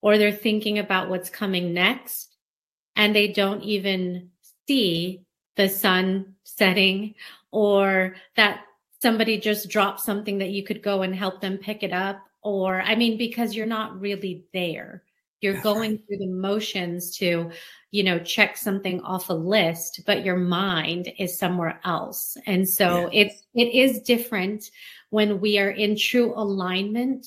or 0.00 0.18
they're 0.18 0.32
thinking 0.32 0.78
about 0.78 1.08
what's 1.08 1.30
coming 1.30 1.72
next, 1.72 2.36
and 2.96 3.14
they 3.14 3.28
don't 3.28 3.62
even 3.62 4.30
see 4.66 5.22
the 5.56 5.68
sun 5.68 6.34
setting 6.44 7.14
or 7.50 8.16
that 8.36 8.64
somebody 9.00 9.38
just 9.38 9.68
dropped 9.68 10.00
something 10.00 10.38
that 10.38 10.50
you 10.50 10.64
could 10.64 10.82
go 10.82 11.02
and 11.02 11.14
help 11.14 11.40
them 11.40 11.58
pick 11.58 11.82
it 11.82 11.92
up. 11.92 12.20
Or, 12.42 12.82
I 12.82 12.94
mean, 12.94 13.16
because 13.16 13.54
you're 13.54 13.66
not 13.66 14.00
really 14.00 14.44
there. 14.52 15.02
You're 15.44 15.60
going 15.60 15.98
through 15.98 16.18
the 16.18 16.26
motions 16.26 17.16
to, 17.18 17.50
you 17.90 18.02
know, 18.02 18.18
check 18.18 18.56
something 18.56 19.00
off 19.02 19.28
a 19.28 19.34
list, 19.34 20.00
but 20.06 20.24
your 20.24 20.36
mind 20.36 21.12
is 21.18 21.38
somewhere 21.38 21.80
else. 21.84 22.36
And 22.46 22.68
so 22.68 23.08
yeah. 23.12 23.26
it's, 23.26 23.42
it 23.54 23.74
is 23.74 24.00
different 24.00 24.70
when 25.10 25.40
we 25.40 25.58
are 25.60 25.70
in 25.70 25.96
true 25.96 26.32
alignment 26.34 27.26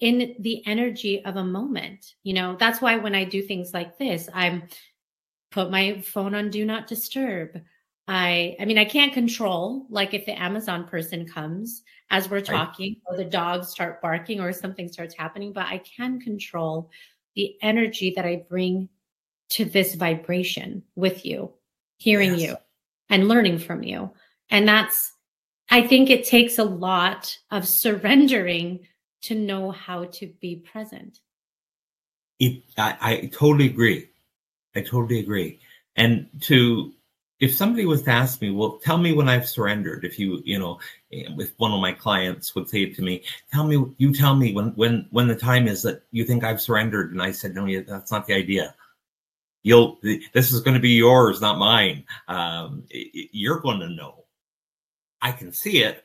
in 0.00 0.34
the 0.40 0.66
energy 0.66 1.22
of 1.24 1.36
a 1.36 1.44
moment. 1.44 2.14
You 2.22 2.34
know, 2.34 2.56
that's 2.58 2.80
why 2.80 2.96
when 2.96 3.14
I 3.14 3.24
do 3.24 3.42
things 3.42 3.74
like 3.74 3.98
this, 3.98 4.28
I'm 4.32 4.62
put 5.50 5.70
my 5.70 6.00
phone 6.00 6.34
on 6.34 6.50
do 6.50 6.64
not 6.64 6.86
disturb. 6.86 7.60
I 8.08 8.56
I 8.58 8.64
mean 8.64 8.78
I 8.78 8.84
can't 8.84 9.12
control 9.12 9.86
like 9.90 10.14
if 10.14 10.26
the 10.26 10.40
Amazon 10.40 10.86
person 10.86 11.26
comes 11.26 11.82
as 12.10 12.28
we're 12.28 12.40
talking 12.40 12.96
right. 13.08 13.14
or 13.14 13.16
the 13.16 13.30
dogs 13.30 13.68
start 13.68 14.00
barking 14.02 14.40
or 14.40 14.52
something 14.52 14.88
starts 14.88 15.14
happening, 15.14 15.52
but 15.52 15.66
I 15.66 15.78
can 15.78 16.20
control 16.20 16.90
the 17.40 17.56
energy 17.62 18.12
that 18.14 18.26
I 18.26 18.44
bring 18.50 18.90
to 19.48 19.64
this 19.64 19.94
vibration 19.94 20.82
with 20.94 21.24
you, 21.24 21.54
hearing 21.96 22.32
yes. 22.32 22.40
you 22.42 22.56
and 23.08 23.28
learning 23.28 23.58
from 23.60 23.82
you. 23.82 24.10
And 24.50 24.68
that's, 24.68 25.14
I 25.70 25.86
think 25.86 26.10
it 26.10 26.26
takes 26.26 26.58
a 26.58 26.64
lot 26.64 27.34
of 27.50 27.66
surrendering 27.66 28.80
to 29.22 29.34
know 29.34 29.70
how 29.70 30.04
to 30.04 30.26
be 30.42 30.56
present. 30.56 31.20
It, 32.38 32.62
I, 32.76 32.96
I 33.00 33.30
totally 33.32 33.68
agree. 33.70 34.10
I 34.76 34.82
totally 34.82 35.20
agree. 35.20 35.60
And 35.96 36.28
to 36.42 36.92
if 37.40 37.54
somebody 37.54 37.86
was 37.86 38.02
to 38.02 38.10
ask 38.10 38.40
me, 38.42 38.50
well, 38.50 38.78
tell 38.84 38.98
me 38.98 39.14
when 39.14 39.28
I've 39.28 39.48
surrendered. 39.48 40.04
If 40.04 40.18
you, 40.18 40.42
you 40.44 40.58
know, 40.58 40.78
if 41.10 41.52
one 41.56 41.72
of 41.72 41.80
my 41.80 41.92
clients 41.92 42.54
would 42.54 42.68
say 42.68 42.82
it 42.82 42.94
to 42.96 43.02
me, 43.02 43.24
tell 43.50 43.64
me, 43.64 43.82
you 43.96 44.12
tell 44.12 44.36
me 44.36 44.52
when, 44.52 44.68
when, 44.76 45.06
when 45.10 45.26
the 45.26 45.34
time 45.34 45.66
is 45.66 45.82
that 45.82 46.02
you 46.12 46.24
think 46.24 46.44
I've 46.44 46.60
surrendered. 46.60 47.12
And 47.12 47.22
I 47.22 47.32
said, 47.32 47.54
no, 47.54 47.66
that's 47.80 48.12
not 48.12 48.26
the 48.26 48.34
idea. 48.34 48.74
You'll, 49.62 49.98
this 50.02 50.52
is 50.52 50.60
going 50.60 50.74
to 50.74 50.80
be 50.80 50.90
yours, 50.90 51.40
not 51.40 51.58
mine. 51.58 52.04
Um, 52.28 52.84
you're 52.90 53.60
going 53.60 53.80
to 53.80 53.88
know. 53.88 54.24
I 55.22 55.32
can 55.32 55.52
see 55.52 55.82
it, 55.82 56.04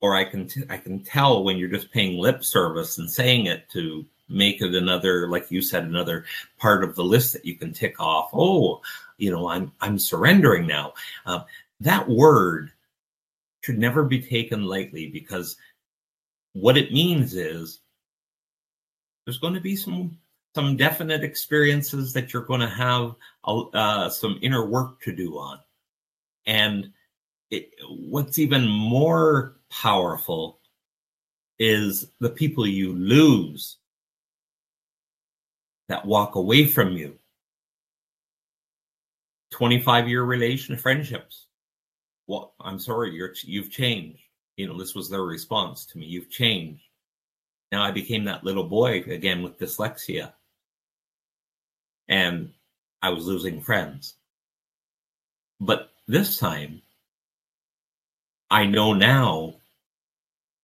or 0.00 0.14
I 0.14 0.24
can, 0.24 0.46
t- 0.46 0.64
I 0.68 0.78
can 0.78 1.02
tell 1.02 1.44
when 1.44 1.58
you're 1.58 1.68
just 1.68 1.90
paying 1.90 2.18
lip 2.18 2.44
service 2.44 2.98
and 2.98 3.10
saying 3.10 3.46
it 3.46 3.68
to 3.70 4.04
make 4.28 4.60
it 4.60 4.74
another, 4.74 5.28
like 5.28 5.50
you 5.50 5.62
said, 5.62 5.84
another 5.84 6.24
part 6.58 6.82
of 6.82 6.96
the 6.96 7.04
list 7.04 7.32
that 7.32 7.46
you 7.46 7.56
can 7.56 7.72
tick 7.72 8.00
off. 8.00 8.30
Oh, 8.34 8.82
you 9.18 9.30
know, 9.30 9.48
I'm 9.48 9.72
I'm 9.80 9.98
surrendering 9.98 10.66
now. 10.66 10.94
Uh, 11.24 11.40
that 11.80 12.08
word 12.08 12.72
should 13.62 13.78
never 13.78 14.04
be 14.04 14.20
taken 14.20 14.64
lightly 14.64 15.08
because 15.08 15.56
what 16.52 16.76
it 16.76 16.92
means 16.92 17.34
is 17.34 17.80
there's 19.24 19.38
going 19.38 19.54
to 19.54 19.60
be 19.60 19.76
some 19.76 20.18
some 20.54 20.76
definite 20.76 21.22
experiences 21.22 22.12
that 22.14 22.32
you're 22.32 22.44
going 22.44 22.60
to 22.60 22.68
have 22.68 23.14
uh, 23.44 24.08
some 24.08 24.38
inner 24.40 24.64
work 24.64 25.00
to 25.02 25.14
do 25.14 25.36
on, 25.38 25.60
and 26.46 26.90
it, 27.50 27.70
what's 27.88 28.38
even 28.38 28.66
more 28.66 29.56
powerful 29.70 30.58
is 31.58 32.10
the 32.20 32.30
people 32.30 32.66
you 32.66 32.92
lose 32.92 33.78
that 35.88 36.04
walk 36.04 36.34
away 36.34 36.66
from 36.66 36.92
you 36.92 37.18
25 39.50 40.08
year 40.08 40.24
relation 40.24 40.76
friendships. 40.76 41.46
Well, 42.26 42.54
I'm 42.60 42.78
sorry, 42.78 43.12
you're 43.14 43.34
you've 43.42 43.70
changed. 43.70 44.22
You 44.56 44.66
know, 44.66 44.78
this 44.78 44.94
was 44.94 45.08
their 45.08 45.22
response 45.22 45.86
to 45.86 45.98
me. 45.98 46.06
You've 46.06 46.30
changed. 46.30 46.82
Now 47.72 47.82
I 47.82 47.90
became 47.90 48.24
that 48.24 48.44
little 48.44 48.64
boy 48.64 49.02
again 49.02 49.42
with 49.42 49.58
dyslexia. 49.58 50.32
And 52.08 52.52
I 53.02 53.10
was 53.10 53.26
losing 53.26 53.60
friends. 53.60 54.14
But 55.60 55.90
this 56.06 56.38
time, 56.38 56.82
I 58.50 58.66
know 58.66 58.92
now 58.92 59.54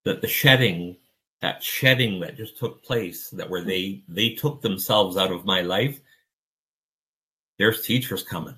that 0.05 0.21
the 0.21 0.27
shedding, 0.27 0.97
that 1.41 1.63
shedding 1.63 2.19
that 2.21 2.37
just 2.37 2.57
took 2.57 2.83
place, 2.83 3.29
that 3.31 3.49
where 3.49 3.63
they 3.63 4.03
they 4.07 4.29
took 4.29 4.61
themselves 4.61 5.17
out 5.17 5.31
of 5.31 5.45
my 5.45 5.61
life, 5.61 5.99
there's 7.57 7.85
teachers 7.85 8.23
coming. 8.23 8.55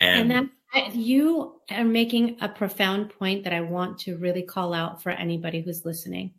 And, 0.00 0.32
and 0.32 0.50
that 0.74 0.94
you 0.94 1.60
are 1.70 1.84
making 1.84 2.36
a 2.40 2.48
profound 2.48 3.10
point 3.10 3.44
that 3.44 3.52
I 3.52 3.60
want 3.60 3.98
to 4.00 4.16
really 4.18 4.42
call 4.42 4.74
out 4.74 5.02
for 5.02 5.10
anybody 5.10 5.60
who's 5.60 5.84
listening. 5.84 6.32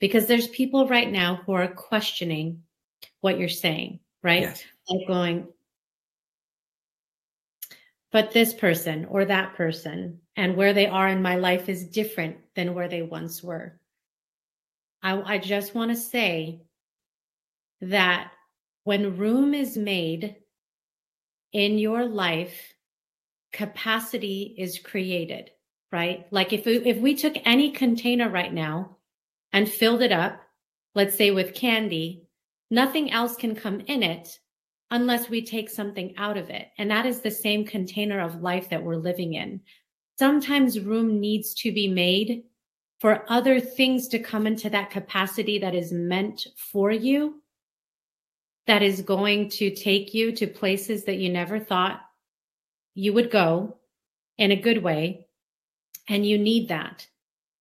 Because 0.00 0.26
there's 0.26 0.48
people 0.48 0.88
right 0.88 1.10
now 1.10 1.36
who 1.46 1.52
are 1.52 1.68
questioning 1.68 2.62
what 3.20 3.38
you're 3.38 3.48
saying, 3.48 4.00
right? 4.22 4.42
Yes. 4.42 4.64
Like 4.88 5.06
going, 5.06 5.48
but 8.12 8.32
this 8.32 8.52
person 8.52 9.06
or 9.06 9.24
that 9.24 9.54
person 9.54 10.20
and 10.36 10.56
where 10.56 10.72
they 10.72 10.86
are 10.86 11.08
in 11.08 11.22
my 11.22 11.36
life 11.36 11.68
is 11.68 11.84
different 11.84 12.36
than 12.54 12.74
where 12.74 12.88
they 12.88 13.02
once 13.02 13.42
were. 13.42 13.78
I, 15.02 15.34
I 15.34 15.38
just 15.38 15.74
want 15.74 15.90
to 15.90 15.96
say 15.96 16.62
that 17.80 18.32
when 18.84 19.16
room 19.16 19.54
is 19.54 19.76
made 19.76 20.36
in 21.52 21.78
your 21.78 22.04
life, 22.04 22.73
capacity 23.54 24.54
is 24.58 24.80
created, 24.80 25.50
right? 25.92 26.26
Like 26.30 26.52
if 26.52 26.66
we, 26.66 26.76
if 26.78 26.98
we 26.98 27.14
took 27.14 27.34
any 27.46 27.70
container 27.70 28.28
right 28.28 28.52
now 28.52 28.98
and 29.52 29.68
filled 29.68 30.02
it 30.02 30.12
up, 30.12 30.42
let's 30.94 31.16
say 31.16 31.30
with 31.30 31.54
candy, 31.54 32.26
nothing 32.70 33.12
else 33.12 33.36
can 33.36 33.54
come 33.54 33.80
in 33.80 34.02
it 34.02 34.38
unless 34.90 35.30
we 35.30 35.40
take 35.40 35.70
something 35.70 36.14
out 36.18 36.36
of 36.36 36.50
it. 36.50 36.68
And 36.78 36.90
that 36.90 37.06
is 37.06 37.20
the 37.20 37.30
same 37.30 37.64
container 37.64 38.20
of 38.20 38.42
life 38.42 38.68
that 38.70 38.82
we're 38.82 38.96
living 38.96 39.34
in. 39.34 39.60
Sometimes 40.18 40.80
room 40.80 41.20
needs 41.20 41.54
to 41.54 41.72
be 41.72 41.88
made 41.88 42.42
for 43.00 43.24
other 43.28 43.60
things 43.60 44.08
to 44.08 44.18
come 44.18 44.46
into 44.46 44.68
that 44.70 44.90
capacity 44.90 45.58
that 45.58 45.74
is 45.74 45.92
meant 45.92 46.46
for 46.56 46.90
you, 46.90 47.40
that 48.66 48.82
is 48.82 49.02
going 49.02 49.48
to 49.50 49.74
take 49.74 50.12
you 50.12 50.32
to 50.32 50.46
places 50.46 51.04
that 51.04 51.18
you 51.18 51.32
never 51.32 51.60
thought 51.60 52.00
you 52.94 53.12
would 53.12 53.30
go 53.30 53.76
in 54.38 54.50
a 54.50 54.60
good 54.60 54.82
way. 54.82 55.26
And 56.06 56.26
you 56.26 56.36
need 56.36 56.68
that. 56.68 57.06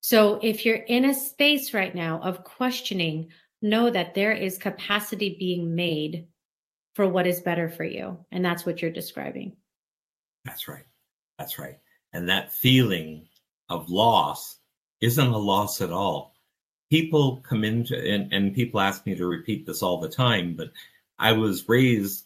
So 0.02 0.38
if 0.44 0.66
you're 0.66 0.76
in 0.76 1.06
a 1.06 1.14
space 1.14 1.74
right 1.74 1.96
now 1.96 2.20
of 2.22 2.44
questioning, 2.44 3.30
know 3.62 3.90
that 3.90 4.16
there 4.16 4.34
is 4.34 4.58
capacity 4.58 5.38
being 5.40 5.76
made 5.76 6.28
for 6.94 7.08
what 7.08 7.26
is 7.26 7.40
better 7.40 7.70
for 7.70 7.86
you. 7.86 8.18
And 8.34 8.44
that's 8.44 8.66
what 8.66 8.82
you're 8.82 8.92
describing. 8.92 9.56
That's 10.44 10.68
right. 10.68 10.84
That's 11.40 11.58
right. 11.58 11.78
And 12.12 12.28
that 12.28 12.52
feeling 12.52 13.28
of 13.70 13.90
loss 13.90 14.58
isn't 15.00 15.26
a 15.26 15.38
loss 15.38 15.80
at 15.80 15.92
all. 15.92 16.36
People 16.90 17.38
come 17.38 17.64
into, 17.64 17.98
and, 17.98 18.32
and 18.34 18.54
people 18.54 18.82
ask 18.82 19.06
me 19.06 19.16
to 19.16 19.26
repeat 19.26 19.66
this 19.66 19.82
all 19.82 20.02
the 20.02 20.10
time, 20.10 20.56
but 20.56 20.72
I 21.18 21.32
was 21.32 21.70
raised 21.70 22.26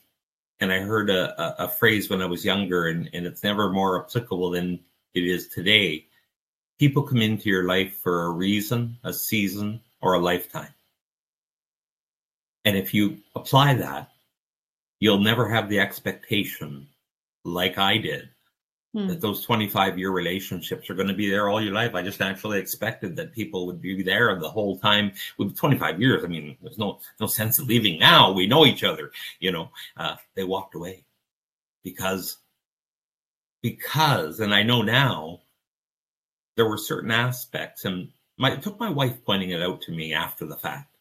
and 0.59 0.71
I 0.71 0.79
heard 0.79 1.09
a, 1.09 1.41
a, 1.41 1.65
a 1.65 1.67
phrase 1.67 2.09
when 2.09 2.21
I 2.21 2.25
was 2.25 2.45
younger, 2.45 2.87
and, 2.87 3.09
and 3.13 3.25
it's 3.25 3.43
never 3.43 3.71
more 3.71 4.03
applicable 4.03 4.51
than 4.51 4.79
it 5.13 5.23
is 5.23 5.47
today. 5.47 6.05
People 6.79 7.03
come 7.03 7.21
into 7.21 7.49
your 7.49 7.63
life 7.63 7.95
for 7.95 8.23
a 8.23 8.31
reason, 8.31 8.97
a 9.03 9.13
season, 9.13 9.81
or 10.01 10.13
a 10.13 10.19
lifetime. 10.19 10.73
And 12.65 12.77
if 12.77 12.93
you 12.93 13.19
apply 13.35 13.75
that 13.75 14.11
you'll 14.99 15.19
never 15.19 15.47
have 15.47 15.69
the 15.69 15.79
expectation 15.79 16.87
like 17.43 17.77
I 17.77 17.97
did 17.97 18.29
hmm. 18.93 19.07
that 19.07 19.21
those 19.21 19.45
25 19.45 19.97
year 19.97 20.11
relationships 20.11 20.89
are 20.89 20.95
going 20.95 21.07
to 21.07 21.13
be 21.13 21.29
there 21.29 21.49
all 21.49 21.61
your 21.61 21.73
life. 21.73 21.95
I 21.95 22.01
just 22.01 22.19
naturally 22.19 22.59
expected 22.59 23.15
that 23.15 23.33
people 23.33 23.65
would 23.65 23.81
be 23.81 24.01
there 24.03 24.37
the 24.39 24.49
whole 24.49 24.77
time 24.79 25.11
with 25.37 25.55
25 25.55 26.01
years. 26.01 26.23
I 26.23 26.27
mean, 26.27 26.57
there's 26.61 26.77
no, 26.77 26.99
no 27.19 27.27
sense 27.27 27.59
of 27.59 27.67
leaving 27.67 27.99
now. 27.99 28.31
We 28.31 28.47
know 28.47 28.65
each 28.65 28.83
other, 28.83 29.11
you 29.39 29.51
know, 29.51 29.69
uh, 29.95 30.15
they 30.35 30.43
walked 30.43 30.75
away 30.75 31.03
because, 31.83 32.37
because, 33.61 34.39
and 34.39 34.53
I 34.53 34.63
know 34.63 34.81
now 34.81 35.41
there 36.55 36.67
were 36.67 36.77
certain 36.77 37.11
aspects 37.11 37.85
and 37.85 38.09
my, 38.37 38.51
it 38.51 38.61
took 38.61 38.79
my 38.79 38.89
wife 38.89 39.23
pointing 39.25 39.51
it 39.51 39.61
out 39.61 39.81
to 39.83 39.91
me 39.91 40.13
after 40.13 40.45
the 40.45 40.57
fact. 40.57 40.95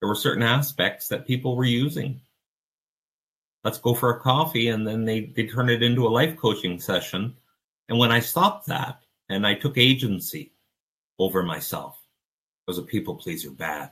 There 0.00 0.08
were 0.08 0.14
certain 0.14 0.42
aspects 0.42 1.08
that 1.08 1.26
people 1.26 1.56
were 1.56 1.64
using 1.64 2.20
let's 3.66 3.78
go 3.78 3.94
for 3.94 4.10
a 4.10 4.20
coffee. 4.20 4.68
And 4.68 4.86
then 4.86 5.04
they, 5.04 5.32
they 5.34 5.48
turn 5.48 5.68
it 5.68 5.82
into 5.82 6.06
a 6.06 6.08
life 6.08 6.36
coaching 6.36 6.78
session. 6.78 7.36
And 7.88 7.98
when 7.98 8.12
I 8.12 8.20
stopped 8.20 8.68
that 8.68 9.02
and 9.28 9.44
I 9.44 9.54
took 9.54 9.76
agency 9.76 10.52
over 11.18 11.42
myself, 11.42 11.98
I 12.68 12.70
was 12.70 12.78
a 12.78 12.82
people 12.82 13.16
pleaser 13.16 13.50
bad. 13.50 13.90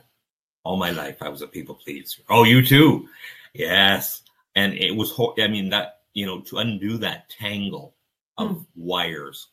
All 0.63 0.77
my 0.77 0.91
life, 0.91 1.17
I 1.21 1.27
was 1.27 1.41
a 1.41 1.47
people 1.47 1.75
pleaser. 1.75 2.21
Oh, 2.29 2.43
you 2.43 2.65
too. 2.65 3.09
Yes. 3.53 4.21
And 4.55 4.73
it 4.75 4.95
was, 4.95 5.13
I 5.37 5.47
mean, 5.47 5.71
that, 5.71 6.03
you 6.13 6.25
know, 6.25 6.39
to 6.43 6.59
undo 6.59 6.97
that 6.99 7.29
tangle 7.29 7.95
of 8.37 8.51
mm. 8.51 8.65
wires 8.77 9.47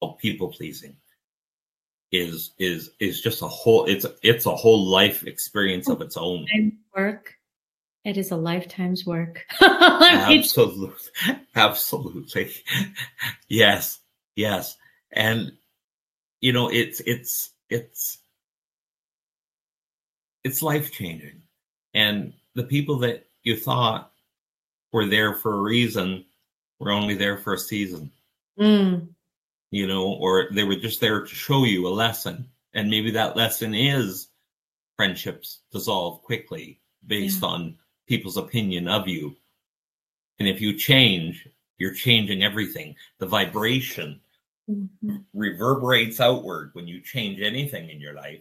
of 0.00 0.16
people 0.18 0.52
pleasing 0.52 0.94
is 2.12 2.52
is 2.60 2.90
is 3.00 3.20
just 3.20 3.42
a 3.42 3.48
whole 3.48 3.84
it's 3.86 4.06
it's 4.22 4.46
a 4.46 4.54
whole 4.54 4.86
life 4.86 5.26
experience 5.26 5.88
of 5.88 6.00
its 6.00 6.16
own 6.16 6.46
work 6.94 7.36
it 8.06 8.16
is 8.16 8.30
a 8.30 8.36
lifetime's 8.36 9.04
work. 9.04 9.44
absolutely. 9.60 11.10
Absolutely. 11.56 12.52
yes. 13.48 13.98
Yes. 14.36 14.76
And 15.10 15.50
you 16.40 16.52
know, 16.52 16.70
it's 16.70 17.00
it's 17.00 17.50
it's 17.68 18.18
it's 20.44 20.62
life 20.62 20.92
changing. 20.92 21.42
And 21.94 22.32
the 22.54 22.62
people 22.62 23.00
that 23.00 23.26
you 23.42 23.56
thought 23.56 24.12
were 24.92 25.06
there 25.06 25.34
for 25.34 25.54
a 25.54 25.62
reason 25.62 26.24
were 26.78 26.92
only 26.92 27.14
there 27.14 27.38
for 27.38 27.54
a 27.54 27.58
season. 27.58 28.12
Mm. 28.56 29.08
You 29.72 29.86
know, 29.88 30.12
or 30.12 30.46
they 30.52 30.62
were 30.62 30.76
just 30.76 31.00
there 31.00 31.22
to 31.22 31.34
show 31.34 31.64
you 31.64 31.88
a 31.88 31.90
lesson. 31.90 32.50
And 32.72 32.88
maybe 32.88 33.10
that 33.12 33.36
lesson 33.36 33.74
is 33.74 34.28
friendships 34.96 35.62
dissolve 35.72 36.22
quickly 36.22 36.78
based 37.04 37.42
yeah. 37.42 37.48
on 37.48 37.78
people's 38.06 38.36
opinion 38.36 38.88
of 38.88 39.08
you. 39.08 39.36
And 40.38 40.48
if 40.48 40.60
you 40.60 40.76
change, 40.76 41.48
you're 41.78 41.94
changing 41.94 42.42
everything. 42.42 42.94
The 43.18 43.26
vibration 43.26 44.20
mm-hmm. 44.70 45.16
reverberates 45.34 46.20
outward 46.20 46.70
when 46.72 46.86
you 46.86 47.00
change 47.00 47.40
anything 47.40 47.90
in 47.90 48.00
your 48.00 48.14
life, 48.14 48.40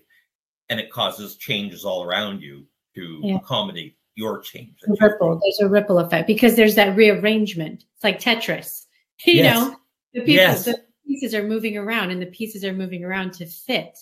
and 0.70 0.80
it 0.80 0.92
causes 0.92 1.36
changes 1.38 1.86
all 1.86 2.04
around 2.04 2.42
you 2.42 2.66
to 2.96 3.20
yeah. 3.24 3.36
accommodate 3.38 3.98
your 4.16 4.40
change. 4.40 4.76
Ripple. 5.00 5.40
There's 5.42 5.60
a 5.60 5.70
ripple 5.70 6.00
effect 6.00 6.28
because 6.28 6.56
there's 6.56 6.76
that 6.76 6.96
rearrangement. 6.96 7.86
It's 7.96 8.04
like 8.04 8.20
Tetris. 8.20 8.84
You 9.26 9.36
yes. 9.36 9.56
know, 9.56 9.76
the 10.14 10.20
people, 10.20 10.34
yes. 10.34 10.66
the 10.66 10.82
pieces 11.08 11.34
are 11.34 11.48
moving 11.48 11.78
around, 11.78 12.12
and 12.12 12.22
the 12.22 12.26
pieces 12.26 12.66
are 12.66 12.74
moving 12.74 13.06
around 13.06 13.32
to 13.36 13.46
fit. 13.46 13.98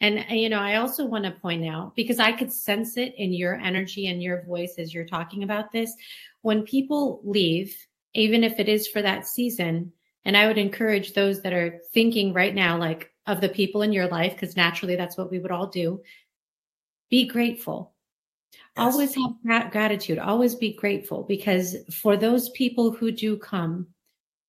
And, 0.00 0.24
uh, 0.30 0.34
you 0.34 0.48
know, 0.48 0.60
I 0.60 0.76
also 0.76 1.04
want 1.04 1.24
to 1.24 1.32
point 1.32 1.66
out 1.66 1.96
because 1.96 2.18
I 2.18 2.32
could 2.32 2.52
sense 2.52 2.96
it 2.96 3.14
in 3.16 3.32
your 3.32 3.54
energy 3.54 4.06
and 4.06 4.22
your 4.22 4.42
voice 4.44 4.74
as 4.78 4.94
you're 4.94 5.04
talking 5.06 5.42
about 5.42 5.72
this. 5.72 5.92
When 6.42 6.62
people 6.62 7.20
leave, 7.24 7.76
even 8.14 8.44
if 8.44 8.60
it 8.60 8.68
is 8.68 8.86
for 8.86 9.02
that 9.02 9.26
season, 9.26 9.92
and 10.24 10.36
I 10.36 10.46
would 10.46 10.58
encourage 10.58 11.14
those 11.14 11.42
that 11.42 11.52
are 11.52 11.80
thinking 11.92 12.32
right 12.32 12.54
now, 12.54 12.78
like 12.78 13.10
of 13.26 13.40
the 13.40 13.48
people 13.48 13.82
in 13.82 13.92
your 13.92 14.08
life, 14.08 14.32
because 14.32 14.56
naturally 14.56 14.96
that's 14.96 15.16
what 15.16 15.30
we 15.30 15.38
would 15.38 15.50
all 15.50 15.66
do. 15.66 16.02
Be 17.10 17.26
grateful. 17.26 17.94
Yes. 18.76 18.92
Always 18.92 19.14
have 19.14 19.70
gratitude. 19.72 20.18
Always 20.18 20.54
be 20.54 20.74
grateful 20.74 21.24
because 21.24 21.76
for 21.92 22.16
those 22.16 22.50
people 22.50 22.90
who 22.92 23.10
do 23.10 23.36
come 23.36 23.88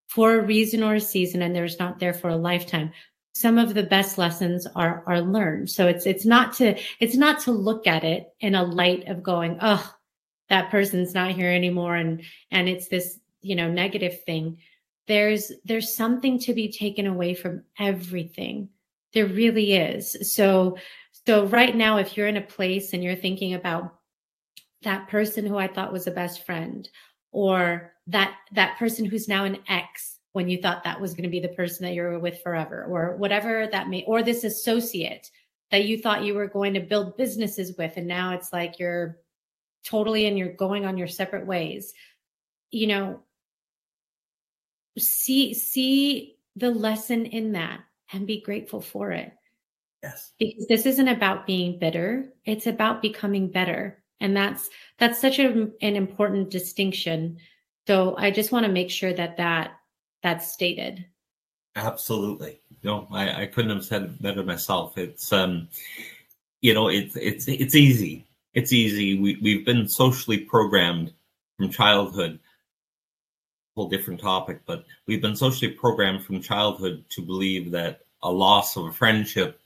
for 0.07 0.35
a 0.35 0.45
reason 0.45 0.83
or 0.83 0.95
a 0.95 1.01
season 1.01 1.41
and 1.41 1.55
there's 1.55 1.79
not 1.79 1.99
there 1.99 2.13
for 2.13 2.29
a 2.29 2.37
lifetime, 2.37 2.91
some 3.39 3.57
of 3.57 3.73
the 3.73 3.83
best 3.83 4.17
lessons 4.17 4.67
are 4.75 5.03
are 5.07 5.21
learned. 5.21 5.69
So 5.69 5.87
it's 5.87 6.05
it's 6.05 6.25
not 6.25 6.53
to 6.55 6.77
it's 6.99 7.15
not 7.15 7.39
to 7.41 7.51
look 7.51 7.87
at 7.87 8.03
it 8.03 8.33
in 8.39 8.55
a 8.55 8.63
light 8.63 9.07
of 9.07 9.23
going 9.23 9.57
oh 9.61 9.93
that 10.49 10.71
person's 10.71 11.13
not 11.13 11.31
here 11.31 11.51
anymore 11.51 11.95
and 11.95 12.23
and 12.51 12.67
it's 12.67 12.87
this 12.87 13.19
you 13.41 13.55
know 13.55 13.71
negative 13.71 14.23
thing. 14.23 14.57
There's 15.07 15.51
there's 15.63 15.95
something 15.95 16.39
to 16.39 16.53
be 16.53 16.71
taken 16.71 17.07
away 17.07 17.33
from 17.33 17.63
everything. 17.79 18.69
There 19.13 19.25
really 19.25 19.73
is. 19.73 20.33
So 20.33 20.77
so 21.25 21.45
right 21.45 21.75
now 21.75 21.97
if 21.97 22.17
you're 22.17 22.27
in 22.27 22.37
a 22.37 22.41
place 22.41 22.93
and 22.93 23.03
you're 23.03 23.15
thinking 23.15 23.53
about 23.53 23.95
that 24.81 25.09
person 25.09 25.45
who 25.45 25.57
i 25.57 25.67
thought 25.67 25.91
was 25.91 26.07
a 26.07 26.11
best 26.11 26.45
friend 26.45 26.89
or 27.31 27.93
that 28.07 28.33
that 28.53 28.77
person 28.77 29.05
who's 29.05 29.27
now 29.27 29.43
an 29.43 29.57
ex 29.67 30.18
when 30.33 30.49
you 30.49 30.61
thought 30.61 30.83
that 30.83 31.01
was 31.01 31.13
going 31.13 31.23
to 31.23 31.29
be 31.29 31.39
the 31.39 31.49
person 31.49 31.85
that 31.85 31.93
you 31.93 32.01
were 32.03 32.19
with 32.19 32.41
forever 32.41 32.85
or 32.89 33.15
whatever 33.17 33.67
that 33.71 33.89
may 33.89 34.03
or 34.05 34.21
this 34.21 34.43
associate 34.43 35.29
that 35.71 35.85
you 35.85 35.97
thought 35.97 36.23
you 36.23 36.33
were 36.33 36.47
going 36.47 36.73
to 36.73 36.79
build 36.79 37.17
businesses 37.17 37.75
with 37.77 37.93
and 37.97 38.07
now 38.07 38.33
it's 38.33 38.53
like 38.53 38.79
you're 38.79 39.17
totally 39.83 40.25
and 40.25 40.37
you're 40.37 40.53
going 40.53 40.85
on 40.85 40.97
your 40.97 41.07
separate 41.07 41.45
ways. 41.45 41.93
You 42.71 42.87
know 42.87 43.23
see 44.97 45.53
see 45.53 46.35
the 46.55 46.69
lesson 46.69 47.25
in 47.25 47.53
that 47.53 47.79
and 48.11 48.27
be 48.27 48.41
grateful 48.41 48.81
for 48.81 49.11
it. 49.11 49.31
Yes. 50.03 50.33
Because 50.39 50.67
this 50.67 50.85
isn't 50.85 51.07
about 51.07 51.47
being 51.47 51.79
bitter 51.79 52.29
it's 52.45 52.67
about 52.67 53.01
becoming 53.01 53.51
better. 53.51 54.03
And 54.21 54.35
that's 54.35 54.69
that's 54.97 55.21
such 55.21 55.39
a, 55.39 55.69
an 55.81 55.95
important 55.95 56.49
distinction. 56.49 57.37
So 57.87 58.15
i 58.17 58.29
just 58.29 58.51
want 58.51 58.65
to 58.65 58.71
make 58.71 58.91
sure 58.91 59.13
that 59.13 59.37
that 59.37 59.71
that's 60.23 60.51
stated. 60.51 61.05
Absolutely. 61.75 62.61
No, 62.83 63.07
I, 63.11 63.43
I 63.43 63.45
couldn't 63.45 63.71
have 63.71 63.85
said 63.85 64.03
it 64.03 64.21
better 64.21 64.43
myself. 64.43 64.97
It's 64.97 65.31
um 65.31 65.67
you 66.61 66.73
know, 66.73 66.89
it's 66.89 67.15
it's 67.15 67.47
it's 67.47 67.75
easy. 67.75 68.25
It's 68.53 68.73
easy. 68.73 69.19
We 69.19 69.37
we've 69.41 69.65
been 69.65 69.87
socially 69.87 70.39
programmed 70.39 71.13
from 71.57 71.69
childhood. 71.69 72.39
whole 73.75 73.89
different 73.89 74.19
topic, 74.19 74.61
but 74.65 74.85
we've 75.07 75.21
been 75.21 75.35
socially 75.35 75.71
programmed 75.71 76.23
from 76.23 76.41
childhood 76.41 77.05
to 77.09 77.21
believe 77.21 77.71
that 77.71 78.01
a 78.23 78.31
loss 78.31 78.75
of 78.75 78.85
a 78.85 78.91
friendship 78.91 79.59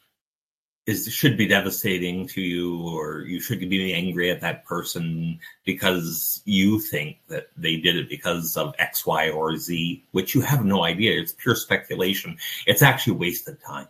is 0.86 1.12
should 1.14 1.38
be 1.38 1.48
devastating 1.48 2.28
to 2.28 2.42
you 2.42 2.82
or 2.88 3.22
you 3.22 3.40
should 3.40 3.60
be 3.70 3.94
angry 3.94 4.30
at 4.30 4.42
that 4.42 4.66
person 4.66 5.40
because 5.66 6.42
you 6.46 6.80
think 6.80 7.18
that 7.30 7.48
they 7.56 7.78
did 7.78 7.96
it 7.96 8.10
because 8.10 8.58
of 8.58 8.76
x 8.80 9.06
y 9.06 9.30
or 9.30 9.56
z 9.56 10.04
which 10.12 10.36
you 10.36 10.42
have 10.42 10.66
no 10.66 10.84
idea. 10.84 11.20
It's 11.20 11.32
pure 11.34 11.56
speculation. 11.56 12.38
It's 12.68 12.82
actually 12.82 13.14
wasted 13.14 13.62
time. 13.62 13.88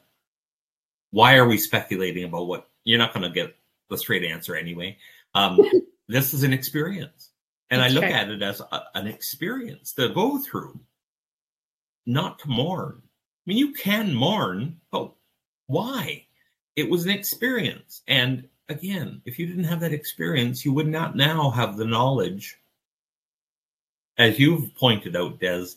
Why 1.12 1.36
are 1.38 1.48
we 1.48 1.58
speculating 1.58 2.26
about 2.26 2.48
what 2.48 2.70
you're 2.84 3.00
not 3.00 3.14
going 3.14 3.24
to 3.24 3.30
get 3.30 3.56
the 3.94 3.98
straight 3.98 4.24
answer 4.24 4.56
anyway. 4.56 4.98
Um, 5.34 5.60
this 6.08 6.34
is 6.34 6.44
an 6.44 6.54
experience. 6.54 7.30
And 7.70 7.82
That's 7.82 7.94
i 7.94 7.96
look 7.96 8.04
at 8.04 8.30
it 8.30 8.42
as 8.42 8.60
a, 8.60 8.84
an 8.96 9.08
experience 9.08 9.94
to 9.94 10.10
go 10.10 10.38
through. 10.38 10.80
Not 12.06 12.40
to 12.40 12.50
mourn. 12.50 13.02
I 13.02 13.44
mean 13.46 13.58
you 13.58 13.74
can 13.74 14.14
mourn 14.14 14.80
but 14.92 15.14
why 15.68 16.26
it 16.76 16.90
was 16.90 17.06
an 17.06 17.12
experience. 17.12 18.02
And 18.08 18.48
again, 18.70 19.22
if 19.26 19.38
you 19.38 19.46
didn't 19.46 19.66
have 19.66 19.80
that 19.82 19.94
experience, 19.94 20.66
you 20.66 20.74
would 20.74 20.88
not 20.88 21.16
now 21.16 21.50
have 21.52 21.78
the 21.78 21.86
knowledge, 21.86 22.58
as 24.18 24.40
you've 24.40 24.74
pointed 24.76 25.16
out, 25.16 25.40
Des, 25.40 25.68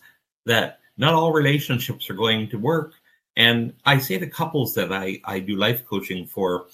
that 0.44 0.80
not 0.96 1.14
all 1.14 1.32
relationships 1.32 2.08
are 2.08 2.14
going 2.14 2.48
to 2.50 2.58
work. 2.58 2.94
And 3.36 3.74
I 3.84 3.98
say 3.98 4.18
to 4.18 4.26
couples 4.26 4.74
that 4.74 4.92
I, 4.92 5.20
I 5.24 5.40
do 5.40 5.56
life 5.56 5.84
coaching 5.86 6.26
for 6.26 6.68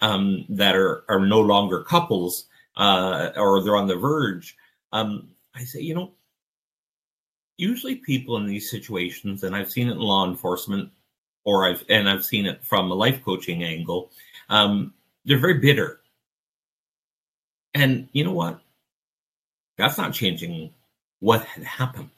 um, 0.00 0.44
that 0.48 0.74
are, 0.74 1.04
are 1.08 1.20
no 1.20 1.40
longer 1.40 1.82
couples 1.84 2.46
uh, 2.76 3.30
or 3.36 3.62
they're 3.62 3.76
on 3.76 3.86
the 3.86 3.96
verge, 3.96 4.56
um, 4.92 5.28
I 5.54 5.64
say, 5.64 5.80
you 5.80 5.94
know, 5.94 6.12
usually 7.56 7.96
people 7.96 8.36
in 8.36 8.46
these 8.46 8.70
situations, 8.70 9.44
and 9.44 9.54
I've 9.54 9.70
seen 9.70 9.88
it 9.88 9.92
in 9.92 9.98
law 9.98 10.28
enforcement, 10.28 10.90
or 11.44 11.66
I've 11.66 11.84
and 11.88 12.08
I've 12.08 12.24
seen 12.24 12.46
it 12.46 12.64
from 12.64 12.90
a 12.90 12.94
life 12.94 13.22
coaching 13.24 13.62
angle. 13.62 14.10
Um, 14.48 14.94
they're 15.24 15.38
very 15.38 15.58
bitter, 15.58 16.00
and 17.74 18.08
you 18.12 18.24
know 18.24 18.32
what? 18.32 18.60
That's 19.78 19.98
not 19.98 20.12
changing 20.12 20.72
what 21.20 21.44
had 21.44 21.64
happened. 21.64 22.10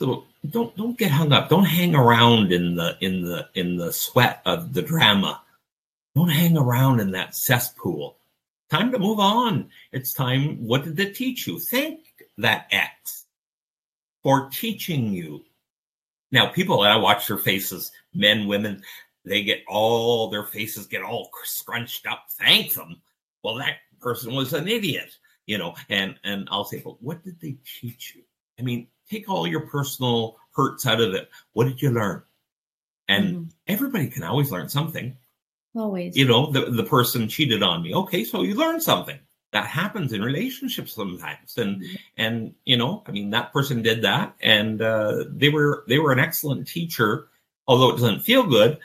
So 0.00 0.24
don't 0.48 0.76
don't 0.76 0.98
get 0.98 1.10
hung 1.10 1.32
up. 1.32 1.48
Don't 1.48 1.64
hang 1.64 1.94
around 1.94 2.52
in 2.52 2.76
the 2.76 2.96
in 3.00 3.22
the 3.24 3.48
in 3.54 3.76
the 3.76 3.92
sweat 3.92 4.42
of 4.46 4.72
the 4.72 4.82
drama. 4.82 5.42
Don't 6.14 6.28
hang 6.28 6.56
around 6.56 7.00
in 7.00 7.12
that 7.12 7.34
cesspool. 7.34 8.18
Time 8.70 8.92
to 8.92 8.98
move 8.98 9.18
on. 9.18 9.70
It's 9.92 10.12
time. 10.12 10.64
What 10.66 10.84
did 10.84 10.98
it 11.00 11.14
teach 11.14 11.46
you? 11.46 11.58
Thank 11.58 12.00
that 12.36 12.66
X 12.70 13.24
for 14.22 14.48
teaching 14.50 15.12
you 15.12 15.44
now, 16.30 16.46
people, 16.48 16.80
I 16.80 16.96
watch 16.96 17.26
their 17.26 17.38
faces, 17.38 17.90
men, 18.14 18.46
women, 18.46 18.82
they 19.24 19.42
get 19.42 19.62
all 19.68 20.30
their 20.30 20.44
faces 20.44 20.86
get 20.86 21.02
all 21.02 21.30
scrunched 21.44 22.06
up. 22.06 22.26
Thank 22.38 22.74
them. 22.74 23.00
Well, 23.42 23.56
that 23.56 23.76
person 24.00 24.34
was 24.34 24.52
an 24.52 24.68
idiot, 24.68 25.10
you 25.46 25.58
know. 25.58 25.74
And 25.88 26.16
and 26.24 26.48
I'll 26.50 26.64
say, 26.64 26.80
but 26.84 27.02
what 27.02 27.22
did 27.22 27.40
they 27.40 27.56
teach 27.80 28.14
you? 28.16 28.22
I 28.58 28.62
mean, 28.62 28.88
take 29.10 29.28
all 29.28 29.46
your 29.46 29.66
personal 29.66 30.38
hurts 30.54 30.86
out 30.86 31.00
of 31.00 31.14
it. 31.14 31.28
What 31.52 31.64
did 31.64 31.82
you 31.82 31.90
learn? 31.90 32.22
And 33.08 33.26
mm-hmm. 33.26 33.44
everybody 33.66 34.08
can 34.08 34.22
always 34.22 34.50
learn 34.50 34.68
something. 34.68 35.16
Always. 35.74 36.16
You 36.16 36.26
know, 36.26 36.50
the, 36.50 36.70
the 36.70 36.84
person 36.84 37.28
cheated 37.28 37.62
on 37.62 37.82
me. 37.82 37.94
Okay, 37.94 38.24
so 38.24 38.42
you 38.42 38.54
learned 38.54 38.82
something 38.82 39.18
that 39.52 39.66
happens 39.66 40.12
in 40.12 40.22
relationships 40.22 40.92
sometimes. 40.94 41.56
And 41.56 41.80
mm-hmm. 41.80 41.96
and 42.16 42.54
you 42.64 42.76
know 42.76 43.02
i 43.06 43.10
mean 43.10 43.30
that 43.30 43.52
person 43.52 43.82
did 43.82 44.02
that 44.02 44.34
and 44.40 44.80
uh, 44.82 45.24
they 45.28 45.48
were 45.48 45.84
they 45.88 45.98
were 45.98 46.12
an 46.12 46.18
excellent 46.18 46.66
teacher 46.66 47.28
although 47.66 47.90
it 47.90 47.98
doesn't 48.00 48.20
feel 48.20 48.44
good. 48.44 48.78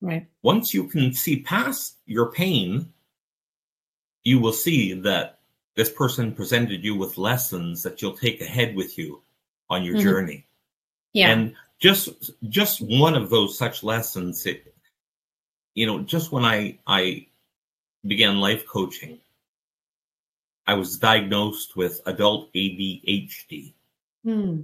Right. 0.00 0.26
Once 0.42 0.74
you 0.74 0.84
can 0.84 1.14
see 1.14 1.40
past 1.40 1.96
your 2.06 2.30
pain 2.32 2.92
you 4.22 4.38
will 4.38 4.52
see 4.52 4.92
that 4.92 5.38
this 5.76 5.90
person 5.90 6.32
presented 6.32 6.84
you 6.84 6.96
with 6.96 7.18
lessons 7.18 7.82
that 7.82 8.00
you'll 8.00 8.16
take 8.16 8.40
ahead 8.40 8.74
with 8.74 8.96
you 8.96 9.22
on 9.68 9.84
your 9.84 9.96
mm-hmm. 9.96 10.04
journey. 10.04 10.46
Yeah. 11.12 11.30
And 11.30 11.54
just 11.78 12.32
just 12.48 12.80
one 12.80 13.14
of 13.14 13.30
those 13.30 13.58
such 13.58 13.82
lessons 13.82 14.46
it, 14.46 14.74
you 15.74 15.86
know 15.86 16.00
just 16.00 16.32
when 16.32 16.44
i 16.44 16.78
i 16.86 17.26
began 18.06 18.40
life 18.40 18.66
coaching 18.66 19.18
I 20.66 20.74
was 20.74 20.98
diagnosed 20.98 21.76
with 21.76 22.00
adult 22.06 22.52
ADHD. 22.54 23.74
Hmm. 24.24 24.62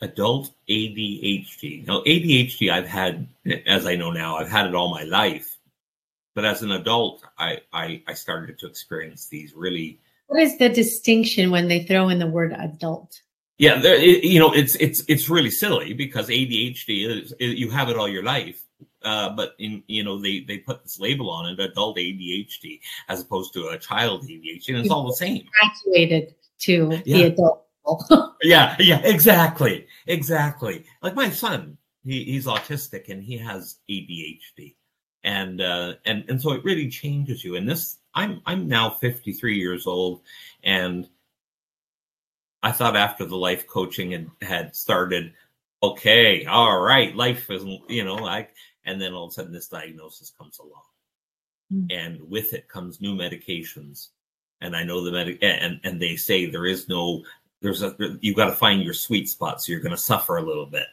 Adult 0.00 0.50
ADHD. 0.68 1.86
Now, 1.86 2.00
ADHD, 2.00 2.72
I've 2.72 2.86
had, 2.86 3.28
as 3.66 3.86
I 3.86 3.96
know 3.96 4.10
now, 4.10 4.36
I've 4.36 4.48
had 4.48 4.66
it 4.66 4.74
all 4.74 4.90
my 4.90 5.02
life. 5.02 5.58
But 6.34 6.46
as 6.46 6.62
an 6.62 6.70
adult, 6.70 7.22
I, 7.38 7.60
I, 7.72 8.02
I 8.06 8.14
started 8.14 8.58
to 8.60 8.66
experience 8.66 9.26
these 9.26 9.52
really. 9.54 9.98
What 10.28 10.40
is 10.40 10.56
the 10.58 10.68
distinction 10.68 11.50
when 11.50 11.68
they 11.68 11.82
throw 11.82 12.08
in 12.08 12.18
the 12.18 12.26
word 12.26 12.52
adult? 12.52 13.20
Yeah, 13.58 13.82
you 13.82 14.38
know, 14.38 14.54
it's 14.54 14.74
it's 14.76 15.02
it's 15.06 15.28
really 15.28 15.50
silly 15.50 15.92
because 15.92 16.28
ADHD 16.28 17.24
is 17.24 17.34
you 17.38 17.68
have 17.68 17.90
it 17.90 17.96
all 17.98 18.08
your 18.08 18.22
life, 18.22 18.62
uh, 19.02 19.30
but 19.30 19.54
in 19.58 19.82
you 19.86 20.04
know 20.04 20.20
they 20.20 20.40
they 20.40 20.58
put 20.58 20.82
this 20.82 21.00
label 21.00 21.30
on 21.30 21.46
it, 21.46 21.60
adult 21.60 21.96
ADHD, 21.96 22.80
as 23.08 23.20
opposed 23.20 23.52
to 23.54 23.68
a 23.68 23.78
child 23.78 24.24
ADHD, 24.24 24.68
and 24.68 24.78
it's 24.78 24.90
all 24.90 25.06
the 25.06 25.14
same. 25.14 25.44
Graduated 25.60 26.34
to 26.60 27.00
yeah. 27.04 27.16
the 27.16 27.22
adult. 27.24 27.66
yeah, 28.42 28.76
yeah, 28.78 29.00
exactly, 29.04 29.86
exactly. 30.06 30.84
Like 31.02 31.14
my 31.14 31.30
son, 31.30 31.78
he, 32.04 32.24
he's 32.24 32.46
autistic 32.46 33.08
and 33.08 33.22
he 33.22 33.36
has 33.38 33.76
ADHD, 33.90 34.76
and 35.24 35.60
uh, 35.60 35.94
and 36.04 36.24
and 36.28 36.40
so 36.40 36.52
it 36.52 36.64
really 36.64 36.88
changes 36.88 37.42
you. 37.42 37.56
And 37.56 37.68
this, 37.68 37.98
I'm 38.14 38.42
I'm 38.46 38.68
now 38.68 38.90
53 38.90 39.56
years 39.56 39.86
old, 39.86 40.20
and 40.62 41.08
I 42.62 42.72
thought 42.72 42.96
after 42.96 43.24
the 43.24 43.36
life 43.36 43.66
coaching 43.66 44.12
had, 44.12 44.30
had 44.42 44.76
started, 44.76 45.32
okay, 45.82 46.44
all 46.44 46.80
right, 46.80 47.14
life 47.16 47.50
isn't, 47.50 47.88
you 47.88 48.04
know, 48.04 48.16
like 48.16 48.54
and 48.84 49.00
then 49.00 49.12
all 49.12 49.24
of 49.24 49.30
a 49.30 49.34
sudden, 49.34 49.52
this 49.52 49.68
diagnosis 49.68 50.32
comes 50.36 50.58
along. 50.58 50.82
Mm-hmm. 51.72 51.86
And 51.90 52.30
with 52.30 52.52
it 52.52 52.68
comes 52.68 53.00
new 53.00 53.14
medications. 53.14 54.08
And 54.60 54.76
I 54.76 54.82
know 54.82 55.02
the 55.02 55.12
medic, 55.12 55.38
and, 55.42 55.80
and 55.84 56.00
they 56.00 56.16
say 56.16 56.46
there 56.46 56.66
is 56.66 56.88
no, 56.88 57.24
there's 57.62 57.82
a, 57.82 57.94
you've 58.20 58.36
got 58.36 58.46
to 58.46 58.56
find 58.56 58.82
your 58.82 58.94
sweet 58.94 59.28
spot. 59.28 59.62
So 59.62 59.72
you're 59.72 59.80
going 59.80 59.96
to 59.96 60.02
suffer 60.02 60.36
a 60.36 60.42
little 60.42 60.66
bit 60.66 60.86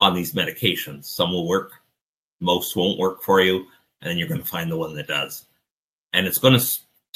on 0.00 0.14
these 0.14 0.34
medications. 0.34 1.04
Some 1.04 1.32
will 1.32 1.46
work, 1.46 1.72
most 2.40 2.76
won't 2.76 2.98
work 2.98 3.22
for 3.22 3.40
you. 3.40 3.66
And 4.00 4.10
then 4.10 4.18
you're 4.18 4.28
going 4.28 4.42
to 4.42 4.46
find 4.46 4.70
the 4.70 4.76
one 4.76 4.94
that 4.94 5.08
does. 5.08 5.46
And 6.12 6.26
it's 6.26 6.38
going 6.38 6.58
to 6.58 6.66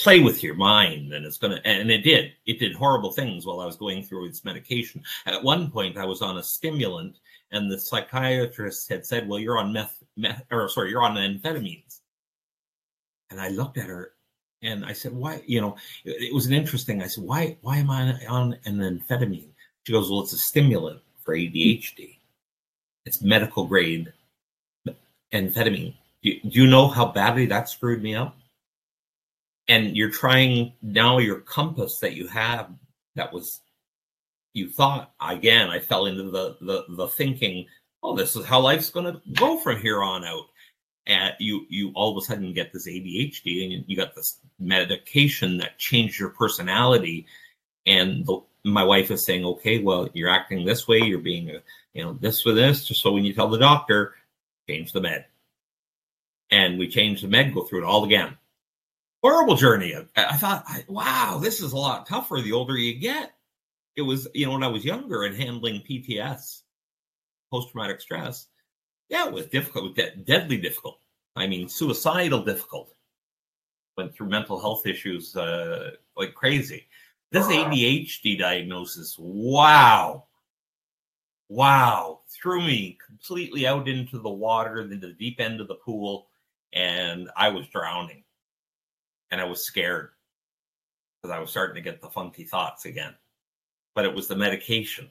play 0.01 0.21
with 0.21 0.43
your 0.43 0.55
mind 0.55 1.12
and 1.12 1.27
it's 1.27 1.37
going 1.37 1.55
to 1.55 1.66
and 1.66 1.91
it 1.91 2.03
did 2.03 2.33
it 2.47 2.59
did 2.59 2.75
horrible 2.75 3.12
things 3.12 3.45
while 3.45 3.61
i 3.61 3.66
was 3.66 3.77
going 3.77 4.03
through 4.03 4.27
its 4.27 4.47
medication 4.47 5.03
at 5.27 5.43
one 5.43 5.71
point 5.71 5.99
i 5.99 6.05
was 6.07 6.23
on 6.23 6.39
a 6.39 6.43
stimulant 6.43 7.18
and 7.53 7.70
the 7.70 7.78
psychiatrist 7.78 8.88
had 8.88 9.05
said, 9.05 9.28
"Well, 9.28 9.38
you're 9.38 9.59
on 9.59 9.72
meth, 9.72 10.03
meth 10.16 10.44
or 10.51 10.68
sorry, 10.68 10.90
you're 10.90 11.03
on 11.03 11.16
amphetamines." 11.16 12.01
And 13.30 13.40
I 13.40 13.48
looked 13.48 13.78
at 13.78 13.88
her 13.88 14.12
and 14.62 14.84
I 14.84 14.92
said, 14.92 15.12
"Why?" 15.12 15.42
You 15.46 15.61
know, 15.61 15.76
it 16.05 16.34
was 16.34 16.46
an 16.46 16.53
interesting. 16.53 17.03
I 17.03 17.07
said, 17.07 17.24
"Why? 17.24 17.57
Why 17.62 17.78
am 17.78 17.90
I 17.90 18.26
on 18.26 18.59
an 18.64 18.78
amphetamine?" 18.78 19.53
She 19.86 19.92
goes, 19.92 20.11
"Well, 20.11 20.22
it's 20.22 20.32
a 20.32 20.38
stimulant 20.38 21.03
for 21.18 21.34
ADHD. 21.34 22.18
It's 23.07 23.22
medical 23.22 23.66
grade 23.66 24.12
amphetamine. 25.32 25.94
Do 26.22 26.40
do 26.40 26.61
you 26.61 26.66
know 26.66 26.88
how 26.88 27.07
badly 27.12 27.46
that 27.46 27.68
screwed 27.68 28.03
me 28.03 28.14
up?" 28.14 28.36
And 29.68 29.96
you're 29.96 30.11
trying 30.11 30.72
now 30.82 31.18
your 31.18 31.40
compass 31.40 31.98
that 32.01 32.14
you 32.14 32.26
have 32.28 32.72
that 33.14 33.32
was 33.32 33.61
you 34.53 34.68
thought 34.68 35.12
again 35.20 35.68
i 35.68 35.78
fell 35.78 36.07
into 36.07 36.24
the 36.24 36.57
the, 36.61 36.84
the 36.96 37.09
thinking 37.09 37.66
oh 38.03 38.16
this 38.16 38.36
is 38.36 38.44
how 38.44 38.61
life's 38.61 38.90
going 38.90 39.12
to 39.12 39.20
go 39.34 39.59
from 39.59 39.80
here 39.80 40.03
on 40.03 40.24
out. 40.24 40.46
And 41.07 41.32
you 41.40 41.66
you 41.68 41.92
all 41.94 42.16
of 42.16 42.22
a 42.22 42.24
sudden 42.24 42.53
get 42.53 42.72
this 42.72 42.86
adhd 42.86 43.74
and 43.74 43.84
you 43.86 43.96
got 43.96 44.14
this 44.14 44.38
medication 44.59 45.57
that 45.59 45.78
changed 45.78 46.20
your 46.20 46.28
personality. 46.30 47.26
And 47.86 48.24
the, 48.26 48.40
my 48.64 48.84
wife 48.84 49.11
is 49.11 49.24
saying 49.24 49.44
okay 49.44 49.82
well 49.82 50.09
you're 50.12 50.28
acting 50.28 50.64
this 50.64 50.86
way 50.86 50.98
you're 50.98 51.18
being 51.18 51.51
a, 51.51 51.62
you 51.94 52.05
know 52.05 52.12
this 52.20 52.42
for 52.42 52.53
this 52.53 52.84
just 52.84 53.01
so 53.01 53.12
when 53.12 53.24
you 53.24 53.32
tell 53.32 53.48
the 53.48 53.59
doctor 53.59 54.14
change 54.68 54.92
the 54.92 55.01
med. 55.01 55.24
And 56.51 56.78
we 56.78 56.88
change 56.88 57.22
the 57.22 57.28
med 57.28 57.55
go 57.55 57.62
through 57.62 57.82
it 57.82 57.86
all 57.86 58.05
again. 58.05 58.36
Horrible 59.22 59.57
journey. 59.57 59.94
I, 60.16 60.36
thought 60.36 60.66
wow 60.86 61.40
this 61.42 61.61
is 61.61 61.72
a 61.72 61.76
lot 61.76 62.07
tougher 62.07 62.40
the 62.40 62.53
older 62.53 62.76
you 62.76 62.94
get 62.94 63.32
it 64.01 64.07
was 64.07 64.26
you 64.34 64.46
know 64.46 64.53
when 64.53 64.64
I 64.64 64.68
was 64.68 64.84
younger 64.84 65.24
and 65.24 65.36
handling 65.36 65.82
PTS, 65.82 66.62
post 67.53 67.70
traumatic 67.70 68.01
stress, 68.01 68.46
yeah, 69.11 69.26
it 69.26 69.32
was 69.32 69.46
difficult, 69.46 69.94
de- 69.94 70.16
deadly 70.16 70.57
difficult. 70.57 70.98
I 71.36 71.46
mean, 71.46 71.68
suicidal 71.68 72.42
difficult. 72.42 72.94
Went 73.96 74.14
through 74.14 74.30
mental 74.30 74.59
health 74.59 74.86
issues 74.86 75.36
uh, 75.36 75.90
like 76.16 76.34
crazy. 76.34 76.86
This 77.30 77.46
ADHD 77.46 78.38
diagnosis, 78.38 79.16
wow. 79.18 80.24
Wow. 81.48 82.20
Threw 82.28 82.61
me 82.61 82.98
completely 83.07 83.66
out 83.66 83.88
into 83.88 84.18
the 84.18 84.30
water, 84.30 84.80
into 84.80 84.96
the 84.96 85.12
deep 85.12 85.40
end 85.40 85.61
of 85.61 85.68
the 85.68 85.76
pool, 85.76 86.28
and 86.72 87.30
I 87.36 87.51
was 87.51 87.68
drowning. 87.68 88.24
And 89.30 89.40
I 89.40 89.44
was 89.44 89.62
scared 89.62 90.11
because 91.22 91.36
I 91.36 91.38
was 91.38 91.51
starting 91.51 91.76
to 91.76 91.88
get 91.88 92.01
the 92.01 92.09
funky 92.09 92.44
thoughts 92.44 92.84
again. 92.84 93.14
But 93.95 94.05
it 94.05 94.14
was 94.14 94.28
the 94.28 94.36
medication. 94.36 95.11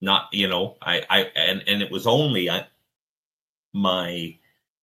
Not, 0.00 0.28
you 0.32 0.48
know, 0.48 0.76
I, 0.82 1.02
I, 1.08 1.20
and, 1.36 1.62
and 1.66 1.82
it 1.82 1.90
was 1.90 2.06
only 2.06 2.50
I, 2.50 2.66
my, 3.72 4.36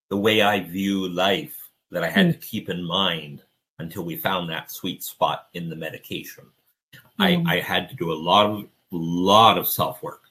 the 0.10 0.18
way 0.18 0.42
I 0.42 0.62
view 0.62 1.10
life 1.10 1.58
that 1.92 2.04
I 2.04 2.10
had 2.10 2.28
Mm. 2.28 2.34
to 2.34 2.48
keep 2.48 2.70
in 2.70 2.84
mind 2.84 3.44
until 3.80 4.04
we 4.04 4.16
found 4.16 4.50
that 4.50 4.72
sweet 4.72 5.04
spot 5.04 5.48
in 5.54 5.70
the 5.70 5.76
medication. 5.76 6.46
Mm. 7.20 7.48
I, 7.48 7.56
I 7.56 7.60
had 7.60 7.90
to 7.90 7.96
do 7.96 8.12
a 8.12 8.14
lot 8.14 8.46
of, 8.50 8.66
lot 8.92 9.58
of 9.58 9.68
self 9.68 10.02
work 10.02 10.22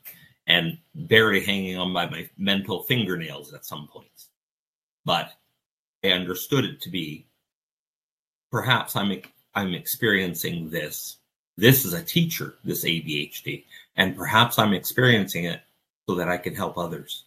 and 0.47 0.79
barely 0.95 1.45
hanging 1.45 1.77
on 1.77 1.93
by 1.93 2.09
my 2.09 2.29
mental 2.39 2.83
fingernails 2.85 3.53
at 3.53 3.67
some 3.67 3.87
points. 3.89 4.29
But 5.05 5.33
I 6.03 6.09
understood 6.09 6.65
it 6.65 6.81
to 6.83 6.91
be 6.91 7.27
perhaps 8.51 8.97
I'm 8.97 9.21
I'm 9.55 9.75
experiencing 9.75 10.71
this. 10.71 11.18
This 11.59 11.85
is 11.85 11.93
a 11.93 12.05
teacher, 12.05 12.55
this 12.63 12.85
ADHD, 12.85 13.65
and 13.97 14.17
perhaps 14.17 14.61
I'm 14.61 14.73
experiencing 14.73 15.45
it 15.45 15.61
so 16.09 16.15
that 16.15 16.29
I 16.29 16.39
can 16.39 16.55
help 16.55 16.79
others 16.79 17.25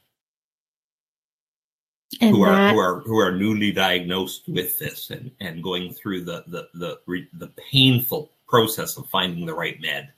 And 2.22 2.36
who 2.36 2.44
are 2.44 2.72
who 2.72 2.80
are 2.80 3.00
who 3.02 3.18
are 3.20 3.32
newly 3.34 3.72
diagnosed 3.74 4.48
with 4.48 4.80
this 4.80 5.10
and 5.12 5.32
and 5.42 5.62
going 5.62 5.94
through 5.94 6.24
the 6.24 6.46
the 6.48 6.70
the 6.74 7.00
re- 7.08 7.28
the 7.34 7.52
painful 7.72 8.32
process 8.48 8.98
of 8.98 9.08
finding 9.10 9.46
the 9.46 9.54
right 9.54 9.80
med. 9.82 10.14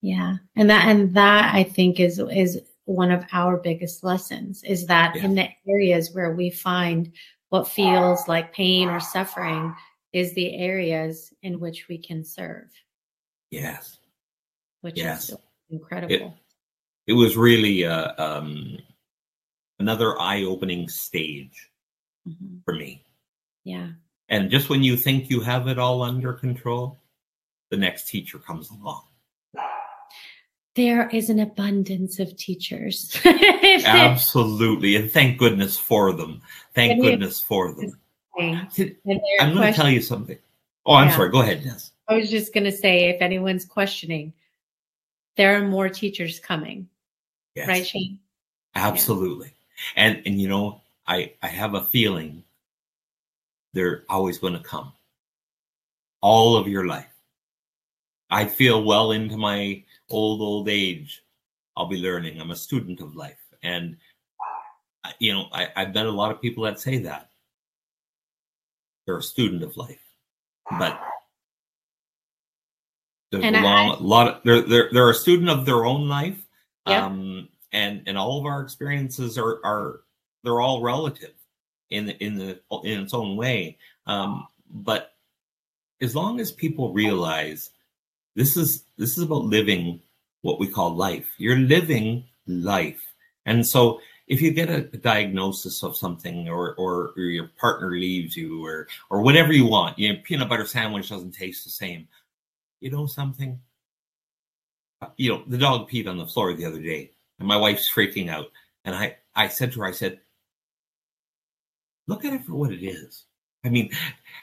yeah, 0.00 0.36
and 0.56 0.68
that 0.70 0.86
and 0.88 1.14
that 1.14 1.54
I 1.54 1.62
think 1.62 2.00
is 2.00 2.18
is 2.18 2.60
one 2.86 3.10
of 3.12 3.24
our 3.32 3.56
biggest 3.56 4.04
lessons 4.04 4.62
is 4.64 4.86
that 4.86 5.16
in 5.16 5.34
the 5.36 5.48
areas 5.68 6.12
where 6.12 6.32
we 6.34 6.50
find 6.50 7.12
what 7.50 7.68
feels 7.68 8.26
like 8.28 8.52
pain 8.52 8.88
or 8.88 9.00
suffering 9.00 9.74
is 10.12 10.34
the 10.34 10.56
areas 10.56 11.32
in 11.42 11.60
which 11.60 11.86
we 11.88 11.98
can 11.98 12.24
serve, 12.24 12.68
Yes, 13.54 13.98
which 14.82 14.96
Yes. 14.96 15.30
is 15.30 15.36
incredible. 15.70 16.36
it 17.06 17.12
was 17.12 17.36
really 17.36 17.84
uh, 17.84 18.12
um, 18.22 18.78
another 19.78 20.18
eye-opening 20.20 20.88
stage 20.88 21.70
Mhm. 22.28 22.64
for 22.64 22.74
me. 22.74 23.04
Yeah. 23.64 23.90
And 24.28 24.50
just 24.50 24.68
when 24.70 24.82
you 24.82 24.96
think 24.96 25.28
you 25.30 25.40
have 25.40 25.68
it 25.68 25.78
all 25.78 26.02
under 26.02 26.32
control, 26.32 26.98
the 27.70 27.76
next 27.76 28.08
teacher 28.08 28.38
comes 28.38 28.70
along. 28.70 29.04
There 30.74 31.08
is 31.10 31.30
an 31.30 31.38
abundance 31.38 32.18
of 32.18 32.36
teachers. 32.36 33.16
Absolutely. 33.24 34.96
And 34.96 35.10
thank 35.10 35.38
goodness 35.38 35.78
for 35.78 36.12
them. 36.12 36.42
Thank 36.74 37.00
goodness 37.00 37.40
for 37.40 37.72
them. 37.72 38.00
And 38.38 38.72
See, 38.72 38.96
their 39.04 39.20
I'm 39.40 39.54
going 39.54 39.72
to 39.72 39.76
tell 39.78 39.88
you 39.90 40.00
something. 40.00 40.38
Oh, 40.84 40.94
I'm 40.94 41.08
Yeah. 41.08 41.16
sorry. 41.16 41.30
Go 41.30 41.42
ahead, 41.42 41.62
Des. 41.62 41.90
I 42.08 42.16
was 42.16 42.30
just 42.30 42.52
going 42.52 42.64
to 42.64 42.72
say, 42.72 43.08
if 43.08 43.22
anyone's 43.22 43.64
questioning, 43.64 44.32
there 45.36 45.56
are 45.56 45.66
more 45.66 45.88
teachers 45.88 46.38
coming, 46.38 46.88
Yes, 47.54 47.68
right, 47.68 47.86
Shane? 47.86 48.18
absolutely. 48.74 49.52
And 49.96 50.22
and 50.26 50.40
you 50.40 50.48
know, 50.48 50.82
I 51.06 51.32
I 51.42 51.48
have 51.48 51.74
a 51.74 51.84
feeling 51.84 52.44
they're 53.72 54.04
always 54.08 54.38
going 54.38 54.52
to 54.54 54.60
come. 54.60 54.92
All 56.20 56.56
of 56.56 56.68
your 56.68 56.86
life. 56.86 57.06
I 58.30 58.46
feel 58.46 58.82
well 58.84 59.12
into 59.12 59.36
my 59.36 59.82
old 60.10 60.40
old 60.40 60.68
age. 60.68 61.22
I'll 61.76 61.88
be 61.88 61.96
learning. 62.00 62.40
I'm 62.40 62.50
a 62.52 62.56
student 62.56 63.00
of 63.00 63.16
life, 63.16 63.42
and 63.62 63.96
you 65.18 65.34
know, 65.34 65.46
I, 65.52 65.68
I've 65.76 65.94
met 65.94 66.06
a 66.06 66.10
lot 66.10 66.30
of 66.30 66.40
people 66.40 66.64
that 66.64 66.80
say 66.80 66.98
that 66.98 67.28
they're 69.06 69.18
a 69.18 69.22
student 69.22 69.62
of 69.62 69.76
life, 69.76 70.00
but 70.78 70.98
there's 73.30 73.44
And 73.44 73.56
a 73.56 73.58
I- 73.58 73.62
long, 73.62 74.02
lot 74.04 74.28
of 74.28 74.42
they're 74.44 74.62
they're 74.62 74.88
they're 74.92 75.10
a 75.10 75.14
student 75.14 75.48
of 75.50 75.64
their 75.66 75.84
own 75.84 76.08
life, 76.08 76.38
Yep. 76.86 77.02
um, 77.02 77.48
and 77.72 78.02
and 78.06 78.16
all 78.18 78.38
of 78.38 78.46
our 78.46 78.60
experiences 78.62 79.36
are 79.38 79.60
are 79.64 80.00
they're 80.42 80.60
all 80.60 80.82
relative 80.82 81.32
in 81.90 82.06
the, 82.06 82.22
in 82.24 82.36
the 82.36 82.60
in 82.84 83.00
its 83.00 83.14
own 83.14 83.36
way, 83.36 83.78
um, 84.06 84.46
but 84.70 85.14
as 86.00 86.14
long 86.14 86.40
as 86.40 86.52
people 86.52 86.92
realize 86.92 87.70
this 88.34 88.56
is 88.56 88.84
this 88.98 89.16
is 89.16 89.24
about 89.24 89.44
living 89.44 90.00
what 90.42 90.58
we 90.60 90.66
call 90.66 90.94
life. 90.94 91.26
You're 91.38 91.56
living 91.58 92.24
life, 92.46 93.00
and 93.46 93.66
so 93.66 94.00
if 94.26 94.40
you 94.40 94.50
get 94.52 94.70
a, 94.70 94.82
diagnosis 94.82 95.82
of 95.82 95.96
something, 95.96 96.48
or, 96.48 96.74
or 96.76 97.12
or 97.16 97.22
your 97.24 97.48
partner 97.58 97.90
leaves 97.92 98.36
you, 98.36 98.64
or 98.64 98.86
or 99.10 99.20
whatever 99.22 99.52
you 99.52 99.66
want, 99.66 99.98
you 99.98 100.12
know, 100.12 100.18
peanut 100.24 100.48
butter 100.48 100.66
sandwich 100.66 101.08
doesn't 101.10 101.32
taste 101.32 101.64
the 101.64 101.70
same. 101.70 102.06
You 102.84 102.90
know 102.90 103.06
something? 103.06 103.58
Uh, 105.00 105.08
You 105.16 105.30
know, 105.30 105.44
the 105.46 105.56
dog 105.56 105.88
peed 105.88 106.06
on 106.06 106.18
the 106.18 106.26
floor 106.26 106.52
the 106.52 106.66
other 106.66 106.82
day, 106.82 107.12
and 107.38 107.48
my 107.48 107.56
wife's 107.56 107.90
freaking 107.90 108.28
out. 108.28 108.52
And 108.84 108.94
I 108.94 109.16
I 109.34 109.48
said 109.48 109.72
to 109.72 109.80
her, 109.80 109.86
I 109.86 109.92
said, 109.92 110.20
look 112.06 112.26
at 112.26 112.34
it 112.34 112.44
for 112.44 112.52
what 112.52 112.72
it 112.72 112.84
is. 112.84 113.24
I 113.64 113.70
mean, 113.70 113.90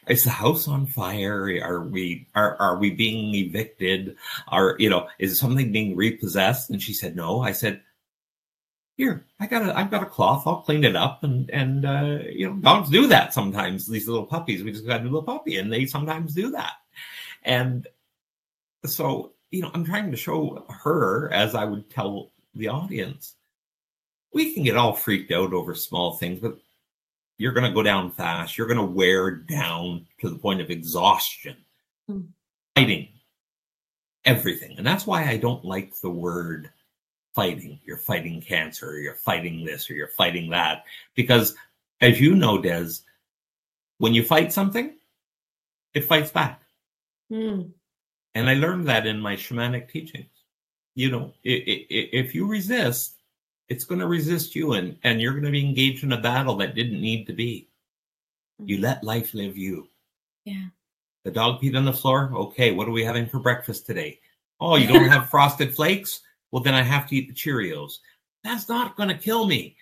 is 0.08 0.24
the 0.24 0.32
house 0.32 0.68
on 0.68 0.88
fire? 0.88 1.44
Are 1.62 1.84
we 1.84 2.28
are 2.34 2.58
are 2.60 2.78
we 2.80 2.90
being 2.90 3.36
evicted? 3.36 4.18
Are 4.48 4.76
you 4.80 4.90
know 4.90 5.08
is 5.20 5.38
something 5.38 5.72
being 5.72 5.96
repossessed? 5.96 6.72
And 6.72 6.82
she 6.82 6.94
said 6.94 7.16
no. 7.16 7.42
I 7.42 7.52
said, 7.52 7.84
here 8.98 9.24
I 9.40 9.46
got 9.46 9.70
a 9.70 9.78
I've 9.78 9.92
got 9.92 10.02
a 10.02 10.08
cloth. 10.08 10.48
I'll 10.48 10.64
clean 10.64 10.84
it 10.84 10.96
up 10.96 11.24
and 11.24 11.48
and 11.52 11.86
uh, 11.86 12.20
you 12.28 12.50
know 12.50 12.56
dogs 12.56 12.90
do 12.90 13.06
that 13.06 13.36
sometimes. 13.36 13.86
These 13.86 14.08
little 14.08 14.26
puppies. 14.26 14.64
We 14.64 14.72
just 14.72 14.88
got 14.88 15.02
a 15.02 15.04
little 15.04 15.22
puppy, 15.22 15.58
and 15.58 15.72
they 15.72 15.86
sometimes 15.86 16.34
do 16.34 16.50
that. 16.58 16.74
And 17.44 17.88
so 18.86 19.34
you 19.52 19.62
know 19.62 19.72
I'm 19.74 19.86
trying 19.86 20.12
to 20.12 20.18
show 20.18 20.66
her 20.70 21.32
as 21.32 21.56
I 21.56 21.66
would 21.66 21.90
tell 21.90 22.32
the 22.56 22.68
audience. 22.68 23.36
We 24.34 24.54
can 24.54 24.64
get 24.64 24.78
all 24.78 24.94
freaked 24.94 25.32
out 25.32 25.54
over 25.54 25.76
small 25.76 26.14
things, 26.14 26.40
but 26.40 26.58
you're 27.38 27.52
going 27.52 27.66
to 27.68 27.74
go 27.74 27.84
down 27.84 28.12
fast. 28.12 28.58
You're 28.58 28.68
going 28.68 28.78
to 28.78 28.84
wear 28.84 29.32
down 29.32 30.06
to 30.20 30.30
the 30.30 30.38
point 30.38 30.62
of 30.62 30.70
exhaustion, 30.70 31.58
Mm. 32.10 32.28
fighting 32.76 33.10
everything. 34.26 34.78
And 34.78 34.86
that's 34.86 35.06
why 35.08 35.26
I 35.28 35.38
don't 35.38 35.66
like 35.66 35.94
the 36.02 36.10
word 36.10 36.70
fighting. 37.36 37.80
You're 37.84 37.98
fighting 37.98 38.42
cancer, 38.42 38.90
or 38.92 39.00
you're 39.00 39.16
fighting 39.16 39.66
this, 39.66 39.90
or 39.90 39.94
you're 39.96 40.08
fighting 40.08 40.50
that. 40.52 40.86
Because 41.16 41.56
as 42.00 42.20
you 42.22 42.36
know, 42.36 42.62
Des, 42.62 42.90
when 43.98 44.14
you 44.14 44.24
fight 44.24 44.54
something, 44.54 44.94
it 45.94 46.06
fights 46.06 46.32
back. 46.32 46.62
Mm. 47.32 47.72
And 48.36 48.50
I 48.50 48.54
learned 48.54 48.88
that 48.88 49.06
in 49.06 49.20
my 49.20 49.36
shamanic 49.36 49.90
teachings. 49.90 50.30
You 50.96 51.12
know, 51.12 51.34
if 51.44 52.36
you 52.36 52.46
resist, 52.46 53.22
it's 53.70 53.86
going 53.86 54.00
to 54.00 54.08
resist 54.08 54.56
you, 54.56 54.74
and, 54.74 54.98
and 55.04 55.22
you're 55.22 55.32
going 55.32 55.46
to 55.46 55.52
be 55.52 55.66
engaged 55.66 56.04
in 56.04 56.12
a 56.12 56.20
battle 56.20 56.56
that 56.58 56.76
didn't 56.76 57.00
need 57.00 57.26
to 57.28 57.34
be. 57.34 57.70
You 58.60 58.76
mm-hmm. 58.76 58.84
let 58.84 59.04
life 59.04 59.34
live 59.34 59.58
you. 59.58 59.88
Yeah. 60.44 60.66
The 61.24 61.32
dog 61.32 61.62
peed 61.62 61.78
on 61.78 61.86
the 61.86 61.94
floor. 61.94 62.32
Okay, 62.34 62.72
what 62.72 62.88
are 62.88 62.92
we 62.92 63.04
having 63.04 63.28
for 63.28 63.40
breakfast 63.40 63.86
today? 63.86 64.20
Oh, 64.60 64.76
you 64.76 64.88
don't 64.88 65.10
have 65.10 65.30
frosted 65.30 65.76
flakes? 65.76 66.22
Well, 66.52 66.64
then 66.64 66.74
I 66.74 66.82
have 66.82 67.08
to 67.08 67.16
eat 67.16 67.30
the 67.30 67.34
Cheerios. 67.34 68.00
That's 68.44 68.68
not 68.68 68.98
going 68.98 69.10
to 69.10 69.18
kill 69.18 69.46
me. 69.48 69.78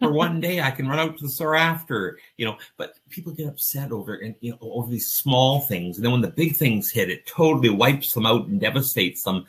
For 0.00 0.12
one 0.12 0.40
day, 0.40 0.60
I 0.60 0.70
can 0.70 0.88
run 0.88 0.98
out 0.98 1.18
to 1.18 1.24
the 1.24 1.30
store 1.30 1.56
after, 1.56 2.18
you 2.36 2.46
know. 2.46 2.56
But 2.76 2.94
people 3.10 3.32
get 3.32 3.48
upset 3.48 3.92
over 3.92 4.16
and 4.16 4.34
you 4.40 4.52
know 4.52 4.58
over 4.60 4.90
these 4.90 5.12
small 5.12 5.60
things, 5.60 5.96
and 5.96 6.04
then 6.04 6.12
when 6.12 6.20
the 6.20 6.28
big 6.28 6.56
things 6.56 6.90
hit, 6.90 7.10
it 7.10 7.26
totally 7.26 7.70
wipes 7.70 8.12
them 8.12 8.26
out 8.26 8.46
and 8.46 8.60
devastates 8.60 9.22
them. 9.22 9.46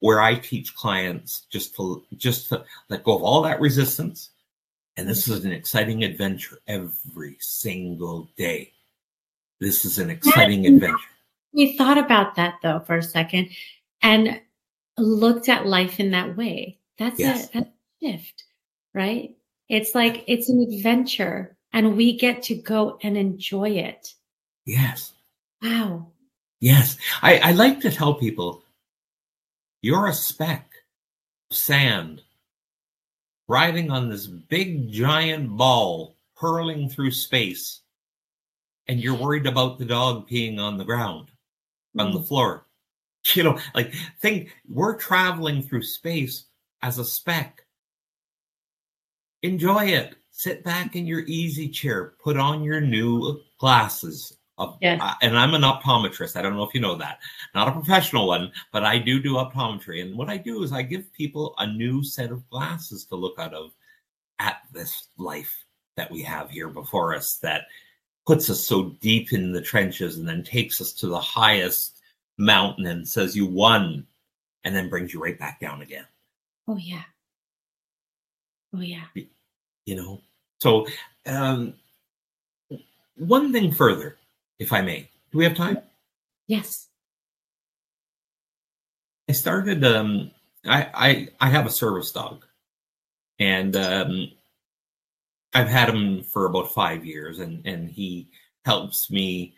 Where 0.00 0.22
I 0.22 0.34
teach 0.34 0.74
clients 0.74 1.46
just 1.50 1.74
to 1.76 2.04
just 2.16 2.48
to 2.48 2.64
let 2.88 3.04
go 3.04 3.16
of 3.16 3.22
all 3.22 3.42
that 3.42 3.60
resistance, 3.60 4.30
and 4.96 5.08
this 5.08 5.28
is 5.28 5.44
an 5.44 5.52
exciting 5.52 6.04
adventure 6.04 6.58
every 6.66 7.36
single 7.40 8.30
day. 8.36 8.72
This 9.60 9.84
is 9.84 9.98
an 9.98 10.08
exciting 10.08 10.66
adventure. 10.66 10.96
We 11.52 11.76
thought 11.76 11.98
about 11.98 12.34
that 12.36 12.54
though 12.62 12.80
for 12.80 12.96
a 12.96 13.02
second 13.02 13.50
and 14.02 14.40
looked 14.96 15.48
at 15.48 15.66
life 15.66 16.00
in 16.00 16.10
that 16.12 16.36
way. 16.36 16.78
That's 16.98 17.18
Yes. 17.18 17.48
a, 17.50 17.52
that's 17.52 17.68
a 17.68 18.06
shift, 18.06 18.44
right? 18.94 19.36
It's 19.68 19.94
like 19.94 20.24
it's 20.26 20.48
an 20.48 20.60
adventure 20.60 21.56
and 21.72 21.96
we 21.96 22.16
get 22.18 22.42
to 22.44 22.54
go 22.54 22.98
and 23.02 23.16
enjoy 23.16 23.70
it. 23.70 24.14
Yes. 24.66 25.12
Wow. 25.62 26.08
Yes. 26.60 26.96
I, 27.22 27.38
I 27.38 27.52
like 27.52 27.80
to 27.80 27.90
tell 27.90 28.14
people 28.14 28.62
you're 29.82 30.08
a 30.08 30.12
speck 30.12 30.70
of 31.50 31.56
sand 31.56 32.22
riding 33.48 33.90
on 33.90 34.08
this 34.08 34.26
big 34.26 34.90
giant 34.92 35.56
ball 35.56 36.14
hurling 36.34 36.88
through 36.88 37.10
space, 37.10 37.80
and 38.88 39.00
you're 39.00 39.16
worried 39.16 39.46
about 39.46 39.78
the 39.78 39.84
dog 39.84 40.28
peeing 40.28 40.58
on 40.58 40.76
the 40.78 40.84
ground. 40.84 41.30
on 41.98 42.12
the 42.12 42.20
mm. 42.20 42.28
floor. 42.28 42.66
You 43.34 43.42
know, 43.44 43.58
like 43.74 43.92
think 44.22 44.48
we're 44.66 44.96
traveling 44.96 45.62
through 45.62 45.82
space 45.82 46.44
as 46.80 46.98
a 46.98 47.04
speck. 47.04 47.66
Enjoy 49.42 49.86
it. 49.86 50.16
Sit 50.30 50.64
back 50.64 50.96
in 50.96 51.06
your 51.06 51.20
easy 51.20 51.68
chair. 51.68 52.14
Put 52.22 52.36
on 52.36 52.62
your 52.62 52.80
new 52.80 53.40
glasses. 53.58 54.36
Yes. 54.80 55.00
uh, 55.02 55.14
and 55.22 55.38
I'm 55.38 55.54
an 55.54 55.62
optometrist. 55.62 56.36
I 56.36 56.42
don't 56.42 56.54
know 56.54 56.64
if 56.64 56.74
you 56.74 56.80
know 56.80 56.96
that. 56.96 57.18
Not 57.54 57.68
a 57.68 57.72
professional 57.72 58.26
one, 58.26 58.52
but 58.72 58.84
I 58.84 58.98
do 58.98 59.20
do 59.20 59.34
optometry. 59.34 60.02
And 60.02 60.16
what 60.18 60.28
I 60.28 60.36
do 60.36 60.62
is 60.62 60.72
I 60.72 60.82
give 60.82 61.10
people 61.14 61.54
a 61.58 61.66
new 61.66 62.04
set 62.04 62.30
of 62.30 62.48
glasses 62.50 63.06
to 63.06 63.16
look 63.16 63.38
out 63.38 63.54
of 63.54 63.70
at 64.38 64.58
this 64.72 65.08
life 65.16 65.64
that 65.96 66.10
we 66.10 66.22
have 66.22 66.50
here 66.50 66.68
before 66.68 67.14
us 67.14 67.36
that 67.38 67.66
puts 68.26 68.50
us 68.50 68.62
so 68.62 68.90
deep 69.00 69.32
in 69.32 69.52
the 69.52 69.62
trenches 69.62 70.18
and 70.18 70.28
then 70.28 70.42
takes 70.42 70.80
us 70.80 70.92
to 70.92 71.06
the 71.06 71.20
highest 71.20 72.00
mountain 72.38 72.86
and 72.86 73.08
says 73.08 73.36
you 73.36 73.46
won 73.46 74.06
and 74.64 74.74
then 74.74 74.88
brings 74.88 75.12
you 75.12 75.22
right 75.22 75.38
back 75.38 75.60
down 75.60 75.82
again 75.82 76.06
Oh 76.68 76.76
yeah. 76.76 77.02
Oh 78.74 78.80
yeah. 78.80 79.04
you 79.86 79.96
know 79.96 80.20
so 80.60 80.86
um 81.26 81.74
one 83.16 83.52
thing 83.52 83.72
further 83.72 84.16
if 84.58 84.72
i 84.72 84.80
may 84.80 85.08
do 85.32 85.38
we 85.38 85.44
have 85.44 85.54
time 85.56 85.78
Yes. 86.46 86.88
i 89.28 89.32
started 89.32 89.84
um 89.84 90.30
i 90.66 90.88
i 90.94 91.28
i 91.40 91.48
have 91.48 91.66
a 91.66 91.70
service 91.70 92.12
dog 92.12 92.44
and 93.38 93.74
um 93.76 94.28
i've 95.54 95.68
had 95.68 95.88
him 95.88 96.22
for 96.22 96.46
about 96.46 96.72
five 96.72 97.04
years 97.04 97.38
and 97.38 97.66
and 97.66 97.90
he 97.90 98.28
helps 98.64 99.10
me 99.10 99.54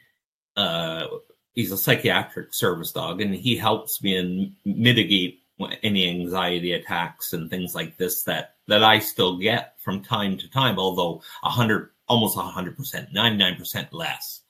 uh 0.56 1.06
he's 1.54 1.72
a 1.72 1.76
psychiatric 1.76 2.54
service 2.54 2.92
dog 2.92 3.20
and 3.20 3.34
he 3.34 3.56
helps 3.56 4.02
me 4.02 4.16
and 4.16 4.52
mitigate 4.64 5.40
any 5.82 6.08
anxiety 6.08 6.72
attacks 6.72 7.32
and 7.34 7.48
things 7.50 7.74
like 7.74 7.96
this 7.96 8.22
that 8.24 8.54
that 8.68 8.84
I 8.84 8.98
still 8.98 9.38
get 9.38 9.74
from 9.80 10.02
time 10.02 10.36
to 10.38 10.50
time 10.50 10.78
although 10.78 11.22
a 11.42 11.50
hundred 11.50 11.90
almost 12.08 12.36
a 12.36 12.42
hundred 12.42 12.76
percent 12.76 13.12
99 13.12 13.56
percent 13.56 13.92
less 13.92 14.42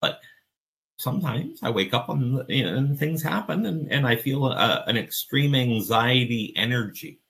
but 0.00 0.20
sometimes 0.96 1.60
I 1.62 1.70
wake 1.70 1.94
up 1.94 2.10
and, 2.10 2.44
you 2.48 2.64
know, 2.64 2.76
and 2.76 2.98
things 2.98 3.22
happen 3.22 3.64
and, 3.66 3.90
and 3.90 4.06
I 4.06 4.16
feel 4.16 4.46
a, 4.46 4.84
an 4.86 4.96
extreme 4.96 5.54
anxiety 5.54 6.52
energy 6.56 7.20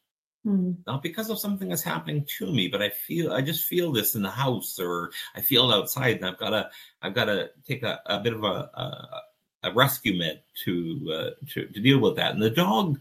Mm. 0.46 0.76
not 0.86 1.02
because 1.02 1.28
of 1.28 1.38
something 1.38 1.68
that's 1.68 1.82
happening 1.82 2.24
to 2.38 2.50
me, 2.50 2.68
but 2.68 2.80
I 2.80 2.88
feel 2.88 3.30
I 3.30 3.42
just 3.42 3.66
feel 3.66 3.92
this 3.92 4.14
in 4.14 4.22
the 4.22 4.30
house 4.30 4.78
or 4.80 5.10
I 5.34 5.42
feel 5.42 5.70
it 5.70 5.74
outside, 5.74 6.16
and 6.16 6.24
I've 6.24 6.38
got 6.38 6.50
to 6.50 6.70
I've 7.02 7.14
got 7.14 7.26
to 7.26 7.50
take 7.68 7.82
a, 7.82 8.00
a 8.06 8.20
bit 8.20 8.32
of 8.32 8.44
a, 8.44 8.70
a 8.74 9.22
a 9.64 9.72
rescue 9.74 10.18
med 10.18 10.40
to 10.64 11.12
uh, 11.12 11.46
to 11.50 11.66
to 11.66 11.80
deal 11.80 11.98
with 11.98 12.16
that. 12.16 12.32
And 12.32 12.42
the 12.42 12.48
dog 12.48 12.98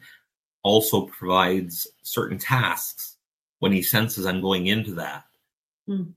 also 0.64 1.06
provides 1.06 1.88
certain 2.02 2.38
tasks 2.38 3.16
when 3.60 3.72
he 3.72 3.82
senses 3.82 4.26
I'm 4.26 4.42
going 4.42 4.68
into 4.68 4.94
that, 4.96 5.26
Hmm. 5.88 6.12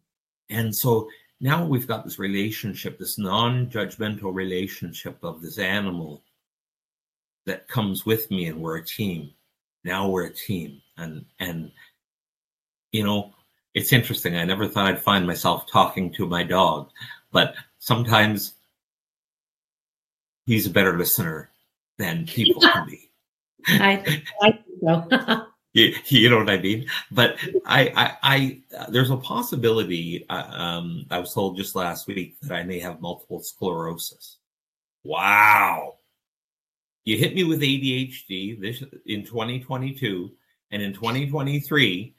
and 0.50 0.74
so 0.74 1.08
now 1.40 1.64
we've 1.66 1.88
got 1.88 2.04
this 2.04 2.18
relationship, 2.18 2.98
this 2.98 3.18
non-judgmental 3.18 4.32
relationship 4.34 5.18
of 5.24 5.42
this 5.42 5.58
animal 5.58 6.22
that 7.46 7.66
comes 7.68 8.06
with 8.06 8.30
me, 8.30 8.46
and 8.46 8.60
we're 8.60 8.76
a 8.78 8.84
team. 8.86 9.32
Now 9.84 10.08
we're 10.08 10.26
a 10.26 10.34
team, 10.34 10.80
and 10.96 11.24
and 11.40 11.72
you 12.92 13.02
know 13.04 13.34
it's 13.74 13.92
interesting. 13.92 14.36
I 14.36 14.44
never 14.44 14.68
thought 14.68 14.86
I'd 14.86 15.02
find 15.02 15.26
myself 15.26 15.66
talking 15.70 16.12
to 16.14 16.26
my 16.26 16.44
dog, 16.44 16.90
but 17.32 17.54
sometimes 17.78 18.54
he's 20.46 20.66
a 20.66 20.70
better 20.70 20.96
listener 20.98 21.50
than 21.98 22.26
people 22.26 22.60
can 22.62 22.86
be. 22.86 23.10
I 23.66 24.22
I 24.42 24.52
think 24.52 24.64
so. 25.20 25.46
You, 25.72 25.94
you 26.06 26.28
know 26.28 26.38
what 26.38 26.50
I 26.50 26.58
mean? 26.58 26.86
But 27.10 27.36
I, 27.64 27.88
I, 27.96 28.16
I 28.22 28.88
there's 28.88 29.10
a 29.10 29.16
possibility. 29.16 30.26
Uh, 30.28 30.44
um, 30.50 31.06
I 31.10 31.18
was 31.18 31.32
told 31.32 31.56
just 31.56 31.74
last 31.74 32.06
week 32.06 32.36
that 32.42 32.52
I 32.52 32.62
may 32.62 32.78
have 32.80 33.00
multiple 33.00 33.40
sclerosis. 33.40 34.38
Wow! 35.04 35.94
You 37.04 37.16
hit 37.16 37.34
me 37.34 37.44
with 37.44 37.60
ADHD 37.60 38.60
this 38.60 38.84
in 39.06 39.24
2022, 39.24 40.30
and 40.70 40.82
in 40.82 40.92
2023, 40.92 42.14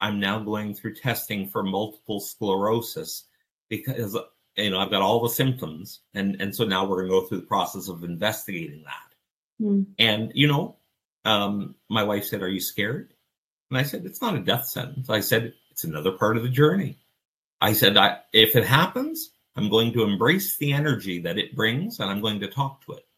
I'm 0.00 0.18
now 0.18 0.38
going 0.38 0.74
through 0.74 0.94
testing 0.94 1.48
for 1.48 1.62
multiple 1.62 2.20
sclerosis 2.20 3.24
because 3.68 4.16
you 4.56 4.70
know 4.70 4.78
I've 4.78 4.90
got 4.90 5.02
all 5.02 5.22
the 5.22 5.28
symptoms, 5.28 6.00
and 6.14 6.40
and 6.40 6.54
so 6.54 6.64
now 6.64 6.84
we're 6.84 7.06
going 7.06 7.08
to 7.08 7.20
go 7.20 7.26
through 7.26 7.40
the 7.40 7.46
process 7.46 7.88
of 7.88 8.04
investigating 8.04 8.84
that. 8.84 9.64
Mm. 9.64 9.86
And 9.98 10.32
you 10.34 10.48
know, 10.48 10.75
um, 11.26 11.74
my 11.88 12.04
wife 12.04 12.24
said, 12.24 12.42
"Are 12.42 12.48
you 12.48 12.60
scared?" 12.60 13.12
And 13.70 13.78
I 13.78 13.82
said, 13.82 14.06
"It's 14.06 14.22
not 14.22 14.36
a 14.36 14.40
death 14.40 14.66
sentence." 14.66 15.10
I 15.10 15.20
said, 15.20 15.54
"It's 15.70 15.84
another 15.84 16.12
part 16.12 16.36
of 16.36 16.42
the 16.42 16.48
journey." 16.48 16.98
I 17.60 17.72
said, 17.72 17.96
I, 17.96 18.20
"If 18.32 18.54
it 18.56 18.64
happens, 18.64 19.30
I'm 19.56 19.68
going 19.68 19.92
to 19.94 20.04
embrace 20.04 20.56
the 20.56 20.72
energy 20.72 21.20
that 21.22 21.38
it 21.38 21.56
brings, 21.56 22.00
and 22.00 22.10
I'm 22.10 22.20
going 22.20 22.40
to 22.40 22.48
talk 22.48 22.84
to 22.86 22.92
it, 22.92 23.08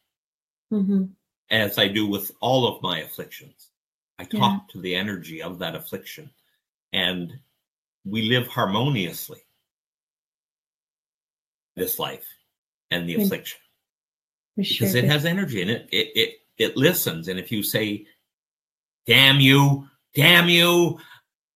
hmm 0.71 1.05
as 1.51 1.79
I 1.79 1.89
do 1.89 2.07
with 2.07 2.31
all 2.41 2.67
of 2.69 2.83
my 2.83 2.99
afflictions. 3.01 3.71
I 4.19 4.25
talk 4.25 4.65
Yeah. 4.67 4.73
to 4.73 4.81
the 4.81 4.95
energy 4.95 5.41
of 5.43 5.59
that 5.61 5.75
affliction, 5.75 6.31
and 6.93 7.41
we 8.05 8.23
live 8.29 8.47
harmoniously 8.49 9.41
this 11.77 11.99
life 11.99 12.27
and 12.91 13.09
the 13.09 13.15
affliction." 13.23 13.61
Sure. 14.61 14.89
because 14.89 14.95
it 14.97 15.05
has 15.05 15.25
energy 15.25 15.63
and 15.63 15.71
it, 15.71 15.89
it 15.93 16.17
it 16.17 16.38
it 16.59 16.77
listens. 16.77 17.29
And 17.29 17.39
if 17.39 17.51
you 17.53 17.63
say 17.63 18.07
damn 19.07 19.41
you 19.41 19.89
damn 20.15 20.49
you 20.49 20.99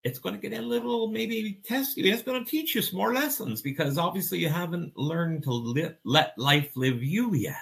it's 0.05 0.19
going 0.19 0.35
to 0.35 0.49
get 0.49 0.59
a 0.59 0.63
little 0.63 1.09
maybe 1.09 1.61
test 1.65 1.97
you 1.99 2.11
it's 2.13 2.23
going 2.23 2.43
to 2.43 2.51
teach 2.51 2.75
you 2.75 2.81
some 2.83 2.97
more 2.99 3.13
lessons 3.13 3.61
because 3.61 3.99
obviously 3.99 4.39
you 4.39 4.49
haven't 4.49 4.97
learned 4.97 5.43
to 5.43 5.53
li- 5.53 5.95
let 6.05 6.37
life 6.39 6.71
live 6.77 7.03
you 7.03 7.35
yet. 7.35 7.57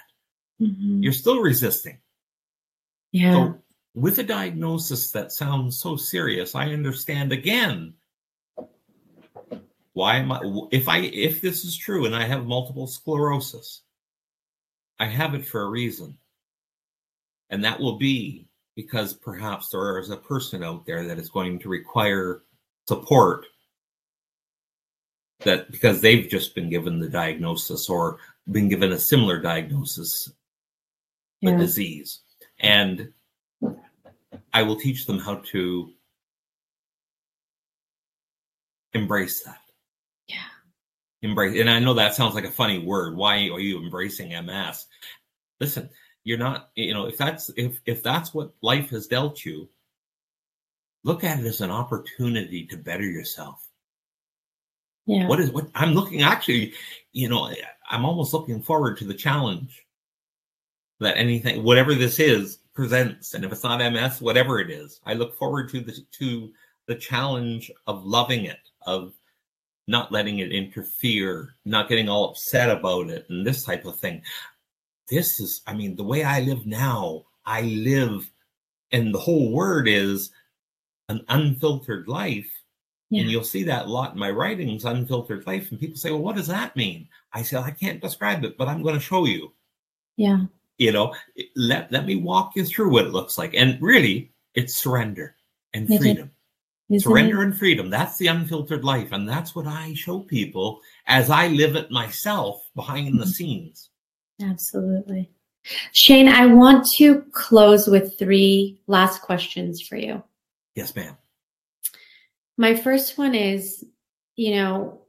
Mhm. 0.61 1.03
you're 1.03 1.12
still 1.12 1.41
resisting. 1.41 1.99
Yeah. 3.12 3.32
so 3.32 3.59
with 3.95 4.18
a 4.20 4.22
diagnosis 4.22 5.11
that 5.11 5.32
sounds 5.32 5.80
so 5.80 5.97
serious 5.97 6.55
i 6.55 6.70
understand 6.72 7.32
again 7.32 7.95
why 9.93 10.16
am 10.18 10.30
i 10.30 10.41
if 10.70 10.88
i 10.88 10.99
if 10.99 11.41
this 11.41 11.64
is 11.64 11.76
true 11.76 12.07
and 12.07 12.14
i 12.14 12.24
have 12.24 12.47
multiple 12.47 12.86
sclerosis 12.86 13.80
i 15.01 15.07
have 15.07 15.34
it 15.34 15.45
for 15.45 15.62
a 15.62 15.68
reason 15.68 16.16
and 17.51 17.65
that 17.65 17.79
will 17.79 17.97
be 17.99 18.47
because 18.77 19.13
perhaps 19.15 19.69
there 19.69 19.99
is 19.99 20.11
a 20.11 20.17
person 20.17 20.63
out 20.65 20.87
there 20.87 21.07
that 21.07 21.19
is 21.19 21.29
going 21.29 21.59
to 21.59 21.69
require 21.69 22.43
support 22.89 23.45
that 25.41 25.71
because 25.71 26.01
they've 26.01 26.29
just 26.29 26.55
been 26.55 26.69
given 26.71 26.99
the 26.99 27.09
diagnosis 27.09 27.89
or 27.89 28.19
been 28.51 28.69
given 28.69 28.93
a 28.93 28.99
similar 28.99 29.39
diagnosis 29.41 30.29
a 31.43 31.51
Yeah. 31.51 31.57
disease 31.57 32.21
and 32.61 33.13
i 34.53 34.63
will 34.63 34.77
teach 34.77 35.07
them 35.07 35.19
how 35.19 35.37
to 35.53 35.93
embrace 38.93 39.43
that 39.45 39.61
Yeah. 40.27 40.45
embrace 41.23 41.59
and 41.59 41.71
i 41.71 41.79
know 41.79 41.95
that 41.95 42.15
sounds 42.15 42.35
like 42.35 42.45
a 42.45 42.51
funny 42.51 42.79
word 42.79 43.17
why 43.17 43.49
are 43.49 43.61
you 43.61 43.79
embracing 43.83 44.31
ms 44.45 44.87
listen 45.61 45.89
you're 46.25 46.39
not 46.39 46.71
you 46.75 46.95
know 46.95 47.07
if 47.07 47.16
that's 47.16 47.51
if 47.57 47.81
if 47.87 48.03
that's 48.03 48.35
what 48.35 48.53
life 48.62 48.91
has 48.91 49.07
dealt 49.07 49.45
you 49.45 49.68
look 51.05 51.25
at 51.25 51.41
it 51.41 51.47
as 51.47 51.61
an 51.61 51.71
opportunity 51.71 52.66
to 52.66 52.77
better 52.77 53.05
yourself. 53.05 53.66
Yeah. 55.07 55.27
what 55.27 55.41
is 55.41 55.51
what 55.51 55.66
i'm 55.75 55.93
looking 55.93 56.23
actually 56.23 56.75
you 57.12 57.29
know 57.29 57.51
i'm 57.91 58.05
almost 58.05 58.35
looking 58.35 58.62
forward 58.62 58.99
to 58.99 59.05
the 59.05 59.14
challenge 59.14 59.85
that 61.01 61.16
anything 61.16 61.64
whatever 61.64 61.95
this 61.95 62.21
is 62.21 62.59
presents. 62.75 63.35
And 63.35 63.45
if 63.45 63.51
it's 63.51 63.64
not 63.64 63.79
ms 63.93 64.21
whatever 64.21 64.61
it 64.61 64.71
is 64.71 65.01
i 65.07 65.14
look 65.14 65.37
forward 65.37 65.71
to 65.71 65.81
the 65.81 65.97
to 66.18 66.53
the 66.87 66.95
challenge 66.95 67.73
of 67.87 68.05
loving 68.05 68.45
it 68.45 68.61
of 68.83 69.14
not 69.89 70.12
letting 70.12 70.39
it 70.39 70.53
interfere 70.53 71.55
not 71.64 71.89
getting 71.89 72.09
all 72.09 72.29
upset 72.29 72.71
about 72.71 73.09
it 73.09 73.27
and 73.31 73.45
this 73.45 73.64
type 73.64 73.87
of 73.87 73.99
thing 73.99 74.23
this 75.11 75.41
is 75.41 75.63
i 75.67 75.75
mean 75.75 75.97
the 75.97 76.05
way 76.05 76.23
i 76.25 76.41
live 76.41 76.65
now 76.67 77.25
i 77.45 77.63
live 77.63 78.31
and 78.93 79.15
the 79.15 79.19
whole 79.19 79.51
word 79.53 79.87
is 79.89 80.31
an 81.09 81.25
unfiltered 81.29 82.07
life 82.09 82.51
Yeah. 83.11 83.23
and 83.23 83.31
you'll 83.31 83.45
see 83.45 83.65
that 83.65 83.87
a 83.87 83.89
lot 83.91 84.13
in 84.13 84.19
my 84.19 84.31
writings, 84.31 84.85
unfiltered 84.85 85.45
life. 85.47 85.71
And 85.71 85.81
people 85.81 85.97
say, 85.97 86.11
well, 86.13 86.23
what 86.23 86.37
does 86.37 86.47
that 86.47 86.77
mean? 86.77 87.09
I 87.33 87.43
say, 87.43 87.57
I 87.57 87.73
can't 87.73 88.01
describe 88.01 88.45
it, 88.45 88.57
but 88.57 88.69
I'm 88.69 88.83
going 88.83 88.95
to 88.95 89.01
show 89.01 89.25
you. 89.27 89.53
Yeah. 90.17 90.45
You 90.79 90.93
know, 90.93 91.15
let, 91.57 91.91
let 91.91 92.07
me 92.07 92.15
walk 92.17 92.53
you 92.57 92.65
through 92.65 92.93
what 92.93 93.07
it 93.07 93.13
looks 93.13 93.37
like. 93.39 93.55
And 93.55 93.81
really, 93.83 94.33
it's 94.55 94.81
surrender 94.81 95.35
and 95.75 95.89
freedom. 95.89 96.31
Isn't 96.89 97.01
surrender 97.09 97.43
it? 97.43 97.47
and 97.47 97.59
freedom. 97.59 97.91
That's 97.91 98.17
the 98.19 98.29
unfiltered 98.29 98.85
life. 98.85 99.11
And 99.13 99.29
that's 99.29 99.55
what 99.57 99.67
I 99.67 99.95
show 99.95 100.21
people 100.21 100.81
as 101.07 101.31
I 101.31 101.49
live 101.49 101.75
it 101.77 101.91
myself 101.91 102.63
behind 102.77 103.19
the 103.21 103.25
Mhm. 103.25 103.35
scenes. 103.35 103.91
Absolutely. 104.43 105.30
Shane, 105.93 106.28
I 106.28 106.47
want 106.47 106.86
to 106.97 107.22
close 107.32 107.86
with 107.86 108.18
three 108.18 108.80
last 108.86 109.22
questions 109.22 109.82
for 109.82 109.97
you. 109.97 110.22
Yes, 110.74 110.95
ma'am. 110.97 111.16
My 112.57 112.74
first 112.74 113.18
one 113.18 113.34
is, 113.34 113.84
you 114.36 114.55
know, 114.55 115.03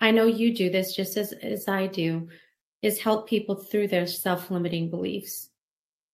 I 0.00 0.10
know 0.10 0.26
you 0.26 0.54
do 0.54 0.70
this 0.70 0.94
just 0.94 1.16
as, 1.16 1.32
as 1.32 1.68
I 1.68 1.86
do, 1.86 2.28
is 2.82 3.00
help 3.00 3.28
people 3.28 3.56
through 3.56 3.88
their 3.88 4.06
self 4.06 4.50
limiting 4.50 4.90
beliefs. 4.90 5.48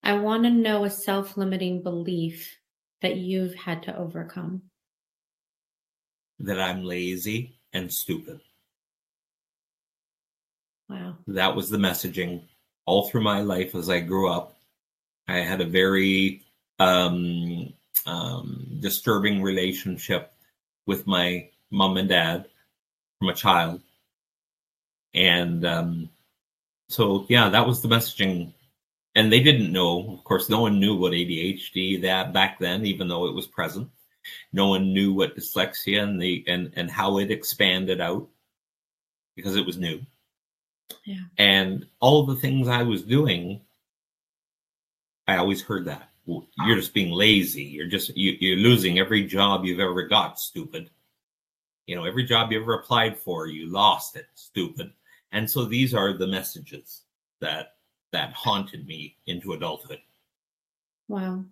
I 0.02 0.14
want 0.14 0.44
to 0.44 0.50
know 0.50 0.84
a 0.84 0.90
self 0.90 1.36
limiting 1.36 1.82
belief 1.82 2.58
that 3.02 3.16
you've 3.16 3.54
had 3.54 3.82
to 3.84 3.96
overcome. 3.96 4.62
That 6.38 6.60
I'm 6.60 6.84
lazy 6.84 7.58
and 7.72 7.92
stupid. 7.92 8.40
Wow. 10.94 11.16
That 11.26 11.56
was 11.56 11.70
the 11.70 11.78
messaging 11.78 12.42
all 12.86 13.08
through 13.08 13.22
my 13.22 13.40
life 13.40 13.74
as 13.74 13.90
I 13.90 14.00
grew 14.00 14.30
up. 14.30 14.56
I 15.26 15.38
had 15.38 15.60
a 15.60 15.66
very 15.66 16.42
um, 16.78 17.72
um, 18.06 18.78
disturbing 18.80 19.42
relationship 19.42 20.32
with 20.86 21.06
my 21.06 21.48
mom 21.70 21.96
and 21.96 22.08
dad 22.08 22.46
from 23.18 23.30
a 23.30 23.34
child. 23.34 23.80
And 25.14 25.64
um, 25.64 26.10
so, 26.88 27.26
yeah, 27.28 27.48
that 27.48 27.66
was 27.66 27.82
the 27.82 27.88
messaging. 27.88 28.52
And 29.16 29.32
they 29.32 29.40
didn't 29.40 29.72
know, 29.72 30.12
of 30.12 30.24
course, 30.24 30.48
no 30.48 30.60
one 30.60 30.78
knew 30.78 30.96
what 30.96 31.12
ADHD 31.12 32.02
that 32.02 32.32
back 32.32 32.58
then, 32.58 32.84
even 32.84 33.08
though 33.08 33.26
it 33.26 33.34
was 33.34 33.46
present. 33.46 33.88
No 34.52 34.68
one 34.68 34.92
knew 34.92 35.12
what 35.12 35.36
dyslexia 35.36 36.02
and 36.02 36.20
the 36.20 36.44
and 36.48 36.72
and 36.76 36.90
how 36.90 37.18
it 37.18 37.30
expanded 37.30 38.00
out 38.00 38.26
because 39.36 39.54
it 39.54 39.66
was 39.66 39.76
new. 39.76 40.00
Yeah. 41.04 41.22
And 41.38 41.86
all 42.00 42.24
the 42.24 42.36
things 42.36 42.68
I 42.68 42.82
was 42.82 43.02
doing, 43.02 43.60
I 45.26 45.36
always 45.36 45.62
heard 45.62 45.84
that. 45.86 46.10
You're 46.26 46.76
just 46.76 46.94
being 46.94 47.12
lazy. 47.12 47.64
You're 47.64 47.88
just 47.88 48.16
you, 48.16 48.36
you're 48.40 48.56
losing 48.56 48.98
every 48.98 49.24
job 49.26 49.64
you've 49.64 49.80
ever 49.80 50.06
got, 50.06 50.38
stupid. 50.38 50.90
You 51.86 51.96
know, 51.96 52.04
every 52.04 52.24
job 52.24 52.50
you 52.50 52.60
ever 52.62 52.74
applied 52.74 53.18
for, 53.18 53.46
you 53.46 53.70
lost 53.70 54.16
it, 54.16 54.26
stupid. 54.34 54.90
And 55.32 55.50
so 55.50 55.66
these 55.66 55.92
are 55.92 56.14
the 56.14 56.26
messages 56.26 57.02
that 57.40 57.74
that 58.12 58.32
haunted 58.32 58.86
me 58.86 59.16
into 59.26 59.52
adulthood. 59.52 59.98
Wow. 61.08 61.44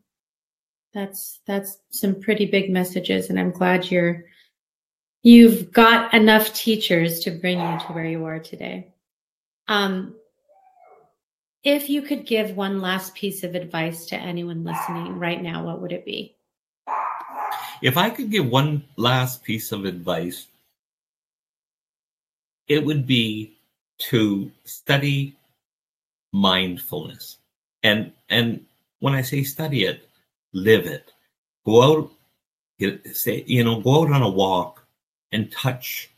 That's 0.94 1.40
that's 1.46 1.78
some 1.90 2.20
pretty 2.20 2.46
big 2.46 2.70
messages 2.70 3.28
and 3.28 3.38
I'm 3.38 3.50
glad 3.50 3.90
you're 3.90 4.24
you've 5.22 5.72
got 5.72 6.14
enough 6.14 6.52
teachers 6.54 7.20
to 7.20 7.30
bring 7.30 7.58
you 7.58 7.78
to 7.78 7.92
where 7.92 8.06
you 8.06 8.24
are 8.24 8.38
today. 8.38 8.91
Um 9.68 10.14
if 11.64 11.88
you 11.88 12.02
could 12.02 12.26
give 12.26 12.56
one 12.56 12.80
last 12.80 13.14
piece 13.14 13.44
of 13.44 13.54
advice 13.54 14.06
to 14.06 14.16
anyone 14.16 14.64
listening 14.64 15.18
right 15.18 15.40
now, 15.40 15.64
what 15.64 15.80
would 15.80 15.92
it 15.92 16.04
be? 16.04 16.34
If 17.82 17.96
I 17.96 18.10
could 18.10 18.30
give 18.30 18.46
one 18.46 18.84
last 18.96 19.42
piece 19.44 19.70
of 19.70 19.84
advice, 19.84 20.46
it 22.68 22.84
would 22.84 23.06
be 23.06 23.56
to 23.98 24.50
study 24.64 25.36
mindfulness. 26.32 27.38
And 27.82 28.12
and 28.28 28.64
when 29.00 29.14
I 29.14 29.22
say 29.22 29.42
study 29.42 29.84
it, 29.84 30.08
live 30.52 30.86
it. 30.86 31.12
Go 31.64 31.82
out, 31.82 32.12
get, 32.78 33.16
say, 33.16 33.44
you 33.46 33.64
know, 33.64 33.80
go 33.80 34.02
out 34.02 34.12
on 34.12 34.22
a 34.22 34.28
walk 34.28 34.84
and 35.30 35.50
touch 35.52 36.10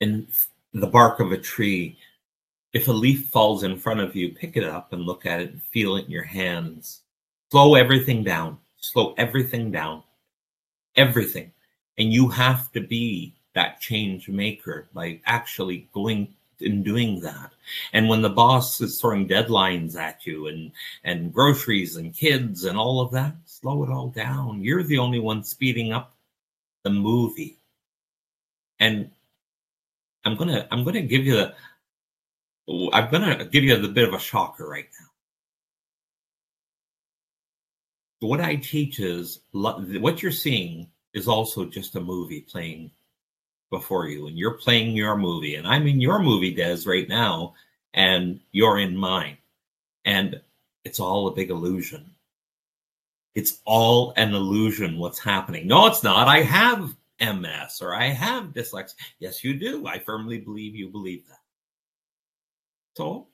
in 0.00 0.26
the 0.72 0.86
bark 0.86 1.20
of 1.20 1.32
a 1.32 1.38
tree. 1.38 1.98
If 2.72 2.88
a 2.88 2.92
leaf 2.92 3.26
falls 3.26 3.62
in 3.62 3.78
front 3.78 4.00
of 4.00 4.14
you, 4.14 4.30
pick 4.30 4.56
it 4.56 4.64
up 4.64 4.92
and 4.92 5.02
look 5.02 5.24
at 5.24 5.40
it 5.40 5.52
and 5.52 5.62
feel 5.62 5.96
it 5.96 6.04
in 6.04 6.10
your 6.10 6.24
hands. 6.24 7.00
Slow 7.50 7.74
everything 7.74 8.22
down. 8.22 8.58
Slow 8.78 9.14
everything 9.16 9.70
down. 9.70 10.02
Everything. 10.96 11.52
And 11.96 12.12
you 12.12 12.28
have 12.28 12.70
to 12.72 12.80
be 12.80 13.34
that 13.54 13.80
change 13.80 14.28
maker 14.28 14.88
by 14.92 15.20
actually 15.24 15.88
going 15.92 16.34
and 16.60 16.84
doing 16.84 17.20
that. 17.20 17.52
And 17.92 18.08
when 18.08 18.22
the 18.22 18.30
boss 18.30 18.80
is 18.80 19.00
throwing 19.00 19.28
deadlines 19.28 19.96
at 19.96 20.26
you 20.26 20.48
and 20.48 20.72
and 21.04 21.32
groceries 21.32 21.96
and 21.96 22.14
kids 22.14 22.64
and 22.64 22.76
all 22.76 23.00
of 23.00 23.12
that, 23.12 23.34
slow 23.46 23.84
it 23.84 23.90
all 23.90 24.08
down. 24.08 24.62
You're 24.62 24.82
the 24.82 24.98
only 24.98 25.20
one 25.20 25.44
speeding 25.44 25.92
up 25.92 26.14
the 26.84 26.90
movie. 26.90 27.56
And 28.80 29.10
I'm 30.24 30.36
gonna 30.36 30.66
I'm 30.70 30.84
gonna 30.84 31.02
give 31.02 31.24
you 31.24 31.36
the 31.36 31.54
I'm 32.68 33.10
gonna 33.10 33.46
give 33.46 33.64
you 33.64 33.82
a 33.82 33.88
bit 33.88 34.08
of 34.08 34.14
a 34.14 34.18
shocker 34.18 34.68
right 34.68 34.88
now. 35.00 35.06
What 38.20 38.40
I 38.40 38.56
teach 38.56 39.00
is 39.00 39.40
what 39.52 40.22
you're 40.22 40.32
seeing 40.32 40.90
is 41.14 41.28
also 41.28 41.64
just 41.64 41.96
a 41.96 42.00
movie 42.00 42.42
playing 42.42 42.90
before 43.70 44.08
you 44.08 44.26
and 44.26 44.38
you're 44.38 44.58
playing 44.58 44.96
your 44.96 45.16
movie 45.16 45.54
and 45.54 45.66
I'm 45.66 45.86
in 45.86 46.00
your 46.00 46.18
movie 46.18 46.52
Des 46.54 46.80
right 46.86 47.08
now 47.08 47.54
and 47.94 48.40
you're 48.52 48.78
in 48.78 48.96
mine. 48.96 49.38
And 50.04 50.40
it's 50.84 51.00
all 51.00 51.28
a 51.28 51.34
big 51.34 51.50
illusion. 51.50 52.10
It's 53.34 53.60
all 53.64 54.12
an 54.16 54.34
illusion 54.34 54.98
what's 54.98 55.18
happening. 55.18 55.66
No 55.66 55.86
it's 55.86 56.02
not. 56.02 56.28
I 56.28 56.42
have 56.42 56.94
MS 57.20 57.80
or 57.80 57.94
I 57.94 58.08
have 58.08 58.52
dyslexia. 58.52 58.94
Yes 59.20 59.44
you 59.44 59.54
do. 59.54 59.86
I 59.86 60.00
firmly 60.00 60.38
believe 60.38 60.74
you 60.74 60.88
believe 60.88 61.26
that 61.28 61.38
so 62.98 63.28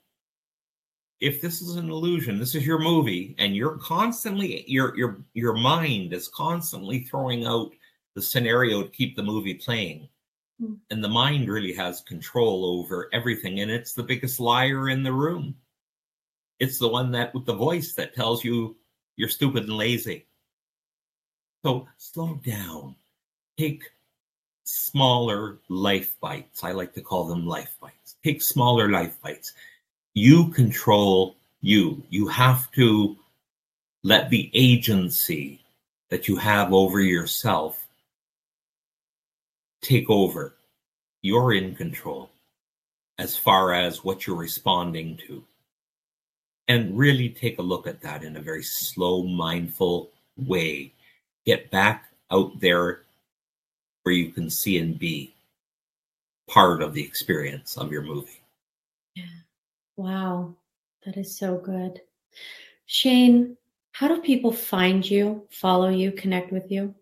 if 1.20 1.40
this 1.40 1.62
is 1.62 1.76
an 1.76 1.88
illusion 1.88 2.38
this 2.38 2.54
is 2.54 2.66
your 2.66 2.78
movie 2.78 3.34
and 3.38 3.56
you're 3.56 3.78
constantly 3.78 4.62
your 4.68 4.94
your 4.94 5.24
your 5.32 5.54
mind 5.54 6.12
is 6.12 6.28
constantly 6.28 7.00
throwing 7.00 7.46
out 7.46 7.70
the 8.14 8.20
scenario 8.20 8.82
to 8.82 8.90
keep 8.90 9.16
the 9.16 9.22
movie 9.22 9.54
playing. 9.54 10.08
Hmm. 10.60 10.74
and 10.90 11.02
the 11.02 11.08
mind 11.08 11.48
really 11.48 11.72
has 11.72 12.02
control 12.02 12.78
over 12.78 13.08
everything 13.12 13.60
and 13.60 13.70
it's 13.70 13.94
the 13.94 14.02
biggest 14.02 14.38
liar 14.38 14.90
in 14.90 15.02
the 15.02 15.12
room. 15.12 15.56
It's 16.60 16.78
the 16.78 16.92
one 16.98 17.10
that 17.12 17.34
with 17.34 17.46
the 17.46 17.54
voice 17.54 17.94
that 17.94 18.14
tells 18.14 18.44
you 18.44 18.76
you're 19.16 19.30
stupid 19.30 19.64
and 19.64 19.78
lazy. 19.78 20.26
So 21.64 21.88
slow 21.96 22.38
down. 22.44 22.96
Take 23.58 23.82
smaller 24.64 25.58
life 25.68 26.18
bites 26.20 26.64
i 26.64 26.72
like 26.72 26.92
to 26.94 27.00
call 27.00 27.24
them 27.24 27.46
life 27.46 27.76
bites 27.80 28.16
take 28.24 28.42
smaller 28.42 28.88
life 28.88 29.20
bites 29.22 29.52
you 30.14 30.48
control 30.48 31.36
you 31.60 32.02
you 32.10 32.26
have 32.26 32.70
to 32.72 33.16
let 34.02 34.30
the 34.30 34.50
agency 34.54 35.60
that 36.10 36.28
you 36.28 36.36
have 36.36 36.72
over 36.72 37.00
yourself 37.00 37.84
take 39.84 40.10
over. 40.10 40.54
You're 41.22 41.52
in 41.54 41.74
control 41.74 42.30
as 43.18 43.36
far 43.36 43.72
as 43.72 44.02
what 44.02 44.26
you're 44.26 44.36
responding 44.36 45.18
to. 45.28 45.44
And 46.66 46.96
really 46.96 47.28
take 47.28 47.58
a 47.58 47.62
look 47.62 47.86
at 47.86 48.00
that 48.00 48.24
in 48.24 48.36
a 48.36 48.40
very 48.40 48.62
slow, 48.62 49.22
mindful 49.22 50.10
way. 50.36 50.92
Get 51.44 51.70
back 51.70 52.06
out 52.30 52.58
there 52.58 53.02
where 54.04 54.14
you 54.14 54.30
can 54.30 54.48
see 54.48 54.78
and 54.78 54.98
be 54.98 55.34
part 56.48 56.82
of 56.82 56.94
the 56.94 57.02
experience 57.02 57.76
of 57.76 57.90
your 57.90 58.02
movie. 58.02 58.42
Yeah. 59.16 59.24
Wow. 59.96 60.54
That 61.04 61.16
is 61.16 61.36
so 61.36 61.58
good. 61.58 62.00
Shane, 62.86 63.56
how 63.92 64.08
do 64.08 64.20
people 64.20 64.52
find 64.52 65.08
you, 65.08 65.46
follow 65.50 65.88
you, 65.88 66.12
connect 66.12 66.52
with 66.52 66.70
you? 66.70 66.94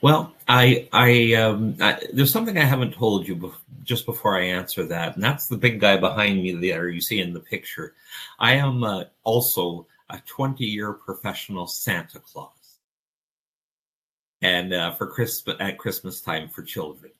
Well, 0.00 0.34
I, 0.48 0.88
I, 0.92 1.34
um, 1.34 1.76
I, 1.80 2.00
there's 2.12 2.32
something 2.32 2.56
I 2.56 2.64
haven't 2.64 2.94
told 2.94 3.26
you 3.26 3.36
bef- 3.36 3.54
just 3.82 4.06
before 4.06 4.36
I 4.36 4.44
answer 4.44 4.84
that, 4.86 5.16
and 5.16 5.24
that's 5.24 5.48
the 5.48 5.56
big 5.56 5.80
guy 5.80 5.96
behind 5.96 6.42
me 6.42 6.52
there 6.52 6.88
you 6.88 7.00
see 7.00 7.20
in 7.20 7.32
the 7.32 7.40
picture. 7.40 7.94
I 8.38 8.54
am 8.54 8.84
uh, 8.84 9.04
also 9.24 9.86
a 10.08 10.20
20 10.24 10.64
year 10.64 10.92
professional 10.92 11.66
Santa 11.66 12.20
Claus, 12.20 12.50
and 14.42 14.72
uh, 14.72 14.92
for 14.92 15.06
Christmas 15.06 15.56
at 15.60 15.78
Christmas 15.78 16.20
time 16.20 16.48
for 16.48 16.62
children, 16.62 17.12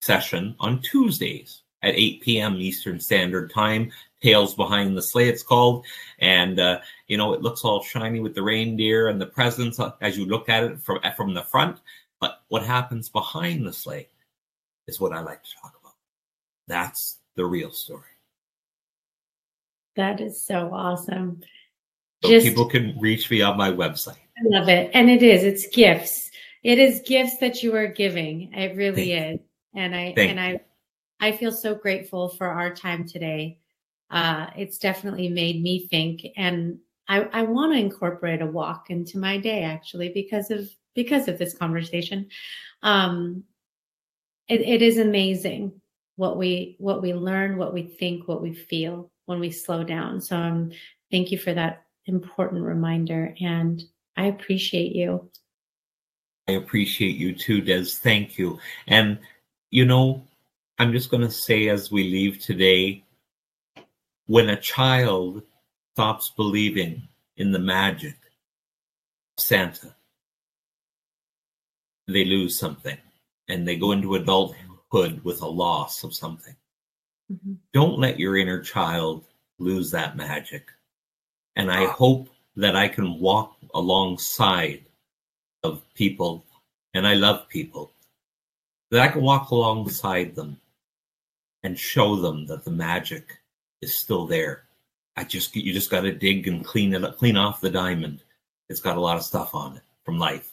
session 0.01 0.55
on 0.61 0.81
Tuesdays 0.81 1.63
at 1.83 1.95
8 1.95 2.23
p.m. 2.23 2.57
Eastern 2.57 3.01
Standard 3.01 3.53
Time. 3.53 3.91
Tales 4.21 4.55
Behind 4.55 4.97
the 4.97 5.03
Sleigh, 5.03 5.29
it's 5.29 5.45
called. 5.45 5.87
And, 6.19 6.59
uh, 6.59 6.81
you 7.07 7.17
know, 7.17 7.35
it 7.35 7.43
looks 7.43 7.63
all 7.65 7.83
shiny 7.83 8.21
with 8.21 8.35
the 8.35 8.43
reindeer 8.43 9.09
and 9.09 9.21
the 9.21 9.27
presents 9.27 9.79
as 10.01 10.19
you 10.19 10.27
look 10.27 10.49
at 10.49 10.65
it 10.65 10.81
from, 10.81 10.99
from 11.17 11.35
the 11.35 11.43
front. 11.43 11.79
But 12.21 12.43
what 12.49 12.65
happens 12.65 13.09
behind 13.09 13.65
the 13.65 13.73
sleigh 13.73 14.09
is 14.89 15.01
what 15.01 15.13
I 15.13 15.21
like 15.21 15.43
to 15.45 15.51
talk 15.63 15.75
about. 15.81 15.95
That's 16.67 17.19
the 17.37 17.47
real 17.47 17.71
story. 17.71 18.03
That 19.95 20.21
is 20.21 20.45
so 20.45 20.71
awesome. 20.73 21.43
So 22.23 22.31
Just, 22.31 22.47
people 22.47 22.69
can 22.69 22.99
reach 22.99 23.31
me 23.31 23.43
on 23.43 23.57
my 23.57 23.71
website. 23.71 24.17
I 24.39 24.59
love 24.59 24.69
it. 24.69 24.91
And 24.95 25.11
it 25.11 25.23
is, 25.23 25.43
it's 25.43 25.69
gifts. 25.75 26.31
It 26.63 26.79
is 26.79 27.03
gifts 27.07 27.39
that 27.39 27.63
you 27.63 27.75
are 27.75 27.87
giving. 27.87 28.53
It 28.53 28.77
really 28.77 29.13
Thank 29.13 29.41
is. 29.41 29.47
And 29.75 29.95
I 29.95 30.13
Thank 30.15 30.31
and 30.31 30.41
I 30.41 30.61
I 31.21 31.33
feel 31.33 31.53
so 31.53 31.75
grateful 31.75 32.29
for 32.31 32.47
our 32.47 32.75
time 32.75 33.07
today. 33.07 33.59
Uh, 34.11 34.47
it's 34.57 34.79
definitely 34.79 35.29
made 35.29 35.63
me 35.63 35.87
think 35.89 36.27
and 36.37 36.79
I, 37.09 37.23
I 37.33 37.43
want 37.43 37.73
to 37.73 37.79
incorporate 37.79 38.43
a 38.43 38.47
walk 38.47 38.91
into 38.91 39.19
my 39.19 39.39
day 39.39 39.63
actually 39.63 40.11
because 40.11 40.51
of 40.51 40.69
because 40.95 41.29
of 41.29 41.39
this 41.39 41.55
conversation. 41.55 42.29
Um, 42.83 43.45
it, 44.49 44.61
it 44.61 44.83
is 44.83 44.99
amazing 44.99 45.73
what 46.17 46.37
we 46.37 46.77
what 46.79 47.01
we 47.01 47.15
learn, 47.15 47.57
what 47.57 47.73
we 47.73 47.83
think, 47.83 48.29
what 48.29 48.43
we 48.43 48.53
feel 48.55 49.11
when 49.27 49.41
we 49.41 49.51
slow 49.51 49.85
down. 49.85 50.21
So 50.21 50.37
um, 50.37 50.71
thank 51.11 51.31
you 51.31 51.39
for 51.39 51.55
that 51.55 51.85
important 52.07 52.63
reminder, 52.63 53.35
and 53.41 53.83
I 54.19 54.27
appreciate 54.27 54.97
you. 54.97 55.31
I 56.49 56.53
appreciate 56.53 57.17
you 57.17 57.35
too, 57.35 57.61
Des. 57.61 57.85
Thank 57.85 58.37
you. 58.37 58.59
And 58.89 59.19
you 59.71 59.85
know, 59.85 60.25
I'm 60.79 60.93
just 60.93 61.11
going 61.11 61.23
to 61.23 61.31
say 61.31 61.69
as 61.69 61.93
we 61.93 62.05
leave 62.05 62.41
today, 62.41 63.05
when 64.27 64.49
a 64.49 64.61
child 64.61 65.43
stops 65.95 66.33
believing 66.37 67.07
in 67.37 67.53
the 67.53 67.61
magic 67.61 68.17
of 69.37 69.45
Santa, 69.45 69.95
they 72.09 72.25
lose 72.25 72.59
something 72.59 72.99
and 73.49 73.69
they 73.69 73.77
go 73.77 73.93
into 73.93 74.17
adulthood 74.17 75.23
with 75.23 75.43
a 75.43 75.49
loss 75.49 76.03
of 76.03 76.13
something. 76.13 76.57
Mm-hmm. 77.33 77.55
Don't 77.73 78.01
let 78.01 78.19
your 78.19 78.37
inner 78.37 78.63
child 78.63 79.27
lose 79.59 79.93
that 79.93 80.17
magic. 80.17 80.71
And 81.55 81.71
I 81.71 81.87
hope 81.87 82.31
that 82.59 82.75
I 82.75 82.89
can 82.89 83.21
walk 83.21 83.57
alongside 83.73 84.85
of 85.63 85.83
people, 85.95 86.45
and 86.93 87.07
I 87.07 87.15
love 87.15 87.49
people, 87.49 87.93
that 88.91 89.01
I 89.01 89.09
can 89.09 89.23
walk 89.23 89.51
alongside 89.51 90.35
them 90.35 90.59
and 91.63 91.79
show 91.79 92.17
them 92.17 92.47
that 92.47 92.65
the 92.65 92.73
magic 92.73 93.39
is 93.81 93.95
still 93.95 94.27
there. 94.27 94.65
I 95.17 95.23
just 95.23 95.55
you 95.55 95.73
just 95.73 95.91
got 95.91 96.01
to 96.01 96.13
dig 96.13 96.49
and 96.49 96.65
clean 96.65 96.95
it 96.95 97.05
up, 97.05 97.17
clean 97.17 97.37
off 97.37 97.61
the 97.61 97.71
diamond. 97.71 98.23
It's 98.69 98.81
got 98.81 98.97
a 98.97 99.01
lot 99.01 99.17
of 99.17 99.23
stuff 99.23 99.55
on 99.55 99.77
it 99.77 99.83
from 100.05 100.19
life. 100.19 100.51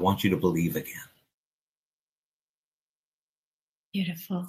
I 0.00 0.02
want 0.02 0.24
you 0.24 0.30
to 0.30 0.36
believe 0.36 0.74
again. 0.74 1.10
Beautiful. 3.92 4.48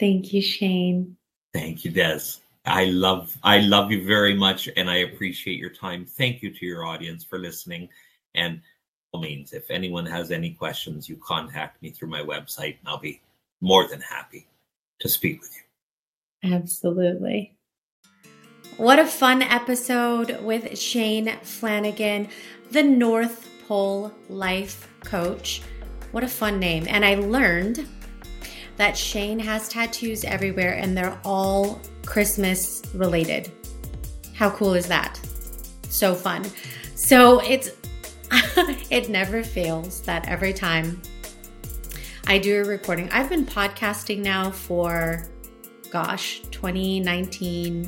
Thank 0.00 0.32
you, 0.32 0.40
Shane. 0.40 1.16
Thank 1.52 1.84
you, 1.84 1.90
Des. 1.90 2.40
I 2.66 2.86
love 2.86 3.36
I 3.42 3.58
love 3.58 3.92
you 3.92 4.04
very 4.04 4.34
much 4.34 4.68
and 4.76 4.88
I 4.88 4.96
appreciate 4.98 5.58
your 5.58 5.70
time. 5.70 6.06
Thank 6.06 6.42
you 6.42 6.50
to 6.50 6.66
your 6.66 6.86
audience 6.86 7.22
for 7.22 7.38
listening. 7.38 7.88
And 8.34 8.60
all 9.12 9.20
means, 9.20 9.52
if 9.52 9.70
anyone 9.70 10.06
has 10.06 10.30
any 10.30 10.50
questions, 10.50 11.08
you 11.08 11.16
contact 11.16 11.80
me 11.82 11.90
through 11.90 12.08
my 12.08 12.22
website 12.22 12.78
and 12.80 12.88
I'll 12.88 12.98
be 12.98 13.20
more 13.60 13.86
than 13.86 14.00
happy 14.00 14.46
to 15.00 15.08
speak 15.08 15.40
with 15.40 15.54
you. 15.54 16.52
Absolutely. 16.52 17.54
What 18.76 18.98
a 18.98 19.06
fun 19.06 19.42
episode 19.42 20.40
with 20.42 20.76
Shane 20.78 21.36
Flanagan, 21.42 22.28
the 22.70 22.82
North 22.82 23.48
Pole 23.68 24.12
Life 24.28 24.88
Coach. 25.04 25.62
What 26.10 26.24
a 26.24 26.28
fun 26.28 26.58
name. 26.58 26.86
And 26.88 27.04
I 27.04 27.14
learned 27.14 27.86
that 28.76 28.96
Shane 28.96 29.38
has 29.38 29.68
tattoos 29.68 30.24
everywhere 30.24 30.74
and 30.74 30.96
they're 30.96 31.18
all 31.24 31.80
Christmas 32.06 32.82
related. 32.94 33.50
How 34.34 34.50
cool 34.50 34.74
is 34.74 34.86
that? 34.86 35.20
So 35.88 36.14
fun. 36.14 36.44
So 36.94 37.40
it's 37.40 37.70
it 38.90 39.08
never 39.08 39.42
fails 39.42 40.00
that 40.02 40.28
every 40.28 40.52
time 40.52 41.00
I 42.26 42.38
do 42.38 42.62
a 42.62 42.64
recording, 42.64 43.10
I've 43.10 43.28
been 43.28 43.46
podcasting 43.46 44.18
now 44.18 44.50
for 44.50 45.28
gosh, 45.90 46.40
2019, 46.50 47.84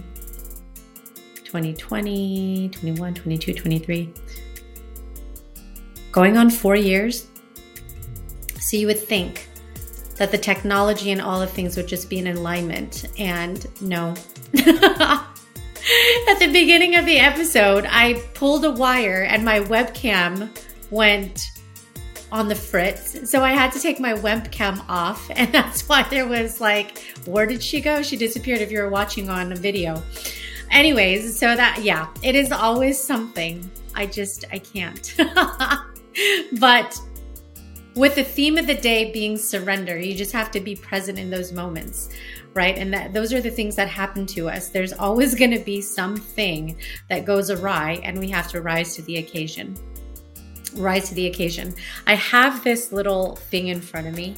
2020, 1.42 2.68
21, 2.68 3.14
22, 3.14 3.54
23. 3.54 4.14
Going 6.12 6.36
on 6.36 6.50
four 6.50 6.76
years. 6.76 7.26
So 8.60 8.76
you 8.76 8.86
would 8.86 8.98
think 8.98 9.48
that 10.16 10.30
the 10.30 10.38
technology 10.38 11.10
and 11.10 11.20
all 11.20 11.40
of 11.42 11.50
things 11.50 11.76
would 11.76 11.86
just 11.86 12.08
be 12.08 12.18
in 12.18 12.26
alignment. 12.26 13.06
And 13.18 13.66
no. 13.80 14.14
At 16.28 16.38
the 16.38 16.48
beginning 16.52 16.96
of 16.96 17.06
the 17.06 17.18
episode, 17.18 17.86
I 17.88 18.14
pulled 18.34 18.64
a 18.64 18.70
wire 18.70 19.22
and 19.22 19.44
my 19.44 19.60
webcam 19.60 20.48
went 20.90 21.52
on 22.32 22.48
the 22.48 22.54
fritz. 22.54 23.30
So 23.30 23.44
I 23.44 23.52
had 23.52 23.70
to 23.72 23.80
take 23.80 24.00
my 24.00 24.14
webcam 24.14 24.84
off. 24.88 25.30
And 25.36 25.52
that's 25.52 25.88
why 25.88 26.02
there 26.04 26.26
was 26.26 26.60
like, 26.60 26.98
where 27.26 27.46
did 27.46 27.62
she 27.62 27.80
go? 27.80 28.02
She 28.02 28.16
disappeared 28.16 28.60
if 28.60 28.72
you 28.72 28.80
were 28.80 28.90
watching 28.90 29.28
on 29.28 29.52
a 29.52 29.56
video. 29.56 30.02
Anyways, 30.70 31.38
so 31.38 31.54
that, 31.54 31.82
yeah, 31.82 32.08
it 32.22 32.34
is 32.34 32.50
always 32.50 33.00
something. 33.00 33.70
I 33.94 34.06
just, 34.06 34.44
I 34.52 34.58
can't. 34.58 35.14
but 36.58 36.98
with 37.96 38.14
the 38.14 38.22
theme 38.22 38.58
of 38.58 38.66
the 38.66 38.74
day 38.74 39.10
being 39.10 39.38
surrender, 39.38 39.98
you 39.98 40.14
just 40.14 40.32
have 40.32 40.50
to 40.50 40.60
be 40.60 40.76
present 40.76 41.18
in 41.18 41.30
those 41.30 41.50
moments, 41.50 42.10
right? 42.52 42.76
And 42.76 42.92
that 42.92 43.14
those 43.14 43.32
are 43.32 43.40
the 43.40 43.50
things 43.50 43.74
that 43.76 43.88
happen 43.88 44.26
to 44.26 44.50
us. 44.50 44.68
There's 44.68 44.92
always 44.92 45.34
going 45.38 45.50
to 45.52 45.58
be 45.58 45.80
something 45.80 46.76
that 47.08 47.24
goes 47.24 47.50
awry, 47.50 48.00
and 48.04 48.18
we 48.18 48.28
have 48.28 48.48
to 48.48 48.60
rise 48.60 48.94
to 48.96 49.02
the 49.02 49.16
occasion. 49.16 49.76
Rise 50.74 51.08
to 51.08 51.14
the 51.14 51.26
occasion. 51.26 51.74
I 52.06 52.14
have 52.16 52.62
this 52.62 52.92
little 52.92 53.36
thing 53.36 53.68
in 53.68 53.80
front 53.80 54.06
of 54.06 54.14
me. 54.14 54.34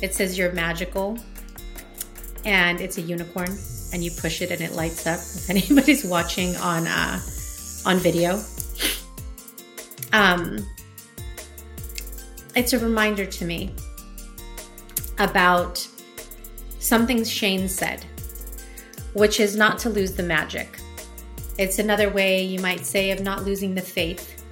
It 0.00 0.14
says 0.14 0.38
you're 0.38 0.52
magical, 0.52 1.18
and 2.44 2.80
it's 2.80 2.98
a 2.98 3.02
unicorn, 3.02 3.50
and 3.92 4.04
you 4.04 4.12
push 4.12 4.42
it 4.42 4.52
and 4.52 4.60
it 4.60 4.74
lights 4.74 5.08
up. 5.08 5.18
If 5.18 5.50
anybody's 5.70 6.04
watching 6.04 6.54
on 6.56 6.86
uh, 6.86 7.20
on 7.84 7.96
video, 7.96 8.40
um, 10.12 10.64
it's 12.58 12.72
a 12.72 12.78
reminder 12.80 13.24
to 13.24 13.44
me 13.44 13.70
about 15.20 15.86
something 16.80 17.22
Shane 17.22 17.68
said, 17.68 18.04
which 19.12 19.38
is 19.38 19.54
not 19.54 19.78
to 19.78 19.88
lose 19.88 20.14
the 20.14 20.24
magic. 20.24 20.80
It's 21.56 21.78
another 21.78 22.10
way 22.10 22.42
you 22.42 22.58
might 22.58 22.84
say 22.84 23.12
of 23.12 23.20
not 23.20 23.44
losing 23.44 23.76
the 23.76 23.80
faith. 23.80 24.44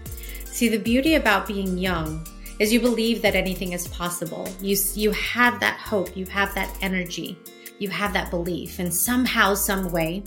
See, 0.44 0.68
the 0.68 0.78
beauty 0.78 1.16
about 1.16 1.48
being 1.48 1.76
young 1.76 2.24
is 2.60 2.72
you 2.72 2.78
believe 2.78 3.22
that 3.22 3.34
anything 3.34 3.72
is 3.72 3.88
possible. 3.88 4.48
You, 4.60 4.76
you 4.94 5.10
have 5.10 5.58
that 5.58 5.80
hope, 5.80 6.16
you 6.16 6.26
have 6.26 6.54
that 6.54 6.72
energy, 6.80 7.36
you 7.80 7.88
have 7.88 8.12
that 8.12 8.30
belief. 8.30 8.78
And 8.78 8.94
somehow, 8.94 9.54
some 9.54 9.90
way, 9.90 10.22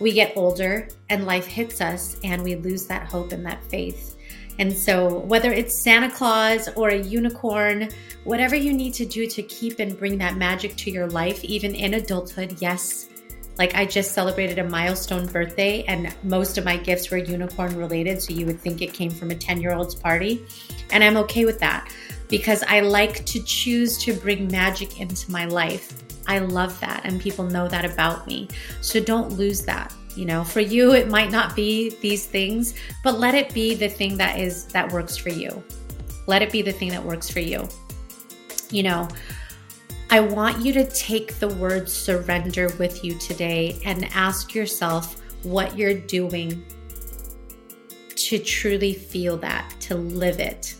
we 0.00 0.12
get 0.12 0.36
older 0.36 0.88
and 1.08 1.26
life 1.26 1.46
hits 1.46 1.80
us 1.80 2.16
and 2.24 2.42
we 2.42 2.56
lose 2.56 2.88
that 2.88 3.06
hope 3.06 3.30
and 3.30 3.46
that 3.46 3.62
faith. 3.66 4.09
And 4.60 4.76
so, 4.76 5.20
whether 5.20 5.50
it's 5.50 5.74
Santa 5.74 6.10
Claus 6.10 6.68
or 6.76 6.90
a 6.90 6.98
unicorn, 6.98 7.88
whatever 8.24 8.54
you 8.54 8.74
need 8.74 8.92
to 8.94 9.06
do 9.06 9.26
to 9.26 9.42
keep 9.42 9.78
and 9.78 9.98
bring 9.98 10.18
that 10.18 10.36
magic 10.36 10.76
to 10.76 10.90
your 10.90 11.08
life, 11.08 11.42
even 11.42 11.74
in 11.74 11.94
adulthood, 11.94 12.56
yes. 12.60 13.08
Like 13.56 13.74
I 13.74 13.86
just 13.86 14.12
celebrated 14.12 14.58
a 14.58 14.64
milestone 14.64 15.26
birthday, 15.26 15.82
and 15.84 16.14
most 16.22 16.58
of 16.58 16.66
my 16.66 16.76
gifts 16.76 17.10
were 17.10 17.16
unicorn 17.16 17.74
related. 17.74 18.20
So 18.20 18.34
you 18.34 18.44
would 18.44 18.60
think 18.60 18.82
it 18.82 18.92
came 18.92 19.10
from 19.10 19.30
a 19.30 19.34
10 19.34 19.62
year 19.62 19.72
old's 19.72 19.94
party. 19.94 20.44
And 20.90 21.02
I'm 21.02 21.16
okay 21.16 21.46
with 21.46 21.58
that 21.60 21.90
because 22.28 22.62
I 22.68 22.80
like 22.80 23.24
to 23.26 23.42
choose 23.42 23.96
to 24.04 24.12
bring 24.12 24.46
magic 24.48 25.00
into 25.00 25.30
my 25.30 25.46
life. 25.46 25.90
I 26.26 26.38
love 26.38 26.78
that. 26.80 27.00
And 27.04 27.18
people 27.18 27.44
know 27.44 27.66
that 27.66 27.86
about 27.86 28.26
me. 28.26 28.48
So 28.82 29.00
don't 29.00 29.32
lose 29.32 29.62
that. 29.62 29.90
You 30.16 30.24
know, 30.26 30.44
for 30.44 30.60
you, 30.60 30.92
it 30.92 31.08
might 31.08 31.30
not 31.30 31.54
be 31.54 31.90
these 32.00 32.26
things, 32.26 32.74
but 33.04 33.18
let 33.18 33.34
it 33.34 33.54
be 33.54 33.74
the 33.74 33.88
thing 33.88 34.16
that 34.18 34.38
is, 34.38 34.66
that 34.66 34.90
works 34.92 35.16
for 35.16 35.30
you. 35.30 35.62
Let 36.26 36.42
it 36.42 36.50
be 36.50 36.62
the 36.62 36.72
thing 36.72 36.90
that 36.90 37.02
works 37.02 37.30
for 37.30 37.40
you. 37.40 37.68
You 38.70 38.82
know, 38.82 39.08
I 40.10 40.20
want 40.20 40.64
you 40.64 40.72
to 40.72 40.84
take 40.90 41.38
the 41.38 41.48
word 41.48 41.88
surrender 41.88 42.68
with 42.78 43.04
you 43.04 43.16
today 43.18 43.80
and 43.84 44.06
ask 44.12 44.54
yourself 44.54 45.20
what 45.44 45.78
you're 45.78 45.94
doing 45.94 46.64
to 48.16 48.38
truly 48.38 48.92
feel 48.92 49.36
that, 49.38 49.74
to 49.80 49.94
live 49.94 50.40
it. 50.40 50.74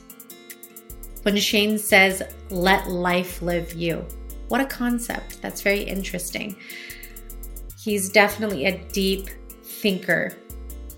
When 1.23 1.36
Shane 1.36 1.78
says, 1.78 2.23
let 2.51 2.89
life 2.89 3.40
live 3.43 3.73
you, 3.73 4.05
what 4.48 4.61
a 4.61 4.66
concept. 4.66 5.40
That's 5.40 5.61
very 5.61 5.82
interesting. 5.82 6.57
He's 7.82 8.11
definitely 8.11 8.66
a 8.66 8.77
deep 8.89 9.31
thinker, 9.62 10.36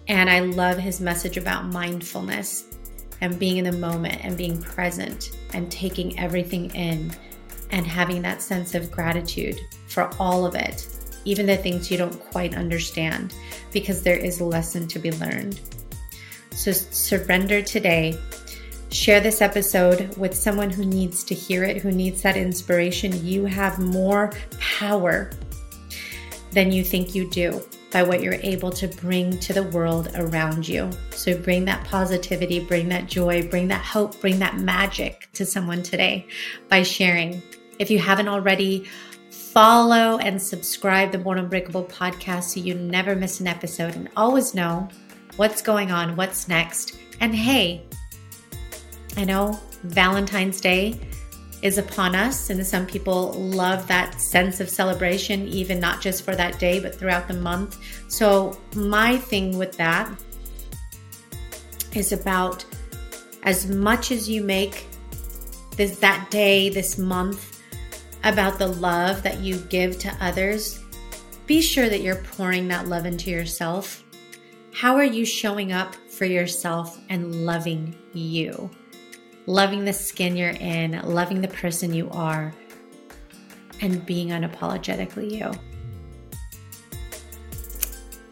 and 0.08 0.28
I 0.28 0.40
love 0.40 0.78
his 0.78 1.00
message 1.00 1.36
about 1.36 1.66
mindfulness 1.66 2.76
and 3.20 3.38
being 3.38 3.58
in 3.58 3.64
the 3.64 3.78
moment 3.78 4.24
and 4.24 4.36
being 4.36 4.60
present 4.60 5.30
and 5.54 5.70
taking 5.70 6.18
everything 6.18 6.74
in 6.74 7.12
and 7.70 7.86
having 7.86 8.20
that 8.22 8.42
sense 8.42 8.74
of 8.74 8.90
gratitude 8.90 9.60
for 9.86 10.10
all 10.18 10.44
of 10.44 10.56
it, 10.56 10.88
even 11.24 11.46
the 11.46 11.56
things 11.56 11.88
you 11.88 11.96
don't 11.96 12.18
quite 12.32 12.56
understand, 12.56 13.32
because 13.70 14.02
there 14.02 14.18
is 14.18 14.40
a 14.40 14.44
lesson 14.44 14.88
to 14.88 14.98
be 14.98 15.12
learned. 15.12 15.60
So 16.50 16.72
surrender 16.72 17.62
today 17.62 18.18
Share 18.92 19.20
this 19.20 19.40
episode 19.40 20.14
with 20.18 20.34
someone 20.34 20.68
who 20.68 20.84
needs 20.84 21.24
to 21.24 21.34
hear 21.34 21.64
it, 21.64 21.78
who 21.78 21.90
needs 21.90 22.20
that 22.22 22.36
inspiration. 22.36 23.24
You 23.24 23.46
have 23.46 23.78
more 23.78 24.32
power 24.60 25.30
than 26.52 26.72
you 26.72 26.84
think 26.84 27.14
you 27.14 27.28
do 27.30 27.62
by 27.90 28.02
what 28.02 28.22
you're 28.22 28.38
able 28.42 28.70
to 28.70 28.88
bring 28.88 29.38
to 29.38 29.52
the 29.52 29.62
world 29.64 30.10
around 30.14 30.66
you. 30.66 30.90
So 31.10 31.36
bring 31.36 31.64
that 31.66 31.84
positivity, 31.84 32.60
bring 32.60 32.88
that 32.88 33.06
joy, 33.06 33.46
bring 33.48 33.68
that 33.68 33.84
hope, 33.84 34.20
bring 34.20 34.38
that 34.38 34.56
magic 34.58 35.28
to 35.34 35.44
someone 35.44 35.82
today 35.82 36.26
by 36.68 36.82
sharing. 36.82 37.42
If 37.78 37.90
you 37.90 37.98
haven't 37.98 38.28
already, 38.28 38.86
follow 39.30 40.18
and 40.18 40.40
subscribe 40.40 41.12
the 41.12 41.18
Born 41.18 41.38
Unbreakable 41.38 41.84
podcast 41.84 42.44
so 42.44 42.60
you 42.60 42.74
never 42.74 43.14
miss 43.14 43.40
an 43.40 43.46
episode 43.46 43.94
and 43.94 44.08
always 44.16 44.54
know 44.54 44.88
what's 45.36 45.60
going 45.60 45.90
on, 45.90 46.16
what's 46.16 46.48
next. 46.48 46.96
And 47.20 47.34
hey, 47.34 47.84
I 49.16 49.24
know 49.24 49.58
Valentine's 49.84 50.60
Day 50.60 50.98
is 51.62 51.78
upon 51.78 52.16
us, 52.16 52.50
and 52.50 52.66
some 52.66 52.86
people 52.86 53.32
love 53.34 53.86
that 53.86 54.20
sense 54.20 54.60
of 54.60 54.68
celebration, 54.68 55.46
even 55.46 55.78
not 55.78 56.00
just 56.00 56.24
for 56.24 56.34
that 56.34 56.58
day, 56.58 56.80
but 56.80 56.94
throughout 56.94 57.28
the 57.28 57.34
month. 57.34 57.78
So, 58.08 58.58
my 58.74 59.16
thing 59.16 59.56
with 59.56 59.76
that 59.76 60.12
is 61.94 62.12
about 62.12 62.64
as 63.44 63.66
much 63.68 64.10
as 64.10 64.28
you 64.28 64.42
make 64.42 64.86
this 65.76 65.98
that 66.00 66.30
day, 66.30 66.68
this 66.68 66.98
month, 66.98 67.60
about 68.24 68.58
the 68.58 68.68
love 68.68 69.22
that 69.22 69.40
you 69.40 69.56
give 69.68 69.98
to 70.00 70.16
others, 70.20 70.80
be 71.46 71.60
sure 71.60 71.88
that 71.88 72.02
you're 72.02 72.22
pouring 72.22 72.68
that 72.68 72.88
love 72.88 73.06
into 73.06 73.30
yourself. 73.30 74.04
How 74.72 74.96
are 74.96 75.04
you 75.04 75.24
showing 75.24 75.72
up 75.72 75.94
for 75.94 76.24
yourself 76.24 76.98
and 77.08 77.44
loving 77.44 77.96
you? 78.12 78.70
Loving 79.46 79.84
the 79.84 79.92
skin 79.92 80.36
you're 80.36 80.50
in, 80.50 81.00
loving 81.04 81.40
the 81.40 81.48
person 81.48 81.92
you 81.92 82.08
are, 82.10 82.54
and 83.80 84.04
being 84.06 84.28
unapologetically 84.28 85.30
you. 85.30 85.52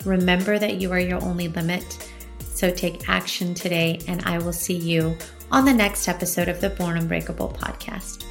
Remember 0.05 0.59
that 0.59 0.81
you 0.81 0.93
are 0.93 1.01
your 1.01 1.23
only 1.23 1.49
limit. 1.49 2.09
So 2.39 2.70
take 2.70 3.09
action 3.09 3.55
today, 3.55 4.01
and 4.07 4.23
I 4.24 4.39
will 4.39 4.53
see 4.53 4.77
you 4.77 5.16
on 5.51 5.65
the 5.65 5.74
next 5.74 6.09
episode 6.09 6.49
of 6.49 6.61
the 6.61 6.70
Born 6.70 6.97
Unbreakable 6.97 7.57
podcast. 7.59 8.24